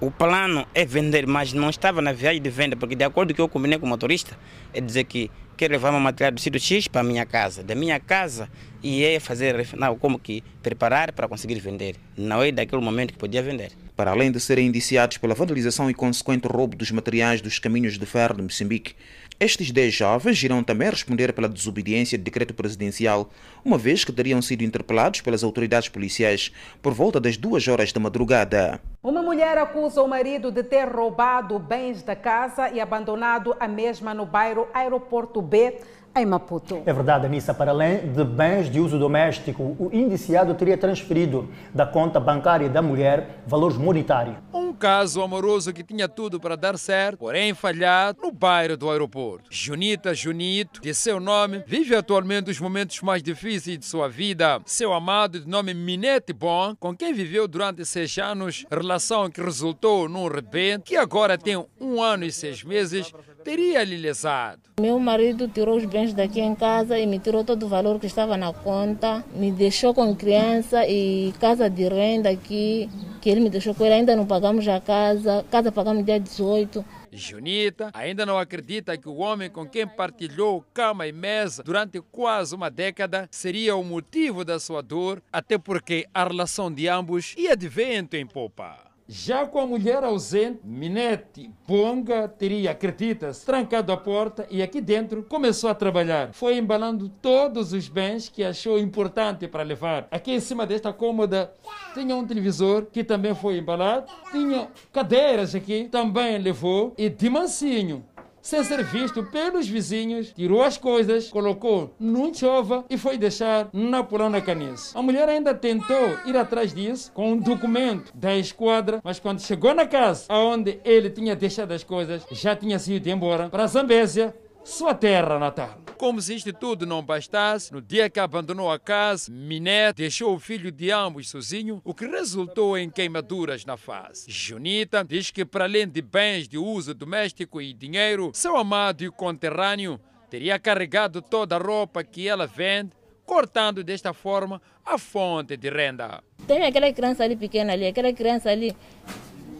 o 0.00 0.10
plano 0.10 0.66
é 0.74 0.84
vender, 0.84 1.26
mas 1.26 1.52
não 1.52 1.70
estava 1.70 2.02
na 2.02 2.12
viagem 2.12 2.42
de 2.42 2.50
venda, 2.50 2.76
porque 2.76 2.94
de 2.94 3.04
acordo 3.04 3.32
com 3.32 3.36
que 3.36 3.40
eu 3.40 3.48
combinei 3.48 3.78
com 3.78 3.86
o 3.86 3.88
motorista, 3.88 4.36
é 4.72 4.80
dizer 4.80 5.04
que 5.04 5.30
quer 5.56 5.70
levar 5.70 5.92
meu 5.92 6.00
material 6.00 6.32
do 6.32 6.40
sítio 6.40 6.60
X 6.60 6.88
para 6.88 7.00
a 7.00 7.04
minha 7.04 7.24
casa. 7.24 7.62
Da 7.62 7.74
minha 7.74 7.98
casa 8.00 8.48
e 8.82 9.04
é 9.04 9.18
fazer, 9.20 9.66
não, 9.76 9.96
como 9.96 10.18
que 10.18 10.42
preparar 10.62 11.12
para 11.12 11.28
conseguir 11.28 11.58
vender. 11.60 11.96
Não 12.16 12.42
é 12.42 12.50
daquele 12.50 12.82
momento 12.82 13.12
que 13.12 13.18
podia 13.18 13.42
vender. 13.42 13.72
Para 13.96 14.10
além 14.10 14.32
de 14.32 14.40
serem 14.40 14.66
indiciados 14.66 15.18
pela 15.18 15.34
vandalização 15.34 15.88
e 15.88 15.94
consequente 15.94 16.48
roubo 16.48 16.76
dos 16.76 16.90
materiais 16.90 17.40
dos 17.40 17.58
caminhos 17.58 17.96
de 17.96 18.04
ferro 18.04 18.34
de 18.34 18.42
Moçambique, 18.42 18.94
estes 19.38 19.70
10 19.70 19.94
jovens 19.94 20.42
irão 20.42 20.62
também 20.62 20.88
responder 20.88 21.32
pela 21.32 21.48
desobediência 21.48 22.16
de 22.16 22.24
decreto 22.24 22.54
presidencial, 22.54 23.30
uma 23.64 23.76
vez 23.76 24.04
que 24.04 24.12
teriam 24.12 24.40
sido 24.40 24.62
interpelados 24.62 25.20
pelas 25.20 25.42
autoridades 25.42 25.88
policiais 25.88 26.52
por 26.80 26.92
volta 26.94 27.20
das 27.20 27.36
duas 27.36 27.66
horas 27.66 27.92
da 27.92 28.00
madrugada. 28.00 28.80
Uma 29.02 29.22
mulher 29.22 29.58
acusa 29.58 30.00
o 30.02 30.08
marido 30.08 30.50
de 30.50 30.62
ter 30.62 30.88
roubado 30.88 31.58
bens 31.58 32.02
da 32.02 32.16
casa 32.16 32.70
e 32.70 32.80
abandonado 32.80 33.54
a 33.60 33.68
mesma 33.68 34.14
no 34.14 34.24
bairro 34.24 34.68
Aeroporto 34.72 35.42
B, 35.42 35.78
em 36.16 36.26
Maputo. 36.26 36.82
É 36.86 36.92
verdade, 36.92 37.26
Anissa. 37.26 37.52
Para 37.52 37.70
além 37.70 38.12
de 38.12 38.24
bens 38.24 38.70
de 38.70 38.80
uso 38.80 38.98
doméstico, 38.98 39.76
o 39.78 39.90
indiciado 39.92 40.54
teria 40.54 40.76
transferido 40.76 41.48
da 41.72 41.84
conta 41.84 42.20
bancária 42.20 42.68
da 42.68 42.80
mulher 42.80 43.42
valores 43.46 43.76
monetários. 43.76 44.36
Um 44.52 44.72
caso 44.72 45.22
amoroso 45.22 45.72
que 45.72 45.82
tinha 45.82 46.08
tudo 46.08 46.40
para 46.40 46.56
dar 46.56 46.78
certo, 46.78 47.18
porém 47.18 47.54
falhado, 47.54 48.20
no 48.22 48.32
bairro 48.32 48.76
do 48.76 48.90
aeroporto. 48.90 49.48
Junita 49.50 50.14
Junito, 50.14 50.80
de 50.80 50.94
seu 50.94 51.18
nome, 51.20 51.62
vive 51.66 51.94
atualmente 51.94 52.50
os 52.50 52.60
momentos 52.60 53.00
mais 53.00 53.22
difíceis 53.22 53.78
de 53.78 53.84
sua 53.84 54.08
vida. 54.08 54.60
Seu 54.66 54.92
amado, 54.92 55.40
de 55.40 55.48
nome 55.48 55.74
Minete 55.74 56.32
Bon, 56.32 56.74
com 56.76 56.96
quem 56.96 57.12
viveu 57.12 57.46
durante 57.48 57.84
seis 57.84 58.16
anos, 58.18 58.64
relação 58.70 59.30
que 59.30 59.40
resultou 59.40 60.08
num 60.08 60.28
rebento, 60.28 60.84
que 60.84 60.96
agora 60.96 61.38
tem 61.38 61.56
um 61.80 62.02
ano 62.02 62.24
e 62.24 62.32
seis 62.32 62.62
meses, 62.62 63.12
teria 63.44 63.84
lhe 63.84 63.96
lesado. 63.98 64.62
Meu 64.80 64.98
marido 64.98 65.46
tirou 65.46 65.76
os 65.76 65.84
bens 65.84 66.14
daqui 66.14 66.40
em 66.40 66.54
casa 66.54 66.98
e 66.98 67.06
me 67.06 67.18
tirou 67.18 67.44
todo 67.44 67.64
o 67.64 67.68
valor 67.68 68.00
que 68.00 68.06
estava 68.06 68.36
na 68.36 68.52
conta, 68.52 69.22
me 69.34 69.52
deixou 69.52 69.92
com 69.92 70.16
criança 70.16 70.88
e 70.88 71.32
casa 71.38 71.68
de 71.68 71.86
renda 71.86 72.30
aqui, 72.30 72.88
que 73.20 73.28
ele 73.28 73.40
me 73.40 73.50
deixou 73.50 73.74
com 73.74 73.84
ele, 73.84 73.94
ainda 73.94 74.16
não 74.16 74.26
pagamos 74.26 74.66
a 74.66 74.80
casa, 74.80 75.44
casa 75.50 75.70
pagamos 75.70 76.04
dia 76.04 76.18
18. 76.18 76.84
Junita 77.12 77.90
ainda 77.92 78.26
não 78.26 78.38
acredita 78.38 78.96
que 78.96 79.08
o 79.08 79.18
homem 79.18 79.48
com 79.48 79.68
quem 79.68 79.86
partilhou 79.86 80.64
cama 80.74 81.06
e 81.06 81.12
mesa 81.12 81.62
durante 81.62 82.00
quase 82.00 82.54
uma 82.54 82.70
década 82.70 83.28
seria 83.30 83.76
o 83.76 83.84
motivo 83.84 84.44
da 84.44 84.58
sua 84.58 84.82
dor, 84.82 85.22
até 85.32 85.56
porque 85.56 86.06
a 86.12 86.24
relação 86.24 86.72
de 86.72 86.88
ambos 86.88 87.34
ia 87.36 87.56
de 87.56 87.68
vento 87.68 88.14
em 88.14 88.26
popa. 88.26 88.93
Já 89.06 89.46
com 89.46 89.60
a 89.60 89.66
mulher 89.66 90.02
ausente, 90.02 90.60
Minete 90.64 91.50
Ponga 91.66 92.26
teria, 92.26 92.70
acredita-se, 92.70 93.44
trancado 93.44 93.92
a 93.92 93.98
porta 93.98 94.46
e 94.50 94.62
aqui 94.62 94.80
dentro 94.80 95.22
começou 95.22 95.68
a 95.68 95.74
trabalhar. 95.74 96.32
Foi 96.32 96.56
embalando 96.56 97.10
todos 97.20 97.74
os 97.74 97.86
bens 97.86 98.30
que 98.30 98.42
achou 98.42 98.78
importante 98.78 99.46
para 99.46 99.62
levar. 99.62 100.08
Aqui 100.10 100.32
em 100.32 100.40
cima 100.40 100.64
desta 100.66 100.90
cômoda 100.90 101.52
tinha 101.92 102.16
um 102.16 102.26
televisor 102.26 102.86
que 102.86 103.04
também 103.04 103.34
foi 103.34 103.58
embalado, 103.58 104.10
tinha 104.32 104.68
cadeiras 104.90 105.54
aqui, 105.54 105.86
também 105.90 106.38
levou 106.38 106.94
e 106.96 107.10
de 107.10 107.28
mansinho 107.28 108.02
sem 108.44 108.62
ser 108.62 108.84
visto 108.84 109.24
pelos 109.24 109.66
vizinhos, 109.66 110.30
tirou 110.34 110.62
as 110.62 110.76
coisas, 110.76 111.30
colocou 111.30 111.94
num 111.98 112.32
chova 112.32 112.84
e 112.90 112.98
foi 112.98 113.16
deixar 113.16 113.70
na 113.72 114.04
Polana 114.04 114.38
Caniço. 114.38 114.96
A 114.96 115.00
mulher 115.00 115.26
ainda 115.30 115.54
tentou 115.54 116.18
ir 116.26 116.36
atrás 116.36 116.74
disso 116.74 117.10
com 117.12 117.32
um 117.32 117.38
documento 117.38 118.12
da 118.14 118.36
esquadra, 118.36 119.00
mas 119.02 119.18
quando 119.18 119.40
chegou 119.40 119.74
na 119.74 119.86
casa 119.86 120.26
onde 120.30 120.78
ele 120.84 121.08
tinha 121.08 121.34
deixado 121.34 121.72
as 121.72 121.82
coisas, 121.82 122.22
já 122.32 122.54
tinha 122.54 122.78
sido 122.78 123.06
embora 123.06 123.48
para 123.48 123.66
Zambésia, 123.66 124.34
sua 124.64 124.94
terra 124.94 125.38
natal. 125.38 125.78
Como 125.98 126.20
se 126.20 126.34
isto 126.34 126.52
tudo 126.52 126.86
não 126.86 127.02
bastasse, 127.02 127.72
no 127.72 127.80
dia 127.80 128.08
que 128.08 128.18
abandonou 128.18 128.70
a 128.70 128.78
casa, 128.78 129.30
Minette 129.30 129.98
deixou 129.98 130.34
o 130.34 130.40
filho 130.40 130.72
de 130.72 130.90
ambos 130.90 131.28
sozinho, 131.28 131.80
o 131.84 131.94
que 131.94 132.06
resultou 132.06 132.76
em 132.76 132.90
queimaduras 132.90 133.64
na 133.64 133.76
face. 133.76 134.30
Junita 134.30 135.04
diz 135.04 135.30
que, 135.30 135.44
para 135.44 135.64
além 135.64 135.86
de 135.86 136.00
bens 136.00 136.48
de 136.48 136.58
uso 136.58 136.94
doméstico 136.94 137.60
e 137.60 137.72
dinheiro, 137.72 138.30
seu 138.34 138.56
amado 138.56 139.04
e 139.04 139.10
conterrâneo 139.10 140.00
teria 140.28 140.58
carregado 140.58 141.22
toda 141.22 141.56
a 141.56 141.58
roupa 141.58 142.02
que 142.02 142.26
ela 142.26 142.46
vende, 142.46 142.90
cortando 143.24 143.84
desta 143.84 144.12
forma 144.12 144.60
a 144.84 144.98
fonte 144.98 145.56
de 145.56 145.70
renda. 145.70 146.22
Tem 146.46 146.64
aquela 146.64 146.92
criança 146.92 147.22
ali 147.22 147.36
pequena 147.36 147.72
ali, 147.72 147.86
aquela 147.86 148.12
criança 148.12 148.50
ali. 148.50 148.74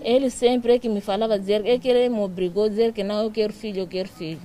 Ele 0.01 0.29
sempre 0.29 0.75
é 0.75 0.79
que 0.79 0.89
me 0.89 1.01
falava 1.01 1.39
dizer, 1.39 1.65
é 1.65 1.79
que 1.79 1.89
ele 1.89 2.09
me 2.09 2.21
obrigou 2.21 2.65
a 2.65 2.69
dizer 2.69 2.93
que 2.93 3.05
não, 3.05 3.23
eu 3.23 3.31
quero 3.31 3.53
filho, 3.53 3.81
eu 3.81 3.87
quero 3.87 4.09
filho 4.09 4.41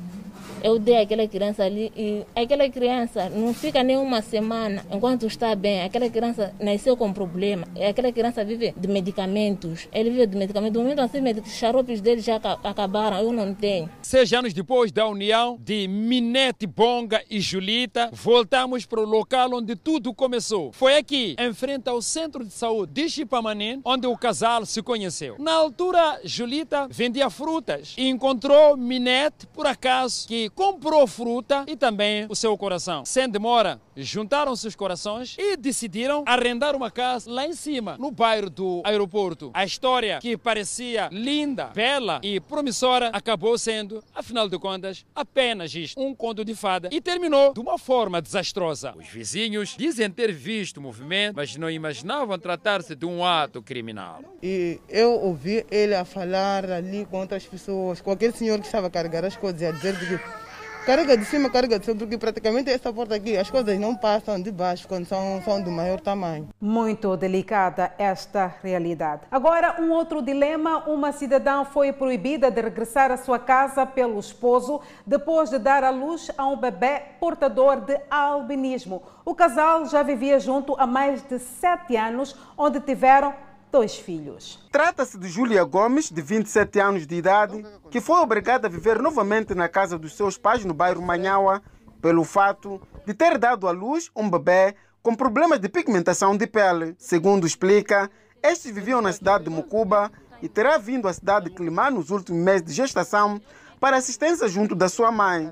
eu 0.64 0.78
dei 0.80 1.01
aquela 1.01 1.28
criança 1.28 1.64
ali 1.64 1.91
e 1.95 2.26
aquela 2.36 2.70
criança 2.70 3.30
não 3.30 3.53
fica 3.53 3.84
nem 3.84 3.97
uma 3.97 4.22
semana 4.22 4.86
enquanto 4.91 5.26
está 5.26 5.55
bem. 5.55 5.84
Aquela 5.84 6.10
criança 6.10 6.53
nasceu 6.60 6.95
com 6.97 7.12
problema. 7.14 7.68
Aquela 7.89 8.12
criança 8.12 8.43
vive 8.43 8.74
de 8.76 8.88
medicamentos. 8.88 9.88
Ele 9.91 10.10
vive 10.10 10.28
de 10.28 10.38
medicamentos. 10.38 10.78
No 10.78 10.84
momento 10.84 10.99
assim, 11.01 11.20
os 11.22 11.53
xaropes 11.53 12.01
dele 12.01 12.22
já 12.22 12.36
acabaram. 12.36 13.20
Eu 13.20 13.32
não 13.32 13.53
tenho. 13.53 13.89
Seis 14.01 14.32
anos 14.34 14.53
depois 14.53 14.91
da 14.91 15.07
união 15.07 15.57
de 15.60 15.88
Minete 15.88 16.68
Bonga 16.68 17.24
e 17.30 17.39
Julita, 17.39 18.10
voltamos 18.12 18.86
para 18.86 18.99
o 18.99 19.05
local 19.05 19.53
onde 19.53 19.76
tudo 19.76 20.14
começou. 20.14 20.72
Foi 20.74 20.97
aqui, 20.97 21.36
em 21.39 21.53
frente 21.53 21.89
ao 21.89 22.01
centro 22.01 22.43
de 22.43 22.53
saúde 22.53 22.93
de 22.93 23.10
Chipamanen, 23.10 23.82
onde 23.86 24.07
o 24.07 24.18
casal 24.18 24.66
se 24.66 24.82
conheceu. 24.82 25.36
Na 25.39 25.53
altura, 25.53 26.20
Julita 26.24 26.88
vendia 26.89 27.30
frutas 27.30 27.93
e 27.97 28.10
encontrou 28.10 28.76
Minete, 28.76 29.47
por 29.47 29.66
acaso, 29.66 30.28
que 30.28 30.49
comprou 30.50 31.06
fruta 31.08 31.66
e 31.68 31.76
também 31.76 32.26
o 32.30 32.36
seu 32.36 32.58
coração. 32.58 33.06
Sem 33.06 33.30
demora, 33.30 33.80
juntaram-se 34.04 34.68
os 34.68 34.76
corações 34.76 35.36
e 35.38 35.56
decidiram 35.58 36.24
arrendar 36.26 36.76
uma 36.76 36.91
casa 36.91 37.30
lá 37.30 37.45
em 37.45 37.54
cima, 37.54 37.97
no 37.97 38.12
bairro 38.12 38.50
do 38.50 38.82
aeroporto. 38.86 39.52
A 39.54 39.66
história 39.66 40.20
que 40.20 40.38
parecia 40.38 41.10
linda, 41.12 41.66
bela 41.68 42.20
e 42.24 42.39
promissora 42.39 43.10
acabou 43.10 43.58
sendo, 43.58 44.04
afinal 44.14 44.47
de 44.47 44.58
contas, 44.58 45.06
apenas 45.16 45.74
isto, 45.74 46.00
um 46.00 46.14
conto 46.14 46.43
de 46.43 46.56
fada 46.56 46.89
e 46.91 47.02
terminou 47.02 47.54
de 47.54 47.60
uma 47.60 47.78
forma 47.78 48.22
desastrosa. 48.22 48.93
Os 48.97 49.08
vizinhos 49.08 49.76
dizem 49.78 50.10
ter 50.10 50.32
visto 50.32 50.78
o 50.78 50.82
movimento, 50.82 51.36
mas 51.36 51.56
não 51.56 51.70
imaginavam 51.70 52.38
tratar-se 52.38 52.95
de 52.95 53.06
um 53.06 53.26
ato 53.26 53.62
criminal. 53.62 54.22
E 54.41 54.80
eu 54.88 55.12
ouvi 55.12 55.66
ele 55.70 55.95
a 55.95 56.06
falar 56.06 56.70
ali 56.70 57.06
com 57.06 57.20
outras 57.20 57.45
pessoas, 57.45 58.02
com 58.02 58.12
aquele 58.12 58.34
senhor 58.34 58.60
que 58.60 58.66
estava 58.66 58.88
a 58.88 58.89
carregar 58.89 59.26
as 59.26 59.36
coisas 59.36 59.62
e 59.62 59.66
a 59.66 59.72
dizer 59.72 59.97
que 59.97 60.49
carga 60.86 61.17
de 61.17 61.25
cima, 61.25 61.49
carga 61.49 61.80
de 61.80 61.86
cima, 61.86 61.97
porque 61.97 62.17
praticamente 62.17 62.69
essa 62.69 62.91
porta 62.91 63.15
aqui, 63.15 63.38
as 63.38 63.49
coisas 63.49 63.80
não 63.80 63.95
passam 63.95 64.41
de 64.41 64.51
baixo 64.51 64.88
quando 64.88 65.05
são, 65.05 65.41
são 65.43 65.61
de 65.61 65.69
maior 65.69 65.99
tamanho. 65.99 66.49
Muito 66.59 67.15
delicada 67.15 67.91
esta 67.97 68.53
realidade. 68.61 69.21
Agora, 69.32 69.82
um 69.82 69.91
outro 69.91 70.21
dilema: 70.21 70.89
uma 70.89 71.11
cidadã 71.11 71.63
foi 71.63 71.91
proibida 71.91 72.49
de 72.49 72.61
regressar 72.61 73.11
à 73.11 73.17
sua 73.17 73.39
casa 73.39 73.86
pelo 73.86 74.19
esposo 74.19 74.82
depois 75.05 75.49
de 75.49 75.59
dar 75.59 75.84
à 75.84 75.89
luz 75.89 76.32
a 76.38 76.45
um 76.47 76.57
bebê 76.57 77.01
portador 77.19 77.82
de 77.82 77.99
albinismo. 78.09 79.03
O 79.25 79.36
casal 79.36 79.86
já 79.86 80.01
vivia 80.01 80.39
junto 80.39 80.75
há 80.80 80.88
mais 80.88 81.21
de 81.21 81.38
sete 81.39 81.95
anos, 81.95 82.36
onde 82.57 82.80
tiveram 82.80 83.34
dois 83.72 83.95
filhos. 83.95 84.59
Trata-se 84.72 85.17
de 85.17 85.28
Júlia 85.28 85.63
Gomes, 85.63 86.09
de 86.09 86.22
27 86.22 86.80
anos 86.80 87.07
de 87.07 87.15
idade, 87.15 87.65
que 87.89 88.01
foi 88.01 88.20
obrigada 88.20 88.67
a 88.67 88.70
viver 88.70 89.01
novamente 89.01 89.53
na 89.53 89.67
casa 89.67 89.97
dos 89.97 90.15
seus 90.15 90.38
pais 90.38 90.65
no 90.65 90.74
bairro 90.74 91.01
Manhaua 91.01 91.61
pelo 92.01 92.24
fato 92.24 92.82
de 93.05 93.13
ter 93.13 93.38
dado 93.38 93.67
à 93.67 93.72
luz 93.72 94.09
um 94.15 94.30
bebê 94.30 94.76
com 95.01 95.15
problemas 95.15 95.59
de 95.59 95.70
pigmentação 95.70 96.36
de 96.36 96.47
pele. 96.47 96.95
Segundo 96.97 97.45
explica, 97.45 98.09
estes 98.41 98.72
viviam 98.72 99.01
na 99.01 99.13
cidade 99.13 99.45
de 99.45 99.49
Mucuba 99.49 100.11
e 100.41 100.47
terá 100.47 100.78
vindo 100.78 101.07
à 101.07 101.13
cidade 101.13 101.49
de 101.49 101.55
Climá 101.55 101.91
nos 101.91 102.09
últimos 102.09 102.41
meses 102.41 102.65
de 102.65 102.74
gestação 102.74 103.41
para 103.80 103.97
assistência 103.97 104.47
junto 104.47 104.76
da 104.76 104.89
sua 104.89 105.11
mãe. 105.11 105.51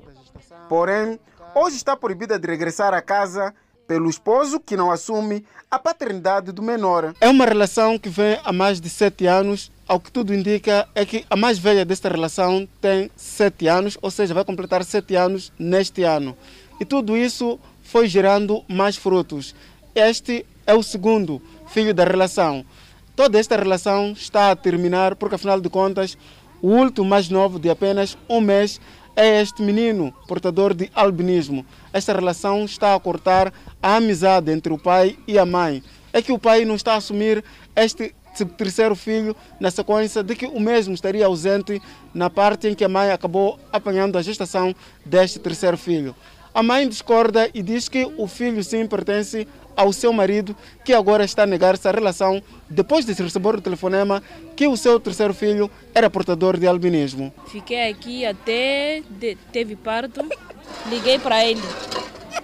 Porém, 0.68 1.18
hoje 1.54 1.76
está 1.76 1.96
proibida 1.96 2.38
de 2.38 2.46
regressar 2.46 2.92
à 2.94 3.00
casa 3.00 3.54
pelo 3.88 4.10
esposo 4.10 4.60
que 4.60 4.76
não 4.76 4.90
assume 4.90 5.44
a 5.70 5.78
paternidade 5.78 6.52
do 6.52 6.62
menor. 6.62 7.14
É 7.20 7.28
uma 7.28 7.46
relação 7.46 7.98
que 7.98 8.10
vem 8.10 8.38
há 8.44 8.52
mais 8.52 8.80
de 8.80 8.90
sete 8.90 9.26
anos. 9.26 9.72
Ao 9.88 9.98
que 9.98 10.12
tudo 10.12 10.34
indica 10.34 10.86
é 10.94 11.06
que 11.06 11.24
a 11.30 11.34
mais 11.34 11.58
velha 11.58 11.86
desta 11.86 12.10
relação 12.10 12.68
tem 12.82 13.10
sete 13.16 13.66
anos, 13.66 13.96
ou 14.02 14.10
seja, 14.10 14.34
vai 14.34 14.44
completar 14.44 14.84
sete 14.84 15.16
anos 15.16 15.50
neste 15.58 16.02
ano. 16.02 16.36
E 16.78 16.84
tudo 16.84 17.16
isso 17.16 17.58
foi 17.82 18.06
gerando 18.06 18.62
mais 18.68 18.96
frutos. 18.96 19.54
Este 19.94 20.44
é 20.66 20.74
o 20.74 20.82
segundo 20.82 21.40
filho 21.68 21.94
da 21.94 22.04
relação. 22.04 22.64
Toda 23.16 23.38
esta 23.40 23.56
relação 23.56 24.12
está 24.12 24.50
a 24.50 24.56
terminar 24.56 25.16
porque, 25.16 25.36
afinal 25.36 25.58
de 25.58 25.70
contas, 25.70 26.16
o 26.60 26.68
último 26.68 27.06
mais 27.06 27.30
novo, 27.30 27.58
de 27.58 27.70
apenas 27.70 28.18
um 28.28 28.40
mês, 28.40 28.78
é 29.18 29.42
este 29.42 29.62
menino 29.62 30.14
portador 30.28 30.72
de 30.72 30.88
albinismo. 30.94 31.66
Esta 31.92 32.12
relação 32.12 32.64
está 32.64 32.94
a 32.94 33.00
cortar 33.00 33.52
a 33.82 33.96
amizade 33.96 34.52
entre 34.52 34.72
o 34.72 34.78
pai 34.78 35.18
e 35.26 35.36
a 35.36 35.44
mãe. 35.44 35.82
É 36.12 36.22
que 36.22 36.30
o 36.30 36.38
pai 36.38 36.64
não 36.64 36.76
está 36.76 36.92
a 36.92 36.98
assumir 36.98 37.42
este 37.74 38.14
terceiro 38.56 38.94
filho 38.94 39.34
na 39.58 39.72
sequência 39.72 40.22
de 40.22 40.36
que 40.36 40.46
o 40.46 40.60
mesmo 40.60 40.94
estaria 40.94 41.26
ausente 41.26 41.82
na 42.14 42.30
parte 42.30 42.68
em 42.68 42.76
que 42.76 42.84
a 42.84 42.88
mãe 42.88 43.10
acabou 43.10 43.58
apanhando 43.72 44.16
a 44.16 44.22
gestação 44.22 44.72
deste 45.04 45.40
terceiro 45.40 45.76
filho. 45.76 46.14
A 46.54 46.62
mãe 46.62 46.88
discorda 46.88 47.50
e 47.54 47.62
diz 47.62 47.88
que 47.88 48.04
o 48.16 48.26
filho 48.26 48.62
sim 48.64 48.86
pertence 48.86 49.46
ao 49.76 49.92
seu 49.92 50.12
marido, 50.12 50.56
que 50.84 50.92
agora 50.92 51.24
está 51.24 51.44
a 51.44 51.46
negar-se 51.46 51.86
à 51.86 51.92
relação 51.92 52.42
depois 52.68 53.04
de 53.04 53.12
receber 53.12 53.54
o 53.54 53.60
telefonema 53.60 54.22
que 54.56 54.66
o 54.66 54.76
seu 54.76 54.98
terceiro 54.98 55.32
filho 55.32 55.70
era 55.94 56.10
portador 56.10 56.58
de 56.58 56.66
albinismo. 56.66 57.32
Fiquei 57.46 57.88
aqui 57.88 58.26
até 58.26 59.02
de, 59.08 59.36
teve 59.52 59.76
parto, 59.76 60.26
liguei 60.90 61.18
para 61.20 61.44
ele. 61.44 61.62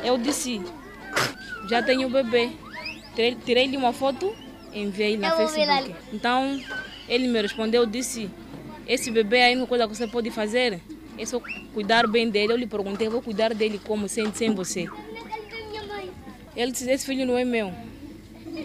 Eu 0.04 0.16
disse, 0.16 0.62
já 1.68 1.82
tenho 1.82 2.08
bebê. 2.08 2.50
Tirei-lhe 3.44 3.76
uma 3.76 3.92
foto, 3.92 4.32
enviei 4.72 5.16
na 5.16 5.32
Facebook. 5.32 5.94
Então, 6.12 6.60
ele 7.08 7.26
me 7.26 7.42
respondeu, 7.42 7.84
disse, 7.84 8.30
esse 8.86 9.10
bebê 9.10 9.42
aí 9.42 9.56
não 9.56 9.66
coisa 9.66 9.88
que 9.88 9.96
você 9.96 10.06
pode 10.06 10.30
fazer, 10.30 10.80
é 11.18 11.26
só 11.26 11.40
cuidar 11.72 12.06
bem 12.06 12.30
dele. 12.30 12.52
Eu 12.52 12.56
lhe 12.56 12.66
perguntei, 12.66 13.08
vou 13.08 13.22
cuidar 13.22 13.54
dele 13.54 13.80
como 13.84 14.08
sem, 14.08 14.32
sem 14.34 14.54
você. 14.54 14.88
Ele 16.56 16.72
disse: 16.72 16.90
Esse 16.90 17.06
filho 17.06 17.26
não 17.26 17.36
é 17.36 17.44
meu. 17.44 17.72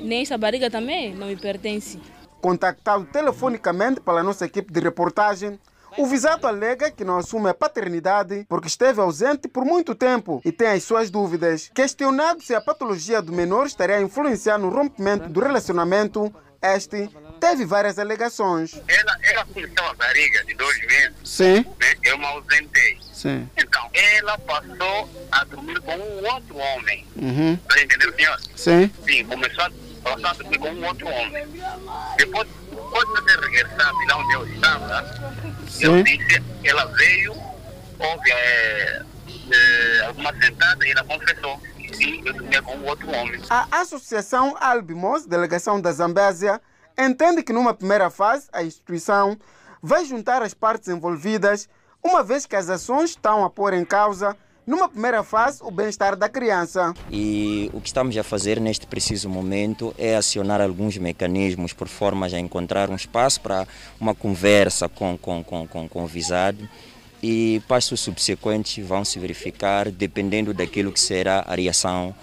Nem 0.02 0.22
essa 0.22 0.38
barriga 0.38 0.70
também 0.70 1.16
não 1.16 1.28
me 1.28 1.36
pertence. 1.36 2.00
Contactado 2.42 3.06
telefonicamente 3.06 4.00
pela 4.00 4.24
nossa 4.24 4.46
equipe 4.46 4.72
de 4.72 4.80
reportagem, 4.80 5.60
o 5.98 6.06
visado 6.06 6.48
alega 6.48 6.92
que 6.92 7.04
não 7.04 7.18
assume 7.18 7.50
a 7.50 7.54
paternidade 7.54 8.46
porque 8.48 8.68
esteve 8.68 9.02
ausente 9.02 9.48
por 9.48 9.66
muito 9.66 9.96
tempo 9.96 10.40
e 10.46 10.52
tem 10.52 10.68
as 10.68 10.84
suas 10.84 11.10
dúvidas. 11.10 11.70
Questionado 11.74 12.42
se 12.42 12.54
a 12.54 12.62
patologia 12.62 13.22
do 13.22 13.34
menor 13.34 13.66
estaria 13.66 13.98
a 13.98 14.02
influenciar 14.02 14.58
no 14.58 14.70
rompimento 14.70 15.28
do 15.28 15.40
relacionamento, 15.40 16.34
este 16.62 17.10
teve 17.40 17.66
várias 17.66 17.98
alegações. 17.98 18.80
Ela, 18.88 19.18
ela 19.24 19.46
começou 19.46 19.86
a 19.88 19.94
barriga 19.94 20.44
de 20.46 20.54
dois 20.56 20.80
meses. 20.86 21.14
Sim. 21.24 21.66
Né? 21.80 21.96
Eu 22.04 22.18
me 22.18 22.26
ausentei. 22.26 22.98
Sim. 23.14 23.50
Então, 23.58 23.90
ela 23.94 24.38
passou 24.40 25.10
a 25.32 25.44
dormir 25.46 25.80
com 25.82 25.96
um 25.96 26.26
outro 26.26 26.58
homem. 26.58 27.06
Uhum. 27.16 27.54
Está 27.54 27.82
entendendo, 27.82 28.16
senhor? 28.16 28.40
Sim. 28.56 28.92
Sim, 29.06 29.26
começou 29.26 29.64
a 29.64 29.72
passar 30.04 30.30
a 30.30 30.34
dormir 30.34 30.58
com 30.60 30.70
um 30.70 30.86
outro 30.86 31.08
homem. 31.08 31.48
Depois, 32.18 32.48
depois 32.70 33.08
de 33.16 33.26
ter 33.26 33.40
regressado 33.40 33.98
lá 34.08 34.18
onde 34.18 34.34
eu 34.34 34.48
estava, 34.48 35.40
Sim. 35.70 35.84
eu 35.86 36.04
disse, 36.04 36.44
ela 36.64 36.86
veio, 36.86 37.34
houve 38.00 38.32
é, 38.32 39.02
é, 39.52 40.06
alguma 40.06 40.34
sentada 40.42 40.88
e 40.88 40.92
ela 40.92 41.04
confessou. 41.04 41.62
Sim, 41.94 42.22
eu 42.24 42.34
dormia 42.34 42.62
com 42.62 42.76
um 42.76 42.86
outro 42.86 43.10
homem. 43.10 43.42
A 43.50 43.82
Associação 43.82 44.56
Albimos, 44.60 45.26
delegação 45.26 45.82
da 45.82 45.92
Zambésia, 45.92 46.62
entende 47.06 47.44
que 47.44 47.54
numa 47.54 47.74
primeira 47.74 48.10
fase 48.10 48.48
a 48.52 48.64
instituição 48.64 49.38
vai 49.82 50.06
juntar 50.06 50.42
as 50.42 50.54
partes 50.54 50.90
envolvidas, 50.90 51.70
uma 52.04 52.24
vez 52.24 52.46
que 52.46 52.56
as 52.56 52.70
ações 52.70 53.12
estão 53.12 53.44
a 53.44 53.50
pôr 53.50 53.74
em 53.74 53.86
causa, 53.86 54.36
numa 54.66 54.88
primeira 54.88 55.24
fase, 55.24 55.64
o 55.64 55.72
bem-estar 55.72 56.16
da 56.16 56.30
criança. 56.30 56.94
E 57.10 57.72
o 57.74 57.82
que 57.82 57.88
estamos 57.88 58.16
a 58.16 58.24
fazer 58.24 58.60
neste 58.60 58.86
preciso 58.86 59.28
momento 59.28 59.96
é 59.98 60.16
acionar 60.16 60.62
alguns 60.62 60.96
mecanismos 60.98 61.74
por 61.74 61.88
forma 61.88 62.28
a 62.28 62.40
encontrar 62.40 62.90
um 62.90 62.96
espaço 62.96 63.42
para 63.42 63.68
uma 64.00 64.14
conversa 64.14 64.88
com, 64.88 65.18
com, 65.18 65.44
com, 65.44 65.68
com, 65.68 65.90
com 65.90 66.04
o 66.04 66.08
visado 66.08 66.70
e 67.22 67.62
passos 67.68 68.00
subsequentes 68.00 68.86
vão 68.86 69.04
se 69.04 69.20
verificar 69.20 69.90
dependendo 69.92 70.54
daquilo 70.54 70.92
que 70.92 71.00
será 71.00 71.44
a 71.48 71.56
reação 71.56 72.16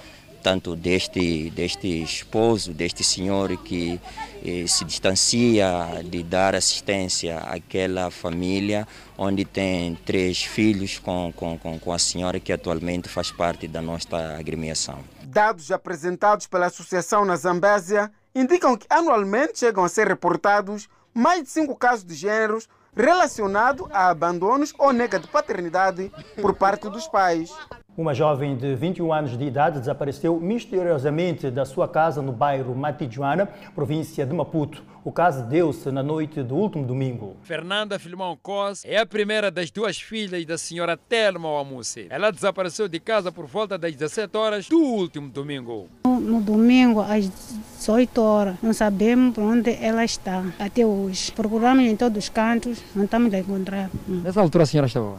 tanto 0.47 0.77
deste, 0.77 1.51
deste 1.51 2.05
esposo, 2.05 2.73
deste 2.73 3.03
senhor 3.03 3.57
que 3.57 4.01
eh, 4.45 4.65
se 4.69 4.85
distancia 4.85 5.67
de 6.05 6.23
dar 6.23 6.55
assistência 6.55 7.39
àquela 7.39 8.13
família 8.13 8.87
onde 9.19 9.45
tem 9.45 9.97
três 10.07 10.45
filhos 10.45 11.01
com, 11.01 11.33
com, 11.35 11.59
com, 11.59 11.81
com 11.81 11.93
a 11.93 11.99
senhora 11.99 12.39
que 12.39 12.53
atualmente 12.53 13.09
faz 13.09 13.33
parte 13.33 13.67
da 13.67 13.83
nossa 13.83 14.37
agremiação. 14.39 15.01
Dados 15.25 15.73
apresentados 15.73 16.47
pela 16.47 16.67
Associação 16.67 17.25
na 17.25 17.35
Zambésia 17.35 18.09
indicam 18.33 18.77
que 18.77 18.87
anualmente 18.89 19.59
chegam 19.59 19.83
a 19.83 19.89
ser 19.89 20.07
reportados 20.07 20.89
mais 21.13 21.43
de 21.43 21.51
cinco 21.51 21.75
casos 21.75 22.05
de 22.05 22.15
gêneros 22.15 22.69
relacionados 22.95 23.89
a 23.91 24.11
abandonos 24.11 24.73
ou 24.79 24.93
nega 24.93 25.19
de 25.19 25.27
paternidade 25.27 26.13
por 26.41 26.55
parte 26.55 26.89
dos 26.89 27.09
pais. 27.09 27.51
Uma 27.97 28.13
jovem 28.13 28.55
de 28.55 28.75
21 28.75 29.11
anos 29.11 29.39
de 29.39 29.45
idade 29.47 29.79
desapareceu 29.79 30.39
misteriosamente 30.39 31.51
da 31.51 31.65
sua 31.65 31.89
casa 31.89 32.21
no 32.21 32.31
bairro 32.31 32.75
Matijuana, 32.75 33.47
província 33.75 34.27
de 34.27 34.35
Maputo. 34.35 34.85
O 35.03 35.11
caso 35.11 35.43
deu-se 35.45 35.91
na 35.91 36.03
noite 36.03 36.43
do 36.43 36.57
último 36.57 36.85
domingo. 36.85 37.37
Fernanda 37.43 37.99
Filmão 37.99 38.37
Cos 38.43 38.85
é 38.85 38.99
a 38.99 39.07
primeira 39.07 39.51
das 39.51 39.71
duas 39.71 39.99
filhas 39.99 40.45
da 40.45 40.59
senhora 40.59 40.95
Telma 40.95 41.49
Oamuse. 41.49 42.07
Ela 42.11 42.31
desapareceu 42.31 42.87
de 42.87 43.01
casa 43.01 43.33
por 43.33 43.47
volta 43.47 43.79
das 43.79 43.97
17 43.97 44.37
horas 44.37 44.69
do 44.69 44.79
último 44.79 45.31
domingo. 45.31 45.89
No 46.05 46.43
domingo, 46.43 47.01
às 47.01 47.31
18 47.79 48.21
horas, 48.21 48.57
não 48.63 48.75
sabemos 48.75 49.35
por 49.35 49.43
onde 49.43 49.71
ela 49.83 50.05
está 50.05 50.45
até 50.59 50.85
hoje. 50.85 51.33
Procuramos 51.33 51.87
em 51.87 51.97
todos 51.97 52.25
os 52.25 52.29
cantos, 52.29 52.79
não 52.95 53.05
estamos 53.05 53.33
a 53.33 53.39
encontrar. 53.39 53.89
Nessa 54.07 54.43
altura 54.43 54.65
a 54.65 54.67
senhora 54.67 54.87
estava? 54.87 55.19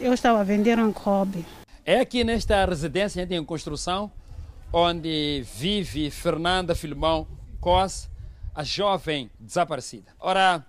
Eu 0.00 0.12
estava 0.12 0.40
a 0.40 0.44
vender 0.44 0.80
um 0.80 0.90
hobby. 0.90 1.44
É 1.88 2.00
aqui 2.00 2.24
nesta 2.24 2.64
residência 2.64 3.22
em 3.30 3.44
construção 3.44 4.10
onde 4.72 5.44
vive 5.54 6.10
Fernanda 6.10 6.74
Filmão 6.74 7.28
Cos, 7.60 8.10
a 8.52 8.64
jovem 8.64 9.30
desaparecida. 9.38 10.10
Ora, 10.18 10.66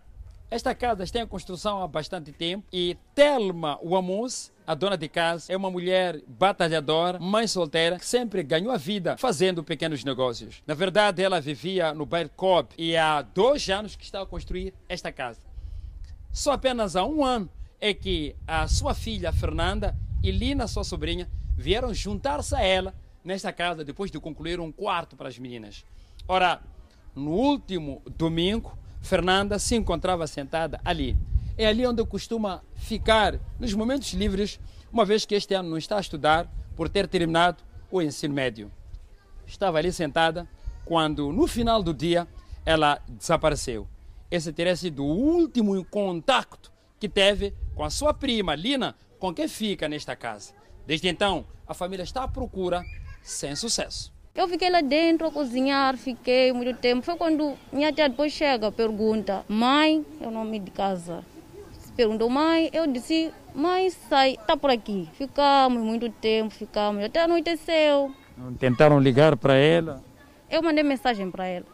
esta 0.52 0.76
casa 0.76 1.04
está 1.04 1.20
em 1.20 1.26
construção 1.26 1.82
há 1.82 1.88
bastante 1.88 2.32
tempo 2.32 2.68
e 2.72 2.96
Telma 3.16 3.80
Wamus, 3.84 4.52
a 4.68 4.76
dona 4.76 4.96
de 4.96 5.10
casa, 5.10 5.52
é 5.52 5.58
uma 5.58 5.72
mulher 5.72 6.22
batalhadora, 6.28 7.18
mãe 7.18 7.48
solteira, 7.48 7.98
que 7.98 8.06
sempre 8.06 8.44
ganhou 8.44 8.72
a 8.72 8.78
vida 8.78 9.18
fazendo 9.18 9.64
pequenos 9.64 10.04
negócios. 10.04 10.62
Na 10.68 10.76
verdade, 10.76 11.24
ela 11.24 11.42
vivia 11.42 11.96
no 11.96 12.06
bairro 12.06 12.30
Cobb 12.36 12.70
e 12.78 12.96
há 12.96 13.24
dois 13.24 13.68
anos 13.70 13.96
que 13.96 14.04
está 14.04 14.22
a 14.22 14.26
construir 14.28 14.72
esta 14.88 15.12
casa. 15.12 15.40
Só 16.32 16.52
apenas 16.52 16.96
há 16.96 17.04
um 17.04 17.26
ano 17.26 17.50
é 17.82 17.92
que 17.92 18.36
a 18.46 18.68
sua 18.68 18.94
filha 18.94 19.34
Fernanda 19.34 19.98
e 20.24 20.32
Lina, 20.32 20.68
sua 20.68 20.84
sobrinha, 20.84 21.30
vieram 21.56 21.94
juntar-se 21.94 22.56
a 22.56 22.62
ela 22.62 22.94
nesta 23.24 23.52
casa 23.52 23.84
depois 23.84 24.10
de 24.10 24.20
concluir 24.20 24.60
um 24.60 24.72
quarto 24.72 25.16
para 25.16 25.28
as 25.28 25.38
meninas. 25.38 25.84
Ora, 26.28 26.62
no 27.16 27.32
último 27.32 28.02
domingo, 28.18 28.78
Fernanda 29.02 29.58
se 29.60 29.76
encontrava 29.76 30.28
sentada 30.28 30.80
ali. 30.84 31.18
É 31.58 31.66
ali 31.66 31.86
onde 31.86 32.06
costuma 32.06 32.64
ficar 32.76 33.40
nos 33.60 33.74
momentos 33.74 34.14
livres, 34.14 34.60
uma 34.92 35.04
vez 35.04 35.26
que 35.26 35.36
este 35.36 35.54
ano 35.54 35.70
não 35.70 35.78
está 35.78 35.98
a 35.98 36.02
estudar 36.02 36.52
por 36.76 36.88
ter 36.88 37.08
terminado 37.08 37.64
o 37.92 38.02
ensino 38.02 38.34
médio. 38.34 38.72
Estava 39.46 39.78
ali 39.78 39.92
sentada 39.92 40.48
quando, 40.86 41.32
no 41.32 41.48
final 41.48 41.82
do 41.82 41.94
dia, 41.94 42.28
ela 42.66 43.02
desapareceu. 43.08 43.88
Esse 44.30 44.54
teria 44.54 44.76
sido 44.76 45.04
o 45.04 45.08
último 45.08 45.84
contato 45.86 46.72
que 47.00 47.08
teve 47.08 47.54
com 47.74 47.84
a 47.84 47.90
sua 47.90 48.14
prima, 48.14 48.56
Lina, 48.56 48.96
com 49.20 49.34
quem 49.34 49.48
fica 49.48 49.88
nesta 49.88 50.16
casa. 50.16 50.54
Desde 50.86 51.08
então, 51.08 51.46
a 51.68 51.74
família 51.74 52.04
está 52.04 52.24
à 52.24 52.28
procura, 52.28 52.84
sem 53.22 53.56
sucesso. 53.56 54.14
Eu 54.34 54.48
fiquei 54.48 54.70
lá 54.70 54.82
dentro 54.82 55.28
a 55.28 55.32
cozinhar, 55.32 55.98
fiquei 55.98 56.54
muito 56.54 56.78
tempo. 56.80 57.02
Foi 57.02 57.16
quando 57.16 57.58
minha 57.72 57.92
tia 57.92 58.08
depois 58.08 58.32
chega, 58.32 58.72
pergunta: 58.72 59.44
Mãe, 59.50 60.06
é 60.22 60.28
o 60.28 60.32
nome 60.32 60.60
de 60.60 60.72
casa. 60.72 61.26
Perguntou, 61.96 62.30
mãe, 62.30 62.70
eu 62.72 62.86
disse: 62.86 63.34
Mãe, 63.56 63.90
sai, 63.90 64.34
está 64.34 64.56
por 64.56 64.70
aqui. 64.70 65.10
Ficamos 65.14 65.82
muito 65.82 66.08
tempo, 66.10 66.54
ficamos, 66.54 67.04
até 67.04 67.24
anoiteceu. 67.24 68.14
Tentaram 68.60 69.00
ligar 69.00 69.36
para 69.36 69.56
ela? 69.56 70.04
Eu 70.48 70.62
mandei 70.62 70.84
mensagem 70.84 71.32
para 71.32 71.48
ela. 71.48 71.66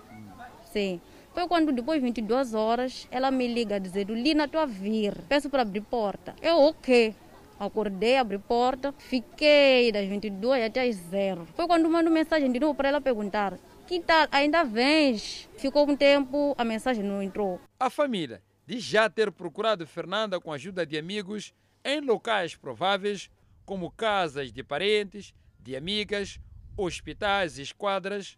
Sim. 0.71 1.01
Foi 1.33 1.47
quando, 1.47 1.73
depois 1.73 1.99
de 1.99 2.05
22 2.05 2.53
horas, 2.53 3.07
ela 3.11 3.29
me 3.29 3.45
liga 3.45 3.77
dizendo: 3.77 4.15
Lina, 4.15 4.45
estou 4.45 4.61
a 4.61 4.65
vir. 4.65 5.13
Peço 5.27 5.49
para 5.49 5.63
abrir 5.63 5.81
porta. 5.81 6.33
Eu, 6.41 6.57
ok. 6.61 7.13
Acordei, 7.59 8.17
abri 8.17 8.37
porta, 8.37 8.93
fiquei 8.97 9.91
das 9.91 10.07
22 10.07 10.63
até 10.63 10.87
as 10.87 10.95
0. 10.95 11.47
Foi 11.55 11.67
quando 11.67 11.89
mando 11.89 12.09
mensagem 12.09 12.51
de 12.51 12.59
novo 12.59 12.75
para 12.75 12.89
ela 12.89 13.01
perguntar: 13.01 13.57
Que 13.87 13.99
tal? 13.99 14.27
Ainda 14.31 14.63
vens? 14.63 15.49
Ficou 15.57 15.89
um 15.89 15.95
tempo, 15.95 16.55
a 16.57 16.63
mensagem 16.65 17.03
não 17.03 17.21
entrou. 17.21 17.59
A 17.79 17.89
família 17.89 18.41
diz 18.65 18.83
já 18.83 19.09
ter 19.09 19.31
procurado 19.31 19.85
Fernanda 19.85 20.39
com 20.39 20.51
a 20.51 20.55
ajuda 20.55 20.85
de 20.85 20.97
amigos 20.97 21.53
em 21.83 21.99
locais 22.01 22.55
prováveis, 22.55 23.29
como 23.65 23.91
casas 23.91 24.51
de 24.51 24.63
parentes, 24.63 25.33
de 25.59 25.75
amigas, 25.75 26.39
hospitais 26.77 27.57
e 27.57 27.61
esquadras. 27.61 28.37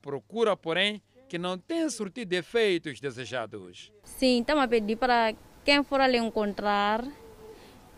Procura, 0.00 0.56
porém, 0.56 1.02
que 1.28 1.38
não 1.38 1.58
tem 1.58 1.88
surtido 1.90 2.34
efeitos 2.34 3.00
desejados. 3.00 3.92
Sim, 4.04 4.40
estamos 4.40 4.64
a 4.64 4.68
pedir 4.68 4.96
para 4.96 5.34
quem 5.64 5.82
for 5.82 6.00
ali 6.00 6.16
encontrar 6.16 7.04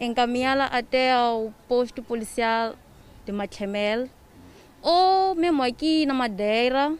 encaminhá-la 0.01 0.67
até 0.67 1.13
ao 1.13 1.53
posto 1.67 2.03
policial 2.03 2.75
de 3.25 3.33
Machemel 3.33 4.09
ou 4.83 5.35
mesmo 5.35 5.63
aqui 5.63 6.07
na 6.07 6.15
Madeira. 6.15 6.97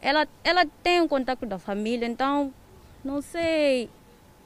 Ela, 0.00 0.26
ela 0.42 0.66
tem 0.82 1.00
o 1.00 1.04
um 1.04 1.08
contato 1.08 1.46
da 1.46 1.58
família, 1.58 2.06
então 2.06 2.52
não 3.04 3.22
sei 3.22 3.88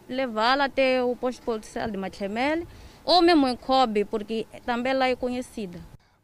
levá-la 0.08 0.64
até 0.64 1.02
o 1.02 1.16
posto 1.16 1.42
policial 1.42 1.90
de 1.90 1.96
Machemel 1.96 2.66
ou 3.04 3.22
mesmo 3.22 3.46
em 3.48 3.56
Kobe, 3.56 4.04
porque 4.04 4.46
também 4.64 4.92
lá 4.92 5.08
é 5.08 5.16
conhecida. 5.16 5.80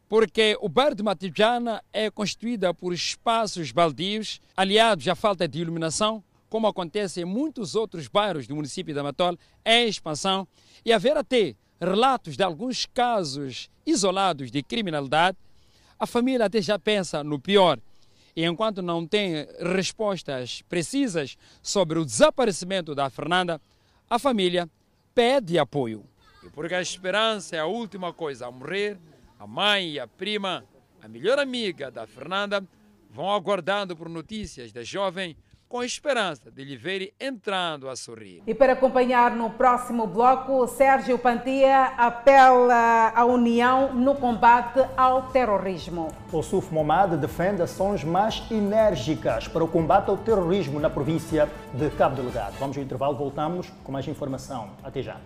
Porque 0.07 0.55
o 0.61 0.69
bairro 0.69 0.93
de 0.93 1.01
Matijana 1.01 1.81
é 1.91 2.11
constituído 2.11 2.71
por 2.75 2.93
espaços 2.93 3.71
baldios, 3.71 4.39
aliados 4.55 5.07
à 5.07 5.15
falta 5.15 5.47
de 5.47 5.59
iluminação, 5.59 6.23
como 6.49 6.67
acontece 6.67 7.21
em 7.21 7.25
muitos 7.25 7.73
outros 7.73 8.07
bairros 8.07 8.45
do 8.45 8.55
município 8.55 8.93
de 8.93 8.99
Amatol, 8.99 9.35
em 9.65 9.87
expansão, 9.87 10.47
e 10.85 10.91
haver 10.91 11.17
até 11.17 11.55
relatos 11.79 12.37
de 12.37 12.43
alguns 12.43 12.85
casos 12.85 13.69
isolados 13.85 14.51
de 14.51 14.63
criminalidade, 14.63 15.37
a 15.99 16.05
família 16.07 16.45
até 16.45 16.61
já 16.61 16.77
pensa 16.79 17.23
no 17.23 17.39
pior. 17.39 17.79
E 18.35 18.43
enquanto 18.43 18.81
não 18.81 19.05
tem 19.05 19.47
respostas 19.59 20.63
precisas 20.63 21.37
sobre 21.61 21.99
o 21.99 22.05
desaparecimento 22.05 22.95
da 22.95 23.09
Fernanda, 23.09 23.61
a 24.09 24.17
família 24.17 24.69
pede 25.13 25.59
apoio. 25.59 26.03
Porque 26.53 26.73
a 26.73 26.81
esperança 26.81 27.55
é 27.55 27.59
a 27.59 27.65
última 27.65 28.11
coisa 28.11 28.47
a 28.47 28.51
morrer, 28.51 28.97
a 29.39 29.47
mãe 29.47 29.91
e 29.91 29.99
a 29.99 30.07
prima, 30.07 30.65
a 31.01 31.07
melhor 31.07 31.39
amiga 31.39 31.91
da 31.91 32.07
Fernanda, 32.07 32.65
vão 33.09 33.31
aguardando 33.31 33.95
por 33.95 34.09
notícias 34.09 34.71
da 34.71 34.83
jovem 34.83 35.37
com 35.73 35.79
a 35.79 35.85
esperança 35.87 36.51
de 36.51 36.63
lhe 36.63 36.77
ver 36.77 37.15
entrando 37.19 37.89
a 37.89 37.95
sorrir. 37.95 38.43
E 38.45 38.53
para 38.53 38.73
acompanhar 38.73 39.31
no 39.31 39.49
próximo 39.49 40.05
bloco, 40.05 40.67
Sérgio 40.67 41.17
Pantia 41.17 41.85
apela 41.97 43.11
à 43.15 43.25
união 43.25 43.91
no 43.91 44.13
combate 44.13 44.85
ao 44.95 45.31
terrorismo. 45.31 46.09
O 46.31 46.43
Suf 46.43 46.71
Momad 46.71 47.17
defende 47.19 47.63
ações 47.63 48.03
mais 48.03 48.43
enérgicas 48.51 49.47
para 49.47 49.63
o 49.63 49.67
combate 49.67 50.11
ao 50.11 50.17
terrorismo 50.17 50.79
na 50.79 50.91
província 50.91 51.49
de 51.73 51.89
Cabo 51.89 52.17
Delgado. 52.17 52.55
Vamos 52.59 52.77
ao 52.77 52.83
intervalo, 52.83 53.15
voltamos 53.15 53.73
com 53.83 53.91
mais 53.91 54.07
informação. 54.07 54.69
Até 54.83 55.01
já. 55.01 55.17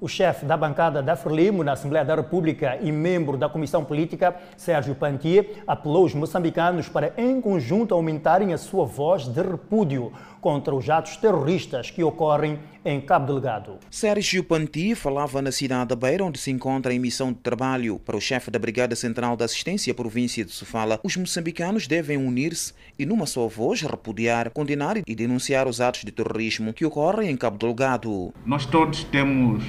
O 0.00 0.06
chefe 0.06 0.46
da 0.46 0.56
bancada 0.56 1.02
da 1.02 1.16
Frelimo 1.16 1.64
na 1.64 1.72
Assembleia 1.72 2.04
da 2.04 2.14
República 2.14 2.78
e 2.80 2.92
membro 2.92 3.36
da 3.36 3.48
Comissão 3.48 3.84
Política, 3.84 4.36
Sérgio 4.56 4.94
Pantier, 4.94 5.64
apelou 5.66 6.04
os 6.04 6.14
moçambicanos 6.14 6.88
para, 6.88 7.12
em 7.18 7.40
conjunto, 7.40 7.92
aumentarem 7.92 8.52
a 8.52 8.58
sua 8.58 8.84
voz 8.84 9.26
de 9.26 9.42
repúdio 9.42 10.12
contra 10.40 10.74
os 10.74 10.88
atos 10.88 11.16
terroristas 11.16 11.90
que 11.90 12.02
ocorrem 12.02 12.58
em 12.84 13.00
Cabo 13.00 13.26
Delgado. 13.26 13.78
Sérgio 13.90 14.42
Panti 14.44 14.94
falava 14.94 15.42
na 15.42 15.52
cidade 15.52 15.88
da 15.88 15.96
Beira, 15.96 16.24
onde 16.24 16.38
se 16.38 16.50
encontra 16.50 16.92
em 16.94 16.98
missão 16.98 17.32
de 17.32 17.38
trabalho 17.38 17.98
para 17.98 18.16
o 18.16 18.20
chefe 18.20 18.50
da 18.50 18.58
Brigada 18.58 18.96
Central 18.96 19.36
da 19.36 19.44
Assistência 19.44 19.92
Província 19.92 20.44
de 20.44 20.52
Sofala. 20.52 21.00
Os 21.02 21.16
moçambicanos 21.16 21.86
devem 21.86 22.16
unir-se 22.16 22.72
e, 22.98 23.04
numa 23.04 23.26
só 23.26 23.46
voz, 23.46 23.82
repudiar, 23.82 24.50
condenar 24.50 24.96
e 25.06 25.14
denunciar 25.14 25.66
os 25.66 25.80
atos 25.80 26.04
de 26.04 26.12
terrorismo 26.12 26.72
que 26.72 26.84
ocorrem 26.84 27.30
em 27.30 27.36
Cabo 27.36 27.58
Delgado. 27.58 28.32
Nós 28.46 28.64
todos 28.64 29.04
temos 29.04 29.64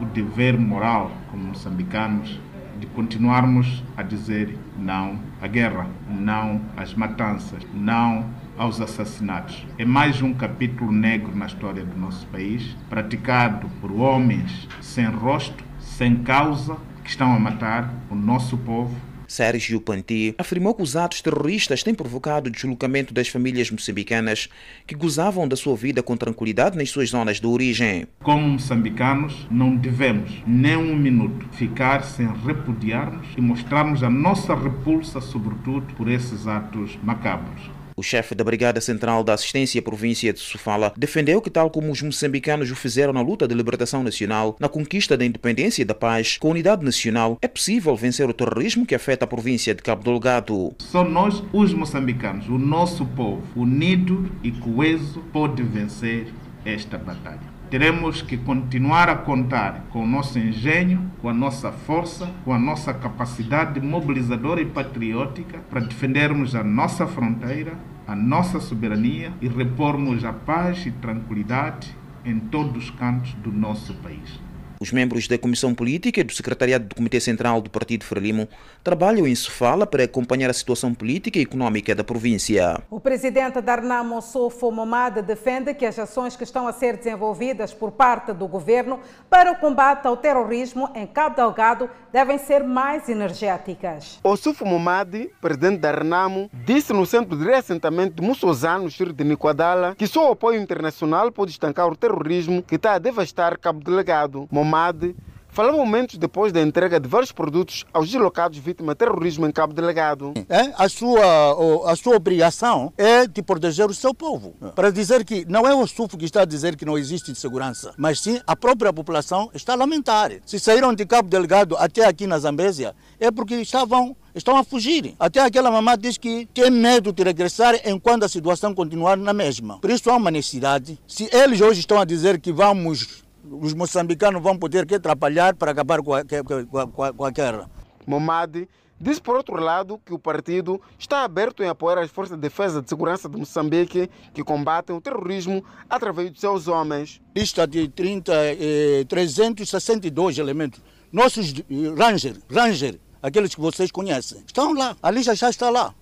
o 0.00 0.04
dever 0.04 0.58
moral, 0.58 1.10
como 1.30 1.44
moçambicanos, 1.44 2.38
de 2.78 2.86
continuarmos 2.86 3.82
a 3.96 4.02
dizer 4.02 4.56
não 4.78 5.18
à 5.40 5.46
guerra, 5.48 5.88
não 6.08 6.60
às 6.76 6.94
matanças, 6.94 7.62
não 7.74 8.24
aos 8.58 8.80
assassinatos. 8.80 9.66
É 9.78 9.84
mais 9.84 10.20
um 10.20 10.34
capítulo 10.34 10.92
negro 10.92 11.34
na 11.34 11.46
história 11.46 11.84
do 11.84 11.96
nosso 11.96 12.26
país, 12.26 12.76
praticado 12.90 13.68
por 13.80 13.92
homens 13.92 14.68
sem 14.82 15.06
rosto, 15.06 15.64
sem 15.80 16.16
causa, 16.16 16.76
que 17.02 17.10
estão 17.10 17.32
a 17.32 17.38
matar 17.38 17.94
o 18.10 18.14
nosso 18.14 18.56
povo 18.58 18.94
Sérgio 19.28 19.78
Panti 19.78 20.34
afirmou 20.38 20.74
que 20.74 20.82
os 20.82 20.96
atos 20.96 21.20
terroristas 21.20 21.82
têm 21.82 21.94
provocado 21.94 22.48
o 22.48 22.50
deslocamento 22.50 23.12
das 23.12 23.28
famílias 23.28 23.70
moçambicanas 23.70 24.48
que 24.86 24.94
gozavam 24.94 25.46
da 25.46 25.54
sua 25.54 25.76
vida 25.76 26.02
com 26.02 26.16
tranquilidade 26.16 26.78
nas 26.78 26.88
suas 26.88 27.10
zonas 27.10 27.38
de 27.38 27.46
origem. 27.46 28.06
Como 28.22 28.48
moçambicanos, 28.48 29.46
não 29.50 29.76
devemos 29.76 30.42
nem 30.46 30.78
um 30.78 30.96
minuto 30.96 31.46
ficar 31.52 32.04
sem 32.04 32.26
repudiarmos 32.26 33.26
e 33.36 33.40
mostrarmos 33.42 34.02
a 34.02 34.08
nossa 34.08 34.54
repulsa, 34.54 35.20
sobretudo, 35.20 35.92
por 35.94 36.08
esses 36.08 36.46
atos 36.46 36.98
macabros. 37.02 37.77
O 37.98 38.02
chefe 38.04 38.32
da 38.32 38.44
Brigada 38.44 38.80
Central 38.80 39.24
da 39.24 39.34
Assistência 39.34 39.82
Província 39.82 40.32
de 40.32 40.38
Sofala 40.38 40.94
defendeu 40.96 41.42
que, 41.42 41.50
tal 41.50 41.68
como 41.68 41.90
os 41.90 42.00
moçambicanos 42.00 42.70
o 42.70 42.76
fizeram 42.76 43.12
na 43.12 43.20
luta 43.20 43.48
de 43.48 43.56
libertação 43.56 44.04
nacional, 44.04 44.56
na 44.60 44.68
conquista 44.68 45.16
da 45.16 45.24
independência 45.24 45.82
e 45.82 45.84
da 45.84 45.96
paz, 45.96 46.38
com 46.38 46.46
a 46.46 46.50
unidade 46.52 46.84
nacional, 46.84 47.38
é 47.42 47.48
possível 47.48 47.96
vencer 47.96 48.30
o 48.30 48.32
terrorismo 48.32 48.86
que 48.86 48.94
afeta 48.94 49.24
a 49.24 49.28
província 49.28 49.74
de 49.74 49.82
Cabo 49.82 50.04
Delgado. 50.04 50.76
Só 50.78 51.02
nós, 51.02 51.42
os 51.52 51.74
moçambicanos, 51.74 52.48
o 52.48 52.56
nosso 52.56 53.04
povo, 53.04 53.42
unido 53.56 54.30
e 54.44 54.52
coeso, 54.52 55.20
pode 55.32 55.64
vencer 55.64 56.32
esta 56.64 56.96
batalha. 56.96 57.47
Teremos 57.70 58.22
que 58.22 58.38
continuar 58.38 59.10
a 59.10 59.16
contar 59.16 59.84
com 59.90 60.02
o 60.02 60.06
nosso 60.06 60.38
engenho, 60.38 61.10
com 61.20 61.28
a 61.28 61.34
nossa 61.34 61.70
força, 61.70 62.26
com 62.42 62.54
a 62.54 62.58
nossa 62.58 62.94
capacidade 62.94 63.78
mobilizadora 63.78 64.62
e 64.62 64.64
patriótica 64.64 65.58
para 65.68 65.80
defendermos 65.80 66.54
a 66.54 66.64
nossa 66.64 67.06
fronteira, 67.06 67.74
a 68.06 68.16
nossa 68.16 68.58
soberania 68.58 69.34
e 69.42 69.48
repormos 69.48 70.24
a 70.24 70.32
paz 70.32 70.86
e 70.86 70.90
tranquilidade 70.92 71.94
em 72.24 72.40
todos 72.40 72.84
os 72.84 72.90
cantos 72.90 73.34
do 73.34 73.52
nosso 73.52 73.92
país. 73.96 74.47
Os 74.80 74.92
membros 74.92 75.26
da 75.26 75.36
Comissão 75.36 75.74
Política 75.74 76.20
e 76.20 76.24
do 76.24 76.32
Secretariado 76.32 76.86
do 76.86 76.94
Comitê 76.94 77.18
Central 77.18 77.60
do 77.60 77.68
Partido 77.68 78.04
Frelimo 78.04 78.48
trabalham 78.84 79.26
em 79.26 79.34
Sofala 79.34 79.86
para 79.86 80.04
acompanhar 80.04 80.48
a 80.48 80.52
situação 80.52 80.94
política 80.94 81.38
e 81.38 81.42
econômica 81.42 81.94
da 81.94 82.04
província. 82.04 82.80
O 82.88 83.00
presidente 83.00 83.60
Darnamo 83.60 84.22
Sofo 84.22 84.70
Momad 84.70 85.20
defende 85.22 85.74
que 85.74 85.84
as 85.84 85.98
ações 85.98 86.36
que 86.36 86.44
estão 86.44 86.68
a 86.68 86.72
ser 86.72 86.96
desenvolvidas 86.96 87.74
por 87.74 87.90
parte 87.90 88.32
do 88.32 88.46
governo 88.46 89.00
para 89.28 89.50
o 89.50 89.56
combate 89.56 90.06
ao 90.06 90.16
terrorismo 90.16 90.88
em 90.94 91.06
Cabo 91.06 91.34
Delgado 91.34 91.90
devem 92.12 92.38
ser 92.38 92.62
mais 92.62 93.08
energéticas. 93.08 94.20
O 94.22 94.36
Sofo 94.36 94.64
Momad, 94.64 95.12
presidente 95.40 95.78
da 95.78 95.90
Renamo, 95.90 96.48
disse 96.52 96.92
no 96.92 97.04
centro 97.04 97.36
de 97.36 97.44
reassentamento 97.44 98.14
de 98.14 98.22
Mussozano, 98.22 98.88
no 98.98 99.12
de 99.12 99.24
Niquadala, 99.24 99.94
que 99.96 100.06
só 100.06 100.28
o 100.28 100.32
apoio 100.32 100.60
internacional 100.60 101.32
pode 101.32 101.50
estancar 101.50 101.88
o 101.88 101.96
terrorismo 101.96 102.62
que 102.62 102.76
está 102.76 102.94
a 102.94 102.98
devastar 102.98 103.58
Cabo 103.58 103.80
Delgado. 103.80 104.46
Momad 104.68 105.14
falava 105.48 105.76
momentos 105.76 106.18
depois 106.18 106.52
da 106.52 106.60
entrega 106.60 107.00
de 107.00 107.08
vários 107.08 107.32
produtos 107.32 107.84
aos 107.92 108.08
deslocados 108.08 108.58
vítimas 108.58 108.94
de 108.94 108.98
terrorismo 108.98 109.46
em 109.46 109.50
Cabo 109.50 109.72
Delegado. 109.72 110.34
É, 110.48 110.72
a, 110.76 110.88
sua, 110.88 111.90
a 111.90 111.96
sua 111.96 112.16
obrigação 112.16 112.92
é 112.96 113.26
de 113.26 113.42
proteger 113.42 113.86
o 113.86 113.94
seu 113.94 114.14
povo. 114.14 114.54
Para 114.74 114.90
dizer 114.90 115.24
que 115.24 115.44
não 115.46 115.66
é 115.66 115.74
o 115.74 115.86
SUF 115.86 116.16
que 116.16 116.26
está 116.26 116.42
a 116.42 116.44
dizer 116.44 116.76
que 116.76 116.84
não 116.84 116.98
existe 116.98 117.34
segurança, 117.34 117.92
mas 117.96 118.20
sim 118.20 118.40
a 118.46 118.54
própria 118.54 118.92
população 118.92 119.50
está 119.54 119.72
a 119.72 119.76
lamentar. 119.76 120.30
Se 120.44 120.60
saíram 120.60 120.94
de 120.94 121.04
Cabo 121.06 121.28
Delegado 121.28 121.76
até 121.76 122.04
aqui 122.06 122.26
na 122.26 122.38
Zambésia, 122.38 122.94
é 123.18 123.30
porque 123.30 123.54
estavam 123.56 124.14
estão 124.34 124.56
a 124.56 124.62
fugir. 124.62 125.16
Até 125.18 125.40
aquela 125.40 125.70
mamã 125.70 125.96
diz 125.98 126.16
que 126.16 126.46
tem 126.54 126.70
medo 126.70 127.12
de 127.12 127.24
regressar 127.24 127.74
enquanto 127.84 128.22
a 128.22 128.28
situação 128.28 128.72
continuar 128.72 129.16
na 129.16 129.32
mesma. 129.32 129.80
Por 129.80 129.90
isso 129.90 130.08
há 130.10 130.16
uma 130.16 130.30
necessidade. 130.30 131.00
Se 131.08 131.28
eles 131.32 131.60
hoje 131.60 131.80
estão 131.80 131.98
a 131.98 132.04
dizer 132.04 132.38
que 132.38 132.52
vamos 132.52 133.24
os 133.50 133.74
moçambicanos 133.74 134.42
vão 134.42 134.58
poder 134.58 134.86
que 134.86 134.94
atrapalhar 134.94 135.54
para 135.54 135.72
acabar 135.72 136.02
com 136.02 136.14
a, 136.14 136.22
com 136.24 137.02
a, 137.02 137.12
com 137.12 137.24
a 137.24 137.30
guerra. 137.30 137.70
Momadi 138.06 138.68
disse, 139.00 139.20
por 139.20 139.36
outro 139.36 139.56
lado, 139.56 140.00
que 140.04 140.12
o 140.12 140.18
partido 140.18 140.80
está 140.98 141.22
aberto 141.22 141.62
em 141.62 141.68
apoiar 141.68 141.98
as 141.98 142.10
forças 142.10 142.36
de 142.36 142.40
defesa 142.40 142.82
de 142.82 142.88
segurança 142.88 143.28
de 143.28 143.36
Moçambique 143.36 144.10
que 144.34 144.42
combatem 144.42 144.96
o 144.96 145.00
terrorismo 145.00 145.64
através 145.88 146.32
de 146.32 146.40
seus 146.40 146.68
homens. 146.68 147.20
Lista 147.34 147.66
de 147.66 147.88
30, 147.88 148.32
eh, 148.34 149.04
362 149.08 150.38
elementos. 150.38 150.80
Nossos 151.12 151.54
eh, 151.54 151.64
Ranger, 151.96 152.36
Ranger, 152.50 152.98
aqueles 153.22 153.54
que 153.54 153.60
vocês 153.60 153.90
conhecem, 153.90 154.42
estão 154.46 154.74
lá. 154.74 154.96
A 155.02 155.10
lista 155.10 155.34
já 155.34 155.48
está 155.48 155.70
lá. 155.70 155.94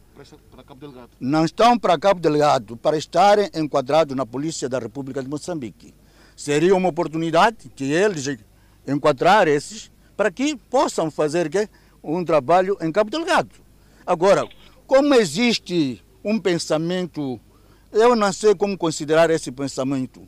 Não 1.21 1.45
estão 1.45 1.79
para 1.79 1.99
Cabo 1.99 2.21
Delgado, 2.21 2.77
para 2.79 2.97
estarem 2.97 3.51
enquadrados 3.55 4.17
na 4.17 4.25
Polícia 4.25 4.67
da 4.67 4.79
República 4.79 5.23
de 5.23 5.29
Moçambique 5.29 5.95
seria 6.37 6.77
uma 6.77 6.91
oportunidade 6.91 7.71
que 7.75 7.85
eles 7.91 8.39
encontrar 8.87 9.49
esses 9.49 9.91
para 10.17 10.31
que 10.31 10.55
possam 10.55 11.11
fazer 11.11 11.49
que, 11.49 11.69
um 12.05 12.25
trabalho 12.25 12.77
em 12.81 12.93
Cabo 12.93 13.11
Delgado. 13.11 13.51
Agora, 14.07 14.47
como 14.87 15.15
existe 15.15 16.01
um 16.23 16.39
pensamento, 16.39 17.41
eu 17.91 18.15
não 18.15 18.33
sei 18.33 18.55
como 18.55 18.79
considerar 18.79 19.31
esse 19.31 19.51
pensamento, 19.51 20.23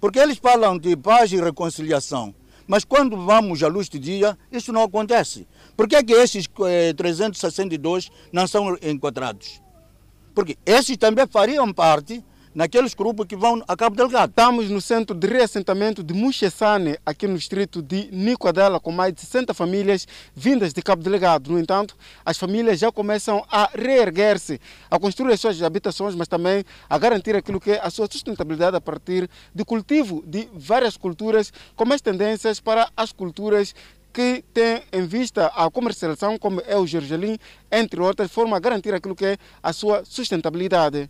porque 0.00 0.18
eles 0.18 0.36
falam 0.36 0.76
de 0.76 0.96
paz 0.96 1.32
e 1.32 1.40
reconciliação, 1.40 2.34
mas 2.66 2.84
quando 2.84 3.16
vamos 3.16 3.62
à 3.62 3.68
luz 3.68 3.88
do 3.88 3.98
dia, 3.98 4.36
isso 4.50 4.72
não 4.72 4.82
acontece. 4.82 5.46
Por 5.76 5.88
que, 5.88 5.96
é 5.96 6.02
que 6.02 6.12
esses 6.12 6.46
eh, 6.66 6.92
362 6.92 8.10
não 8.32 8.46
são 8.46 8.76
encontrados? 8.82 9.60
Porque 10.34 10.56
esses 10.64 10.96
também 10.96 11.26
fariam 11.26 11.72
parte 11.72 12.24
naqueles 12.54 12.94
grupos 12.94 13.26
que 13.26 13.36
vão 13.36 13.62
a 13.66 13.76
Cabo 13.76 13.96
Delgado. 13.96 14.30
Estamos 14.30 14.68
no 14.70 14.80
centro 14.80 15.16
de 15.16 15.26
reassentamento 15.26 16.02
de 16.02 16.12
Muxessane, 16.12 16.98
aqui 17.04 17.26
no 17.26 17.36
distrito 17.36 17.82
de 17.82 18.08
Nicodela, 18.12 18.78
com 18.78 18.92
mais 18.92 19.12
de 19.14 19.20
60 19.20 19.54
famílias 19.54 20.06
vindas 20.34 20.72
de 20.72 20.82
Cabo 20.82 21.02
Delgado. 21.02 21.50
No 21.50 21.58
entanto, 21.58 21.96
as 22.24 22.36
famílias 22.36 22.78
já 22.78 22.92
começam 22.92 23.44
a 23.50 23.70
reerguer-se, 23.74 24.60
a 24.90 24.98
construir 24.98 25.32
as 25.32 25.40
suas 25.40 25.62
habitações, 25.62 26.14
mas 26.14 26.28
também 26.28 26.64
a 26.88 26.98
garantir 26.98 27.34
aquilo 27.34 27.60
que 27.60 27.72
é 27.72 27.80
a 27.82 27.90
sua 27.90 28.06
sustentabilidade 28.10 28.76
a 28.76 28.80
partir 28.80 29.28
de 29.54 29.64
cultivo 29.64 30.22
de 30.26 30.48
várias 30.54 30.96
culturas, 30.96 31.52
com 31.74 31.84
mais 31.84 32.00
tendências 32.00 32.60
para 32.60 32.90
as 32.96 33.12
culturas 33.12 33.74
que 34.12 34.44
tem 34.52 34.82
em 34.92 35.06
vista 35.06 35.46
a 35.46 35.70
comercialização, 35.70 36.38
como 36.38 36.62
é 36.66 36.76
o 36.76 36.86
gergelim, 36.86 37.38
entre 37.70 37.98
outras, 38.00 38.30
forma 38.30 38.56
a 38.56 38.60
garantir 38.60 38.92
aquilo 38.92 39.16
que 39.16 39.24
é 39.24 39.38
a 39.62 39.72
sua 39.72 40.04
sustentabilidade. 40.04 41.08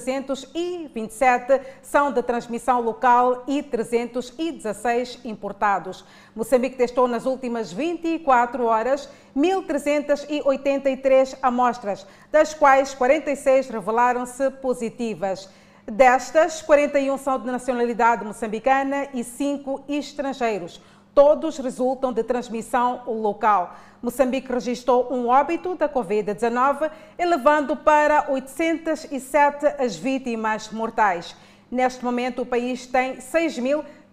69.327 0.04 1.60
são 1.82 2.12
de 2.12 2.22
transmissão 2.22 2.80
local 2.80 3.44
e 3.46 3.62
316 3.62 5.20
importados. 5.24 6.04
Moçambique 6.34 6.76
testou 6.76 7.08
nas 7.08 7.26
últimas 7.26 7.72
24 7.72 8.64
horas 8.64 9.08
1.383 9.36 11.36
amostras, 11.42 12.06
das 12.30 12.54
quais 12.54 12.94
46 12.94 13.68
revelaram-se 13.68 14.50
positivas. 14.50 15.48
Destas, 15.84 16.62
41 16.62 17.18
são 17.18 17.40
de 17.40 17.46
nacionalidade 17.46 18.24
moçambicana 18.24 19.08
e 19.12 19.24
5 19.24 19.84
estrangeiros. 19.88 20.80
Todos 21.14 21.58
resultam 21.58 22.12
de 22.12 22.22
transmissão 22.22 23.02
local. 23.06 23.76
Moçambique 24.00 24.50
registrou 24.50 25.12
um 25.12 25.28
óbito 25.28 25.74
da 25.74 25.88
Covid-19, 25.88 26.90
elevando 27.18 27.76
para 27.76 28.30
807 28.30 29.66
as 29.78 29.94
vítimas 29.94 30.70
mortais. 30.70 31.36
Neste 31.70 32.04
momento, 32.04 32.42
o 32.42 32.46
país 32.46 32.86
tem 32.86 33.20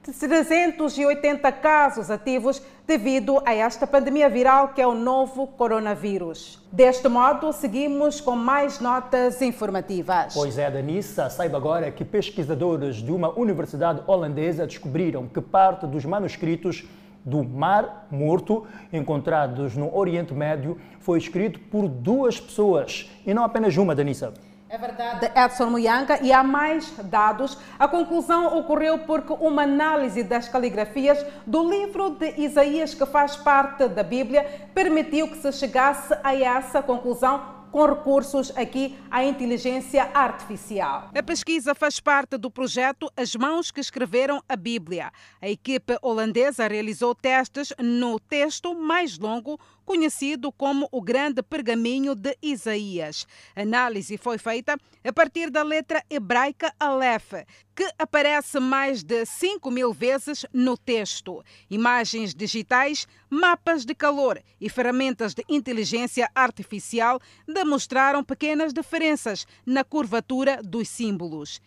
6.380 0.08 1.52
casos 1.60 2.10
ativos 2.10 2.62
devido 2.88 3.42
a 3.46 3.54
esta 3.54 3.86
pandemia 3.86 4.30
viral 4.30 4.70
que 4.70 4.82
é 4.82 4.88
o 4.88 4.96
novo 4.96 5.46
coronavírus. 5.46 6.60
Deste 6.72 7.08
modo, 7.08 7.52
seguimos 7.52 8.20
com 8.22 8.36
mais 8.36 8.80
notas 8.80 9.42
informativas. 9.42 10.34
Pois 10.34 10.58
é, 10.58 10.72
Danissa, 10.72 11.30
saiba 11.30 11.58
agora 11.58 11.92
que 11.92 12.06
pesquisadores 12.06 12.98
de 12.98 13.12
uma 13.12 13.30
universidade 13.38 14.02
holandesa 14.08 14.66
descobriram 14.66 15.28
que 15.28 15.42
parte 15.42 15.86
dos 15.86 16.06
manuscritos 16.06 16.86
do 17.24 17.44
Mar 17.44 18.08
Morto, 18.10 18.66
encontrados 18.92 19.76
no 19.76 19.96
Oriente 19.96 20.34
Médio, 20.34 20.78
foi 21.00 21.20
escrito 21.20 21.60
por 21.60 21.88
duas 21.88 22.40
pessoas 22.40 23.10
e 23.26 23.34
não 23.34 23.44
apenas 23.44 23.78
uma, 23.78 23.94
Danissa. 23.94 24.34
É 24.72 24.78
verdade, 24.78 25.32
Edson 25.36 25.72
Muyanga, 25.72 26.20
e 26.22 26.32
há 26.32 26.44
mais 26.44 26.94
dados. 27.06 27.58
A 27.80 27.88
conclusão 27.88 28.56
ocorreu 28.60 29.00
porque 29.00 29.34
uma 29.34 29.64
análise 29.64 30.22
das 30.22 30.48
caligrafias 30.48 31.26
do 31.44 31.68
livro 31.68 32.12
de 32.12 32.40
Isaías, 32.40 32.94
que 32.94 33.04
faz 33.08 33.36
parte 33.36 33.88
da 33.88 34.04
Bíblia, 34.04 34.70
permitiu 34.76 35.28
que 35.28 35.38
se 35.38 35.52
chegasse 35.54 36.16
a 36.24 36.36
essa 36.36 36.84
conclusão 36.84 37.58
com 37.72 37.86
recursos 37.86 38.56
aqui 38.56 38.98
à 39.10 39.24
inteligência 39.24 40.10
artificial. 40.14 41.10
A 41.16 41.24
pesquisa 41.24 41.74
faz 41.76 42.00
parte 42.00 42.38
do 42.38 42.50
projeto 42.50 43.12
As 43.16 43.36
Mãos 43.36 43.72
que 43.72 43.80
Escreveram 43.80 44.42
a 44.48 44.56
Bíblia. 44.56 45.12
A 45.42 45.50
equipe 45.50 45.98
holandesa 46.02 46.68
realizou 46.68 47.16
testes 47.16 47.74
no 47.80 48.20
texto 48.20 48.76
mais 48.76 49.18
longo 49.18 49.60
conhecido 49.90 50.52
como 50.52 50.88
o 50.92 51.02
Grande 51.02 51.42
Pergaminho 51.42 52.14
de 52.14 52.38
Isaías. 52.44 53.26
A 53.56 53.64
análise 53.64 54.20
foi 54.20 54.38
feita 54.38 54.78
a 55.04 55.12
partir 55.12 55.50
da 55.50 55.64
letra 55.64 56.06
hebraica 56.08 56.72
Aleph, 56.80 57.34
que 57.76 57.92
aparece 57.98 58.60
mais 58.60 59.02
de 59.02 59.26
5 59.26 59.72
mil 59.72 59.92
vezes 59.92 60.46
no 60.54 60.78
texto. 60.78 61.44
Imagens 61.72 62.36
digitais, 62.36 63.08
mapas 63.32 63.84
de 63.84 63.96
calor 63.96 64.40
e 64.62 64.70
ferramentas 64.70 65.34
de 65.34 65.44
inteligência 65.50 66.30
artificial 66.36 67.20
demonstraram 67.48 68.24
pequenas 68.24 68.72
diferenças 68.72 69.48
na 69.66 69.84
curvatura 69.84 70.62
dos 70.62 70.88
símbolos. 70.88 71.60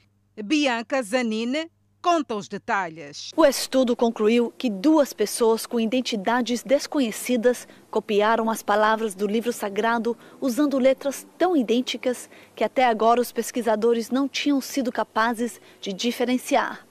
Bianca 0.44 1.02
Zanine, 1.02 1.68
conta 2.02 2.34
os 2.34 2.48
detalhes. 2.48 3.30
O 3.36 3.46
estudo 3.46 3.94
concluiu 3.94 4.52
que 4.58 4.68
duas 4.68 5.12
pessoas 5.12 5.64
com 5.64 5.78
identidades 5.78 6.64
desconhecidas 6.64 7.68
copiaram 7.92 8.50
as 8.50 8.60
palavras 8.60 9.14
do 9.14 9.24
livro 9.24 9.52
sagrado 9.52 10.18
usando 10.40 10.78
letras 10.78 11.24
tão 11.38 11.56
idênticas 11.56 12.28
que 12.56 12.64
até 12.64 12.84
agora 12.84 13.20
os 13.20 13.30
pesquisadores 13.30 14.10
não 14.10 14.28
tinham 14.28 14.60
sido 14.60 14.90
capazes 14.90 15.60
de 15.80 15.92
diferenciar. 15.92 16.84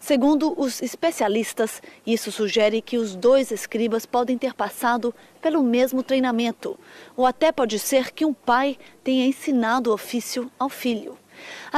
Segundo 0.00 0.52
os 0.60 0.82
especialistas, 0.82 1.80
isso 2.04 2.32
sugere 2.32 2.82
que 2.82 2.98
os 2.98 3.14
dois 3.14 3.52
escribas 3.52 4.04
podem 4.04 4.36
ter 4.36 4.52
passado 4.52 5.14
pelo 5.40 5.62
mesmo 5.62 6.02
treinamento, 6.02 6.76
ou 7.16 7.24
até 7.24 7.52
pode 7.52 7.78
ser 7.78 8.12
que 8.12 8.24
um 8.24 8.34
pai 8.34 8.76
tenha 9.04 9.26
ensinado 9.26 9.90
o 9.90 9.94
ofício 9.94 10.50
ao 10.58 10.68
filho. 10.68 11.16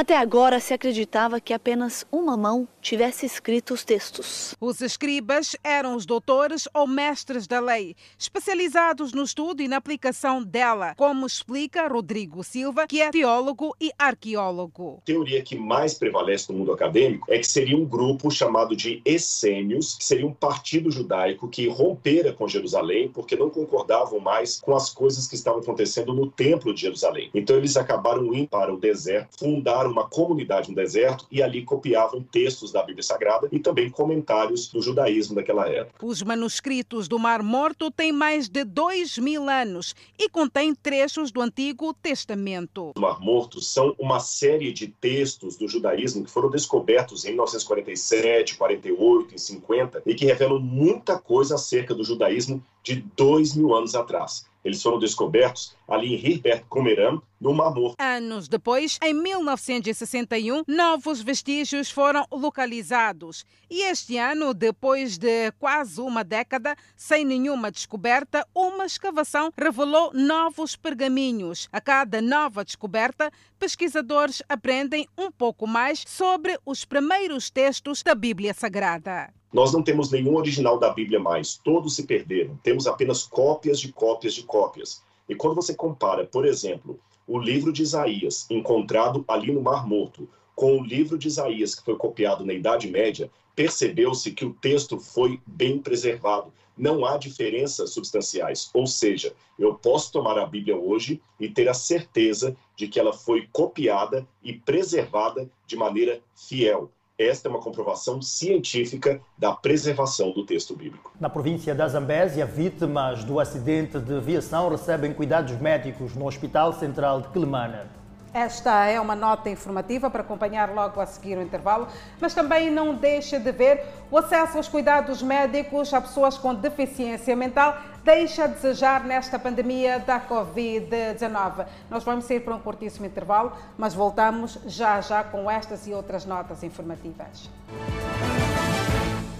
Até 0.01 0.17
agora 0.17 0.61
se 0.61 0.73
acreditava 0.73 1.41
que 1.41 1.53
apenas 1.53 2.07
uma 2.13 2.37
mão 2.37 2.69
tivesse 2.81 3.27
escrito 3.27 3.75
os 3.75 3.85
textos. 3.85 4.55
Os 4.61 4.81
escribas 4.81 5.57
eram 5.65 5.97
os 5.97 6.07
doutores 6.07 6.69
ou 6.73 6.87
mestres 6.87 7.49
da 7.49 7.59
lei, 7.59 7.97
especializados 8.17 9.13
no 9.13 9.25
estudo 9.25 9.61
e 9.61 9.67
na 9.67 9.77
aplicação 9.77 10.41
dela, 10.41 10.95
como 10.95 11.27
explica 11.27 11.89
Rodrigo 11.89 12.45
Silva, 12.45 12.87
que 12.87 13.03
é 13.03 13.11
teólogo 13.11 13.75
e 13.81 13.91
arqueólogo. 13.99 15.01
A 15.03 15.05
teoria 15.05 15.43
que 15.43 15.59
mais 15.59 15.95
prevalece 15.95 16.53
no 16.53 16.61
mundo 16.61 16.73
acadêmico 16.73 17.27
é 17.29 17.37
que 17.37 17.47
seria 17.49 17.77
um 17.77 17.85
grupo 17.85 18.31
chamado 18.31 18.77
de 18.77 19.03
essênios, 19.05 19.97
que 19.97 20.05
seria 20.05 20.29
um 20.29 20.33
partido 20.33 20.93
judaico 20.93 21.49
que 21.49 21.67
rompera 21.67 22.33
com 22.33 22.47
Jerusalém 22.47 23.09
porque 23.09 23.35
não 23.35 23.51
concordavam 23.51 24.21
mais 24.21 24.61
com 24.61 24.77
as 24.77 24.91
coisas 24.91 25.27
que 25.27 25.35
estavam 25.35 25.59
acontecendo 25.59 26.15
no 26.15 26.31
templo 26.31 26.73
de 26.73 26.83
Jerusalém. 26.83 27.31
Então 27.35 27.57
eles 27.57 27.77
acabaram 27.77 28.33
indo 28.33 28.47
para 28.47 28.73
o 28.73 28.79
deserto, 28.79 29.37
fundaram 29.41 29.88
uma 29.91 30.09
comunidade 30.09 30.71
no 30.71 30.77
deserto 30.77 31.27
e 31.31 31.43
ali 31.43 31.65
copiavam 31.65 32.23
textos 32.23 32.73
da 32.73 32.83
Bíblia 32.83 33.03
Sagrada 33.03 33.49
e 33.51 33.59
também 33.59 33.91
comentários 33.91 34.69
do 34.69 34.81
judaísmo 34.81 35.35
daquela 35.35 35.69
época. 35.69 36.05
Os 36.05 36.23
manuscritos 36.23 37.09
do 37.09 37.19
Mar 37.19 37.43
Morto 37.43 37.91
têm 37.91 38.13
mais 38.13 38.49
de 38.49 38.65
dois 38.65 39.19
mil 39.19 39.49
anos 39.49 39.95
e 40.19 40.29
contêm 40.29 40.75
trechos 40.75 41.31
do 41.31 41.41
Antigo 41.41 41.93
Testamento. 41.95 42.93
O 42.97 43.01
Mar 43.01 43.21
Morto 43.21 43.61
são 43.61 43.95
uma 43.99 44.21
série 44.21 44.73
de 44.73 44.89
textos 44.89 45.57
do 45.57 45.69
judaísmo 45.69 46.25
que 46.25 46.31
foram 46.31 46.51
descobertos 46.51 47.25
em 47.25 47.31
1947, 47.31 48.57
48 48.57 49.35
e 49.35 49.39
50 49.39 50.03
e 50.07 50.15
que 50.15 50.27
revelam 50.27 50.59
muita 50.61 51.19
coisa 51.19 51.55
acerca 51.55 51.95
do 51.95 52.05
judaísmo 52.05 52.63
de 52.83 53.05
dois 53.17 53.55
mil 53.55 53.75
anos 53.75 53.95
atrás. 53.95 54.47
Eles 54.65 54.83
foram 54.83 54.99
descobertos 54.99 55.77
ali 55.89 56.15
em 56.15 56.33
Herbert 56.33 56.65
Comeram, 56.69 57.23
no 57.41 57.55
Mar 57.55 57.75
Morto. 57.75 57.97
Anos 57.99 58.47
depois, 58.47 58.99
em 59.03 59.15
1961, 59.15 60.65
novos 60.67 61.23
vestígios 61.23 61.91
foram 61.91 62.27
localizados. 62.31 63.47
E 63.71 63.83
este 63.89 64.19
ano, 64.19 64.53
depois 64.53 65.17
de 65.17 65.51
quase 65.53 66.01
uma 66.01 66.23
década, 66.23 66.77
sem 66.97 67.25
nenhuma 67.25 67.71
descoberta, 67.71 68.47
uma 68.55 68.85
escavação 68.85 69.51
revelou 69.57 70.13
novos 70.13 70.77
pergaminhos. 70.77 71.69
A 71.73 71.81
cada 71.81 72.21
nova 72.21 72.65
descoberta, 72.65 73.31
pesquisadores 73.59 74.43
aprendem 74.49 75.09
um 75.17 75.31
pouco 75.31 75.67
mais 75.67 76.05
sobre 76.07 76.59
os 76.67 76.85
primeiros 76.85 77.51
textos 77.51 78.03
da 78.03 78.15
Bíblia 78.15 78.53
Sagrada. 78.53 79.33
Nós 79.51 79.73
não 79.73 79.83
temos 79.83 80.11
nenhum 80.11 80.37
original 80.37 80.79
da 80.79 80.93
Bíblia 80.93 81.19
mais, 81.19 81.57
todos 81.57 81.97
se 81.97 82.07
perderam. 82.07 82.59
Temos 82.63 82.87
apenas 82.87 83.23
cópias 83.23 83.81
de 83.81 83.91
cópias 83.91 84.35
de 84.35 84.43
cópias. 84.43 85.03
E 85.29 85.35
quando 85.35 85.57
você 85.57 85.75
compara, 85.75 86.25
por 86.25 86.47
exemplo, 86.47 86.99
o 87.27 87.39
livro 87.39 87.73
de 87.73 87.83
Isaías, 87.83 88.47
encontrado 88.51 89.25
ali 89.29 89.53
no 89.53 89.61
Mar 89.61 89.87
Morto, 89.87 90.29
com 90.55 90.79
o 90.79 90.83
livro 90.83 91.19
de 91.19 91.29
Isaías, 91.29 91.75
que 91.75 91.85
foi 91.85 91.97
copiado 91.97 92.45
na 92.45 92.53
Idade 92.53 92.91
Média, 92.91 93.31
percebeu-se 93.55 94.33
que 94.33 94.45
o 94.45 94.55
texto 94.55 94.99
foi 94.99 95.41
bem 95.47 95.79
preservado. 95.79 96.53
Não 96.77 97.05
há 97.05 97.17
diferenças 97.17 97.91
substanciais. 97.91 98.71
Ou 98.73 98.87
seja, 98.87 99.35
eu 99.59 99.75
posso 99.75 100.13
tomar 100.13 100.39
a 100.39 100.47
Bíblia 100.47 100.77
hoje 100.77 101.21
e 101.39 101.49
ter 101.49 101.69
a 101.69 101.75
certeza 101.75 102.57
de 102.77 102.89
que 102.89 102.99
ela 102.99 103.13
foi 103.13 103.49
copiada 103.53 104.27
e 104.43 104.53
preservada 104.53 105.51
de 105.67 105.77
maneira 105.77 106.21
fiel. 106.35 106.91
Esta 107.19 107.49
é 107.49 107.51
uma 107.51 107.59
comprovação 107.59 108.23
científica 108.23 109.21
da 109.37 109.53
preservação 109.53 110.31
do 110.31 110.47
texto 110.47 110.77
bíblico. 110.77 111.13
Na 111.19 111.29
província 111.29 111.75
da 111.75 111.89
Zambésia, 111.89 112.47
vítimas 112.47 113.25
do 113.25 113.41
acidente 113.41 113.99
de 113.99 114.15
aviação 114.15 114.69
recebem 114.69 115.13
cuidados 115.13 115.59
médicos 115.61 116.15
no 116.15 116.29
Hospital 116.29 116.73
Central 116.75 117.21
de 117.23 117.29
Quelimane. 117.31 117.98
Esta 118.33 118.87
é 118.87 119.01
uma 119.01 119.15
nota 119.15 119.49
informativa 119.49 120.11
para 120.11 120.21
acompanhar 120.21 120.73
logo 120.75 121.01
a 121.01 121.07
seguir 121.07 121.39
o 121.39 121.43
intervalo, 121.43 121.89
mas 122.21 122.35
também 122.35 122.71
não 122.71 122.95
deixe 122.95 123.39
de 123.39 123.53
ver 123.53 123.85
o 124.11 124.19
acesso 124.19 124.57
aos 124.57 124.69
cuidados 124.69 125.23
médicos 125.23 125.93
a 125.95 126.01
pessoas 126.01 126.37
com 126.37 126.55
deficiência 126.55 127.35
mental 127.35 127.77
deixa 128.09 128.45
a 128.45 128.47
desejar 128.47 129.05
nesta 129.05 129.39
pandemia 129.39 129.99
da 129.99 130.19
Covid-19. 130.19 131.67
Nós 131.91 132.03
vamos 132.05 132.29
ir 132.31 132.43
para 132.43 132.55
um 132.55 132.59
curtíssimo 132.59 133.05
intervalo, 133.05 133.53
mas 133.77 133.93
voltamos 133.93 134.59
já 134.67 134.99
já 135.03 135.23
com 135.23 135.51
estas 135.51 135.87
e 135.87 135.93
outras 135.93 136.25
notas 136.25 136.63
informativas. 136.63 137.51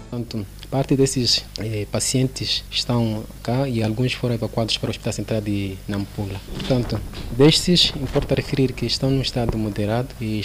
Portanto, 0.09 0.45
parte 0.71 0.95
desses 0.95 1.45
eh, 1.59 1.85
pacientes 1.91 2.63
estão 2.71 3.23
cá 3.43 3.67
e 3.67 3.83
alguns 3.83 4.13
foram 4.13 4.33
evacuados 4.33 4.75
para 4.77 4.87
o 4.87 4.89
Hospital 4.89 5.13
Central 5.13 5.41
de 5.41 5.77
Nampula. 5.87 6.39
Portanto, 6.53 6.99
destes, 7.31 7.93
importa 7.95 8.33
referir 8.33 8.73
que 8.73 8.87
estão 8.87 9.11
num 9.11 9.21
estado 9.21 9.55
moderado 9.57 10.09
e 10.19 10.43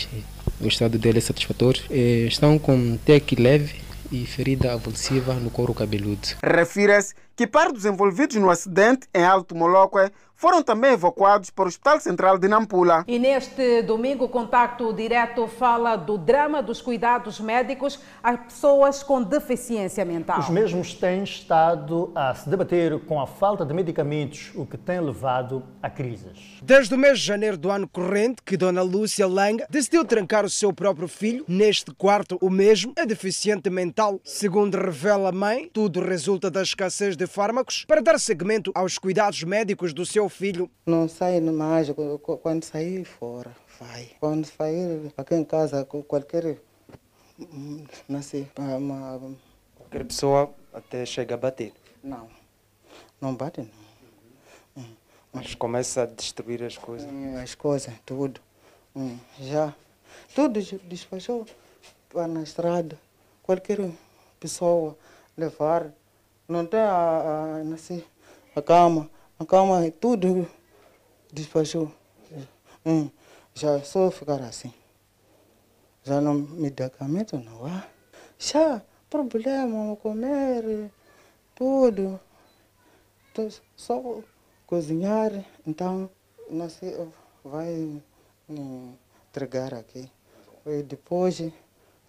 o 0.61 0.69
estado 0.69 0.99
dele 0.99 1.19
é 1.19 1.21
satisfatório. 1.21 1.83
Eh, 1.91 2.27
estão 2.29 2.59
com 2.59 2.99
TEC 3.07 3.37
leve 3.37 3.77
e 4.13 4.27
ferida 4.27 4.73
avulsiva 4.73 5.33
no 5.35 5.51
couro 5.51 5.73
cabeludo. 5.73 6.29
Refira-se 6.43 7.15
que 7.35 7.47
parte 7.47 7.73
dos 7.73 7.87
envolvidos 7.87 8.37
no 8.37 8.51
acidente 8.51 9.09
em 9.15 9.25
Alto 9.25 9.57
Moloque 9.57 10.11
foram 10.45 10.63
também 10.63 10.93
evacuados 10.93 11.49
para 11.49 11.65
o 11.65 11.69
Hospital 11.69 11.99
Central 12.01 12.37
de 12.37 12.47
Nampula. 12.49 13.03
E 13.09 13.19
neste 13.19 13.81
domingo, 13.81 14.27
o 14.27 14.29
Contacto 14.29 14.93
Direto 14.93 15.49
fala 15.49 15.97
do 15.97 16.19
drama 16.19 16.63
dos 16.63 16.83
cuidados 16.83 17.41
médicos 17.41 17.99
às 18.23 18.39
pessoas 18.39 19.03
com 19.03 19.23
deficiência 19.23 20.05
mental. 20.05 20.41
Os 20.41 20.51
mesmos 20.51 20.93
têm 20.93 21.25
estado 21.25 22.13
a 22.15 22.35
se 22.35 22.47
debater 22.47 23.01
com 23.07 23.19
a 23.19 23.27
falta 23.27 23.65
de 23.65 23.73
medicamentos, 23.73 24.53
o 24.55 24.67
que 24.67 24.77
tem 24.77 25.01
levado 25.01 25.63
a 25.83 25.89
crises. 25.89 26.59
Desde 26.63 26.95
o 26.95 26.99
mês 26.99 27.21
de 27.21 27.25
janeiro 27.25 27.57
do 27.57 27.71
ano 27.71 27.89
corrente, 27.89 28.43
que 28.45 28.59
Dona 28.59 28.83
Lúcia 28.83 29.27
Langa 29.27 29.67
decidiu 29.71 30.05
trancar 30.05 30.45
o 30.45 30.51
seu 30.51 30.75
próprio 30.75 31.09
filho 31.09 31.47
neste 31.49 31.91
quarto, 31.95 32.37
o 32.43 32.51
mesmo 32.51 32.93
é 32.97 33.07
deficiente 33.07 33.71
mental. 33.71 34.21
Segundo 34.23 34.77
revela 34.77 35.31
a 35.31 35.33
mãe, 35.33 35.71
tudo 35.73 36.03
resulta 36.03 36.51
da 36.51 36.61
escassez 36.61 37.17
de 37.17 37.27
fármacos 37.27 37.87
para 37.89 38.03
dar 38.03 38.21
seguimento 38.21 38.71
aos 38.75 38.99
cuidados 38.99 39.43
médicos 39.43 39.95
do 39.95 40.05
seu 40.05 40.29
filho. 40.35 40.71
Não 40.85 41.09
sai 41.09 41.41
mais, 41.41 41.89
quando 42.43 42.65
sair 42.65 43.05
fora, 43.05 43.55
vai. 43.81 44.11
Quando 44.21 44.45
sair 44.45 45.13
aqui 45.17 45.35
em 45.35 45.45
casa, 45.45 45.85
qualquer. 45.85 46.59
Nasce, 48.09 48.49
uma... 48.57 49.21
Qualquer 49.77 50.05
pessoa 50.05 50.55
até 50.73 51.05
chega 51.07 51.35
a 51.35 51.39
bater. 51.39 51.73
Não, 52.03 52.29
não 53.21 53.35
bate 53.35 53.61
não. 53.61 53.85
Mas 55.33 55.55
começa 55.55 56.03
a 56.03 56.07
destruir 56.07 56.63
as 56.63 56.79
coisas. 56.79 57.09
As 57.43 57.55
coisas, 57.57 57.93
tudo. 58.07 58.41
Já. 59.41 59.75
Tudo 60.33 60.61
despachou 60.85 61.45
para 62.09 62.29
na 62.29 62.43
estrada. 62.43 62.97
Qualquer 63.43 63.79
pessoa 64.39 64.97
levar 65.37 65.93
não 66.49 66.65
tem 66.65 66.79
a, 66.79 66.93
a, 66.93 67.75
assim, 67.75 68.05
a 68.55 68.63
cama, 68.63 69.11
a 69.39 69.45
cama 69.45 69.91
tudo 69.91 70.49
despachou. 71.33 71.91
Hum, 72.87 73.11
já 73.55 73.83
só 73.83 74.11
ficar 74.11 74.41
assim. 74.43 74.73
Já 76.03 76.21
não 76.21 76.35
medicamento 76.35 77.37
não 77.39 77.67
há. 77.67 77.87
Já 78.39 78.83
problema 79.09 79.97
comer 79.97 80.91
tudo. 81.55 82.21
Só 83.75 84.21
cozinhar, 84.67 85.33
então 85.67 86.09
sei, 86.69 86.95
vai 87.45 88.03
entregar 88.49 89.75
aqui. 89.75 90.11
E 90.67 90.83
depois 90.83 91.43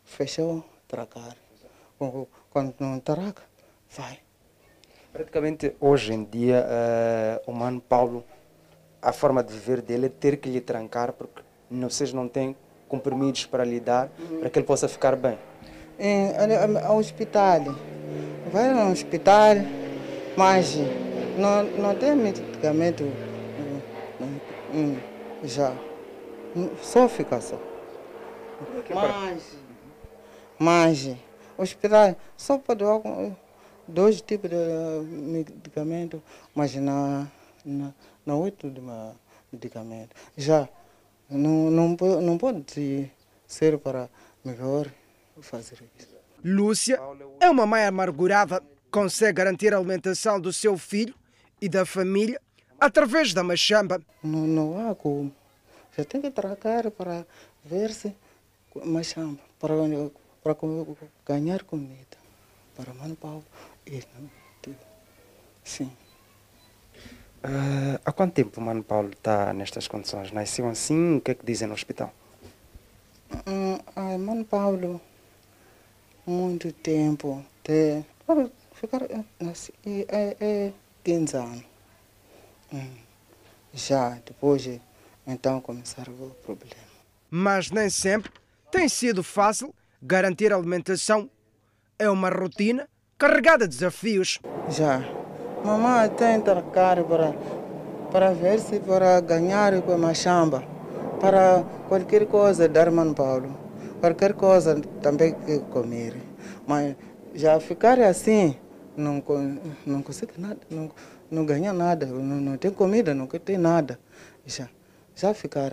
fechou, 0.03 0.63
tragar. 0.88 1.36
Quando 2.51 2.76
não 2.80 2.99
traga, 2.99 3.41
vai. 3.89 4.24
Praticamente 5.16 5.74
hoje 5.80 6.13
em 6.13 6.26
dia, 6.26 6.68
uh, 6.68 7.49
o 7.49 7.53
Mano 7.55 7.80
Paulo, 7.80 8.22
a 9.01 9.13
forma 9.13 9.41
de 9.41 9.53
viver 9.53 9.82
dele 9.82 10.07
é 10.07 10.09
ter 10.09 10.36
que 10.36 10.49
lhe 10.49 10.59
trancar 10.59 11.13
porque 11.13 11.41
vocês 11.72 12.11
não 12.11 12.28
têm 12.28 12.53
comprimidos 12.89 13.45
para 13.45 13.63
lhe 13.63 13.80
dar 13.80 14.09
para 14.41 14.49
que 14.49 14.59
ele 14.59 14.66
possa 14.66 14.89
ficar 14.89 15.16
bem. 15.16 15.38
Em, 15.97 16.34
ao 16.86 16.97
hospital, 16.97 17.61
vai 18.51 18.74
no 18.74 18.91
hospital, 18.91 19.55
mas 20.36 20.76
não, 21.38 21.63
não 21.63 21.95
tem 21.95 22.13
medicamento 22.13 23.05
hum, 24.20 24.39
hum, 24.74 24.97
já. 25.45 25.72
Só 26.82 27.07
fica 27.07 27.39
só. 27.39 27.57
Mas, 28.93 29.57
mas, 30.59 31.16
hospital 31.57 32.18
só 32.36 32.57
pode 32.57 32.84
dar 32.84 32.99
dois 33.88 34.21
tipos 34.21 34.49
de 34.49 34.55
medicamento, 35.11 36.21
mas 36.53 36.75
na, 36.75 37.27
na, 37.63 37.93
na 38.25 38.36
oito 38.36 38.69
de 38.69 38.81
medicamento. 39.51 40.15
Já 40.38 40.67
não, 41.29 41.69
não, 41.71 41.97
não 42.21 42.38
pode 42.38 43.11
ser 43.47 43.77
para 43.79 44.09
melhor 44.43 44.89
fazer 45.41 45.83
isso. 45.97 46.15
Lúcia 46.43 46.99
é 47.39 47.49
uma 47.49 47.65
mãe 47.65 47.86
amargurada, 47.86 48.61
consegue 48.91 49.33
garantir 49.33 49.73
a 49.73 49.77
alimentação 49.77 50.39
do 50.39 50.53
seu 50.53 50.77
filho 50.77 51.15
e 51.59 51.67
da 51.67 51.86
família 51.86 52.39
através 52.79 53.33
da 53.33 53.43
machamba. 53.43 53.99
Não, 54.23 54.45
não 54.45 54.89
há 54.89 54.95
como. 54.95 55.33
Já 55.97 56.05
tem 56.05 56.21
que 56.21 56.29
trabalhar 56.29 56.91
para 56.91 57.25
ver 57.63 57.91
se 57.91 58.15
machamba, 58.86 59.39
para, 59.59 59.73
para 60.43 60.55
ganhar 61.25 61.63
comida. 61.63 62.17
Para 62.75 62.91
e 62.91 63.15
Sim. 65.63 65.91
Uh, 67.43 67.99
há 68.03 68.11
quanto 68.11 68.33
tempo 68.33 68.59
o 68.59 68.63
Mano 68.63 68.83
Paulo 68.83 69.09
está 69.09 69.53
nestas 69.53 69.88
condições? 69.88 70.31
Nasceu 70.31 70.67
assim? 70.67 71.17
O 71.17 71.21
que 71.21 71.31
é 71.31 71.36
que 71.36 71.45
dizem 71.45 71.67
no 71.67 71.73
hospital? 71.73 72.13
Hum, 73.47 73.77
ai, 73.95 74.17
Mano 74.17 74.45
Paulo, 74.45 75.01
muito 76.25 76.71
tempo. 76.71 77.45
Até, 77.61 78.03
ficar, 78.73 79.01
nasci, 79.39 79.73
é, 79.86 80.36
é 80.39 80.73
15 81.03 81.38
anos. 81.38 81.63
Hum. 82.73 82.95
Já, 83.73 84.09
depois, 84.25 84.67
então, 85.27 85.59
começaram 85.61 86.13
o 86.13 86.31
problema. 86.43 86.75
Mas 87.29 87.69
nem 87.69 87.89
sempre 87.89 88.31
tem 88.71 88.88
sido 88.88 89.23
fácil 89.23 89.73
garantir 90.01 90.53
alimentação. 90.53 91.29
É 91.99 92.09
uma 92.09 92.29
rotina 92.29 92.88
carregada 93.18 93.68
de 93.68 93.76
desafios. 93.76 94.39
Já. 94.70 95.01
Mamãe 95.63 96.09
tem 96.09 96.41
trabalhar 96.41 97.03
para, 97.03 97.34
para 98.11 98.34
ver 98.34 98.59
se 98.59 98.80
para 98.80 99.20
ganhar 99.22 99.82
com 99.82 99.93
a 99.93 99.97
machamba. 99.97 100.63
Para 101.20 101.63
qualquer 101.88 102.26
coisa 102.28 102.68
dar 102.68 102.91
Mano 102.91 103.16
Paulo. 103.16 103.57
Qualquer 103.99 104.34
coisa 104.34 104.80
também 105.01 105.34
que 105.34 105.59
comer. 105.72 106.13
Mas 106.68 106.95
já 107.34 107.59
ficar 107.59 107.99
assim, 107.99 108.55
não, 108.95 109.24
não 109.86 110.01
consegue 110.01 110.34
nada, 110.38 110.59
não, 110.70 110.91
não 111.32 111.45
ganha 111.45 111.74
nada, 111.74 112.05
não, 112.05 112.22
não 112.22 112.57
tem 112.57 112.72
comida, 112.72 113.13
não 113.13 113.28
tem 113.28 113.57
nada. 113.57 113.97
Já, 114.45 114.70
já 115.16 115.34
ficar, 115.34 115.72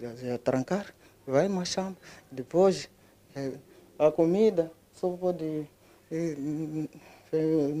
já, 0.00 0.14
já 0.16 0.38
trancar, 0.38 0.86
vai 1.26 1.48
machamba. 1.48 1.96
Depois, 2.32 2.90
a 3.98 4.10
comida 4.10 4.72
só 4.94 5.08
pode 5.10 5.68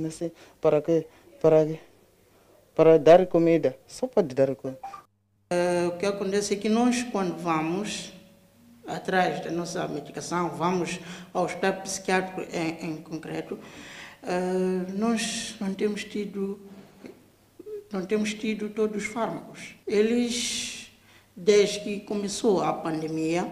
assim, 0.06 0.30
para 0.60 0.80
que 0.82 1.06
para 1.40 1.66
para 2.74 2.98
dar 2.98 3.26
comida 3.26 3.76
só 3.86 4.06
pode 4.06 4.34
dar 4.34 4.54
comida 4.54 4.78
uh, 5.52 5.88
o 5.88 5.98
que 5.98 6.06
acontece 6.06 6.54
é 6.54 6.56
que 6.56 6.68
nós 6.68 7.02
quando 7.04 7.36
vamos 7.36 8.12
atrás 8.86 9.44
da 9.44 9.50
nossa 9.50 9.86
medicação 9.88 10.50
vamos 10.50 11.00
ao 11.32 11.44
hospital 11.44 11.74
psiquiátrico 11.82 12.42
em, 12.52 12.90
em 12.90 12.96
concreto 13.02 13.54
uh, 13.54 14.98
nós 14.98 15.56
não 15.60 15.74
temos 15.74 16.04
tido 16.04 16.60
não 17.92 18.04
temos 18.04 18.34
tido 18.34 18.68
todos 18.68 19.04
os 19.04 19.08
fármacos. 19.08 19.74
Eles 19.86 20.90
desde 21.34 21.80
que 21.80 22.00
começou 22.00 22.62
a 22.62 22.72
pandemia 22.72 23.50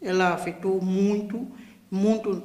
ela 0.00 0.34
afetou 0.34 0.80
muito 0.80 1.48
muito 1.92 2.42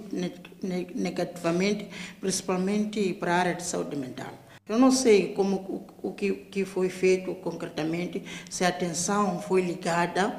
negativamente, 0.93 1.87
principalmente 2.19 3.13
para 3.13 3.33
a 3.33 3.37
área 3.37 3.53
de 3.53 3.63
saúde 3.63 3.95
mental. 3.95 4.33
Eu 4.67 4.77
não 4.77 4.91
sei 4.91 5.33
como 5.33 5.55
o, 6.01 6.09
o 6.09 6.13
que, 6.13 6.33
que 6.33 6.65
foi 6.65 6.89
feito 6.89 7.33
concretamente, 7.35 8.21
se 8.49 8.65
a 8.65 8.67
atenção 8.67 9.41
foi 9.41 9.61
ligada, 9.61 10.37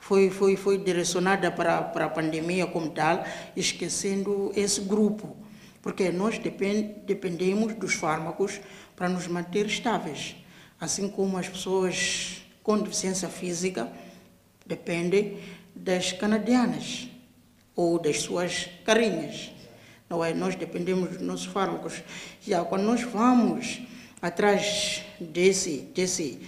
foi, 0.00 0.30
foi, 0.30 0.56
foi 0.56 0.78
direcionada 0.78 1.50
para, 1.50 1.82
para 1.82 2.06
a 2.06 2.08
pandemia 2.08 2.66
como 2.66 2.88
tal, 2.88 3.26
esquecendo 3.54 4.50
esse 4.56 4.80
grupo, 4.80 5.36
porque 5.82 6.10
nós 6.10 6.38
depend, 6.38 6.94
dependemos 7.04 7.74
dos 7.74 7.92
fármacos 7.92 8.58
para 8.96 9.06
nos 9.06 9.28
manter 9.28 9.66
estáveis, 9.66 10.34
assim 10.80 11.10
como 11.10 11.36
as 11.36 11.46
pessoas 11.46 12.42
com 12.62 12.78
deficiência 12.78 13.28
física 13.28 13.92
dependem 14.66 15.38
das 15.74 16.10
canadianas 16.12 17.10
ou 17.76 17.98
das 17.98 18.22
suas 18.22 18.68
carinhas. 18.84 19.52
Não 20.08 20.24
é? 20.24 20.32
Nós 20.32 20.56
dependemos 20.56 21.10
dos 21.10 21.20
nossos 21.20 21.46
fármacos. 21.46 22.02
Já 22.40 22.64
quando 22.64 22.84
nós 22.84 23.02
vamos 23.02 23.82
atrás 24.22 25.04
desse, 25.20 25.82
desse, 25.94 26.40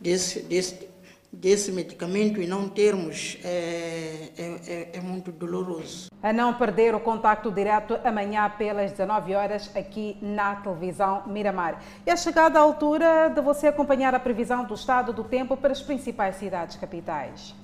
desse, 0.00 0.42
desse, 0.42 0.88
desse 1.32 1.72
medicamento 1.72 2.40
e 2.40 2.46
não 2.46 2.68
termos, 2.68 3.38
é, 3.44 4.30
é, 4.36 4.88
é, 4.94 5.00
muito 5.00 5.32
doloroso. 5.32 6.08
A 6.22 6.32
não 6.32 6.54
perder 6.54 6.94
o 6.94 7.00
contacto 7.00 7.50
direto 7.50 7.98
amanhã 8.04 8.50
pelas 8.50 8.90
19 8.92 9.34
horas 9.34 9.70
aqui 9.74 10.16
na 10.20 10.56
televisão 10.56 11.22
Miramar. 11.26 11.82
É 12.04 12.16
chegada 12.16 12.58
a 12.58 12.62
altura 12.62 13.28
de 13.28 13.40
você 13.40 13.68
acompanhar 13.68 14.14
a 14.14 14.20
previsão 14.20 14.64
do 14.64 14.74
estado 14.74 15.12
do 15.12 15.24
tempo 15.24 15.56
para 15.56 15.72
as 15.72 15.82
principais 15.82 16.36
cidades 16.36 16.76
capitais. 16.76 17.54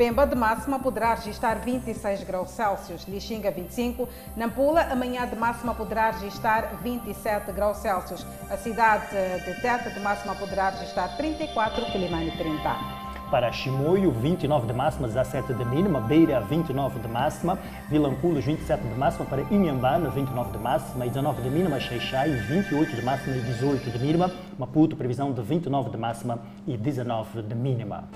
Pemba 0.00 0.26
de 0.26 0.34
máxima 0.34 0.78
poderá 0.78 1.12
registrar 1.12 1.56
26 1.56 2.24
graus 2.24 2.52
Celsius, 2.52 3.06
Lixinga 3.06 3.50
25, 3.50 4.08
Nampula 4.34 4.80
amanhã 4.90 5.26
de 5.26 5.36
máxima 5.36 5.74
poderá 5.74 6.10
registrar 6.12 6.78
27 6.82 7.52
graus 7.52 7.76
Celsius, 7.76 8.26
a 8.48 8.56
cidade 8.56 9.10
de 9.44 9.60
Teta 9.60 9.90
de 9.90 10.00
máxima 10.00 10.34
poderá 10.34 10.70
registrar 10.70 11.18
34, 11.18 11.84
Quilimane 11.92 12.30
30. 12.30 13.10
Para 13.30 13.52
Chimoio, 13.52 14.10
29 14.10 14.66
de 14.66 14.72
máxima, 14.72 15.06
17 15.06 15.52
de 15.52 15.64
mínima. 15.66 16.00
Beira, 16.00 16.40
29 16.40 16.98
de 16.98 17.06
máxima. 17.06 17.58
Vilanculos, 17.88 18.44
27 18.44 18.82
de 18.82 18.94
máxima. 18.96 19.24
Para 19.26 19.42
Inhambane, 19.52 20.08
29 20.08 20.50
de 20.50 20.58
máxima 20.58 21.06
e 21.06 21.10
19 21.10 21.42
de 21.42 21.50
mínima. 21.50 21.78
Xeixai, 21.78 22.30
28 22.30 22.96
de 22.96 23.02
máxima 23.02 23.36
e 23.36 23.40
18 23.40 23.88
de 23.88 23.98
mínima. 24.00 24.32
Maputo, 24.58 24.96
previsão 24.96 25.30
de 25.32 25.42
29 25.42 25.90
de 25.90 25.96
máxima 25.96 26.40
e 26.66 26.76
19 26.76 27.42
de 27.42 27.54
mínima. 27.54 28.08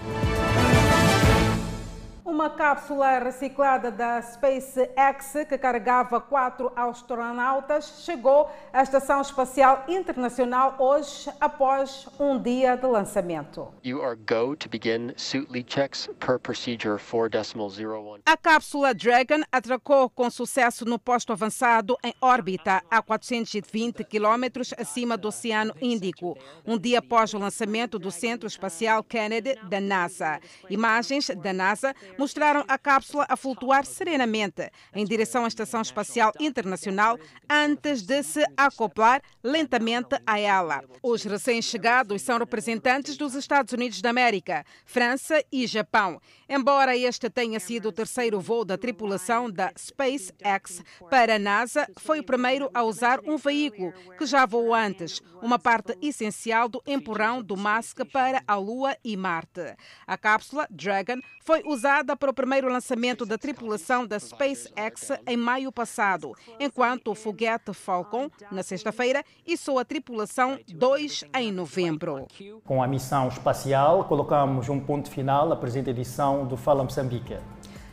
Uma 2.45 2.51
cápsula 2.51 3.21
reciclada 3.21 3.91
da 3.91 4.21
SpaceX 4.21 5.47
que 5.49 5.57
carregava 5.57 6.21
quatro 6.21 6.71
astronautas 6.77 8.03
chegou 8.05 8.51
à 8.71 8.83
Estação 8.83 9.23
Espacial 9.23 9.83
Internacional 9.89 10.77
hoje 10.79 11.31
após 11.41 12.07
um 12.21 12.39
dia 12.39 12.77
de 12.77 12.87
lançamento. 12.87 13.73
You 13.83 14.03
are 14.03 14.15
go 14.15 14.55
to 14.57 14.69
begin 14.69 15.15
suit 15.17 15.51
leak 15.51 15.73
checks 15.73 16.07
per 16.21 16.39
procedure 16.39 16.99
4.01. 16.99 18.21
A 18.27 18.37
cápsula 18.37 18.93
Dragon 18.93 19.43
atracou 19.51 20.11
com 20.11 20.29
sucesso 20.29 20.85
no 20.85 20.99
posto 20.99 21.33
avançado 21.33 21.97
em 22.05 22.13
órbita 22.21 22.83
a 22.91 23.01
420 23.01 24.05
quilômetros 24.05 24.75
acima 24.77 25.17
do 25.17 25.29
Oceano 25.29 25.75
Índico, 25.81 26.37
um 26.67 26.77
dia 26.77 26.99
após 26.99 27.33
o 27.33 27.39
lançamento 27.39 27.99
do 27.99 28.11
Centro 28.11 28.47
Espacial 28.47 29.03
Kennedy 29.03 29.59
da 29.63 29.81
NASA. 29.81 30.39
Imagens 30.69 31.31
da 31.43 31.55
NASA 31.55 31.95
mostraram 32.19 32.34
a 32.67 32.77
cápsula 32.77 33.27
a 33.29 33.37
flutuar 33.37 33.87
serenamente 33.87 34.69
em 34.93 35.05
direção 35.05 35.45
à 35.45 35.49
Estação 35.49 35.81
Espacial 35.81 36.33
Internacional 36.41 37.19
antes 37.49 38.03
de 38.03 38.23
se 38.23 38.45
acoplar 38.57 39.23
lentamente 39.43 40.17
a 40.27 40.39
ela. 40.39 40.83
Os 41.03 41.23
recém-chegados 41.23 42.23
são 42.23 42.39
representantes 42.39 43.17
dos 43.17 43.35
Estados 43.35 43.73
Unidos 43.73 44.01
da 44.03 44.11
América, 44.11 44.65
França 44.85 45.43
e 45.53 45.67
Japão. 45.67 46.21
Embora 46.49 46.97
este 46.97 47.31
tenha 47.31 47.61
sido 47.61 47.89
o 47.89 47.93
terceiro 47.93 48.41
voo 48.41 48.65
da 48.65 48.77
tripulação 48.77 49.51
da 49.51 49.73
SpaceX 49.79 50.83
para 51.09 51.37
a 51.37 51.39
NASA, 51.39 51.87
foi 51.99 52.21
o 52.21 52.25
primeiro 52.25 52.69
a 52.75 52.83
usar 52.83 53.21
um 53.25 53.37
veículo 53.37 53.93
que 54.19 54.27
já 54.27 54.45
voou 54.45 54.75
antes, 54.75 55.21
uma 55.41 55.59
parte 55.59 55.97
essencial 56.03 56.69
do 56.69 56.83
empurrão 56.87 57.43
do 57.43 57.57
Musk 57.57 58.01
para 58.13 58.43
a 58.47 58.57
Lua 58.57 58.97
e 59.05 59.17
Marte. 59.17 59.77
A 60.07 60.19
cápsula 60.19 60.67
Dragon 60.71 61.21
foi 61.45 61.63
usada 61.65 62.17
para 62.25 62.31
o 62.31 62.35
primeiro 62.35 62.73
lançamento 62.73 63.27
da 63.27 63.37
tripulação 63.37 64.07
da 64.07 64.19
SpaceX 64.19 65.11
em 65.27 65.37
maio 65.37 65.71
passado, 65.71 66.33
enquanto 66.59 67.11
o 67.11 67.15
foguete 67.15 67.75
Falcon, 67.75 68.31
na 68.51 68.63
sexta-feira, 68.63 69.23
içou 69.47 69.79
a 69.79 69.85
tripulação 69.85 70.59
2 70.67 71.25
em 71.37 71.53
novembro. 71.53 72.27
Com 72.65 72.83
a 72.83 72.87
missão 72.89 73.29
espacial, 73.29 74.05
colocamos 74.05 74.71
um 74.71 74.81
ponto 74.81 75.11
final 75.11 75.53
à 75.53 75.57
presente 75.57 75.91
edição 75.91 76.47
do 76.47 76.57
Fala 76.57 76.83
Moçambique. 76.83 77.37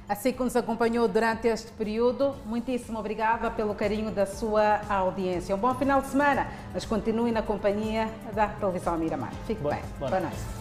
Assim 0.08 0.32
que 0.32 0.42
nos 0.42 0.56
acompanhou 0.56 1.10
durante 1.10 1.50
este 1.50 1.70
período, 1.74 2.34
muitíssimo 2.46 3.00
obrigada 3.00 3.52
pelo 3.52 3.76
carinho 3.76 4.12
da 4.12 4.26
sua 4.26 4.80
audiência. 4.90 5.54
Um 5.54 5.60
bom 5.60 5.76
final 5.76 6.02
de 6.02 6.08
semana, 6.08 6.48
mas 6.74 6.86
continue 6.86 7.34
na 7.34 7.42
companhia 7.42 8.10
da 8.34 8.48
televisão 8.48 8.98
Miramar. 8.98 9.34
Fique 9.46 9.60
Boa- 9.62 9.76
bem. 9.76 9.84
boa 10.00 10.10
Boa 10.10 10.22
noite. 10.22 10.38
noite. 10.38 10.61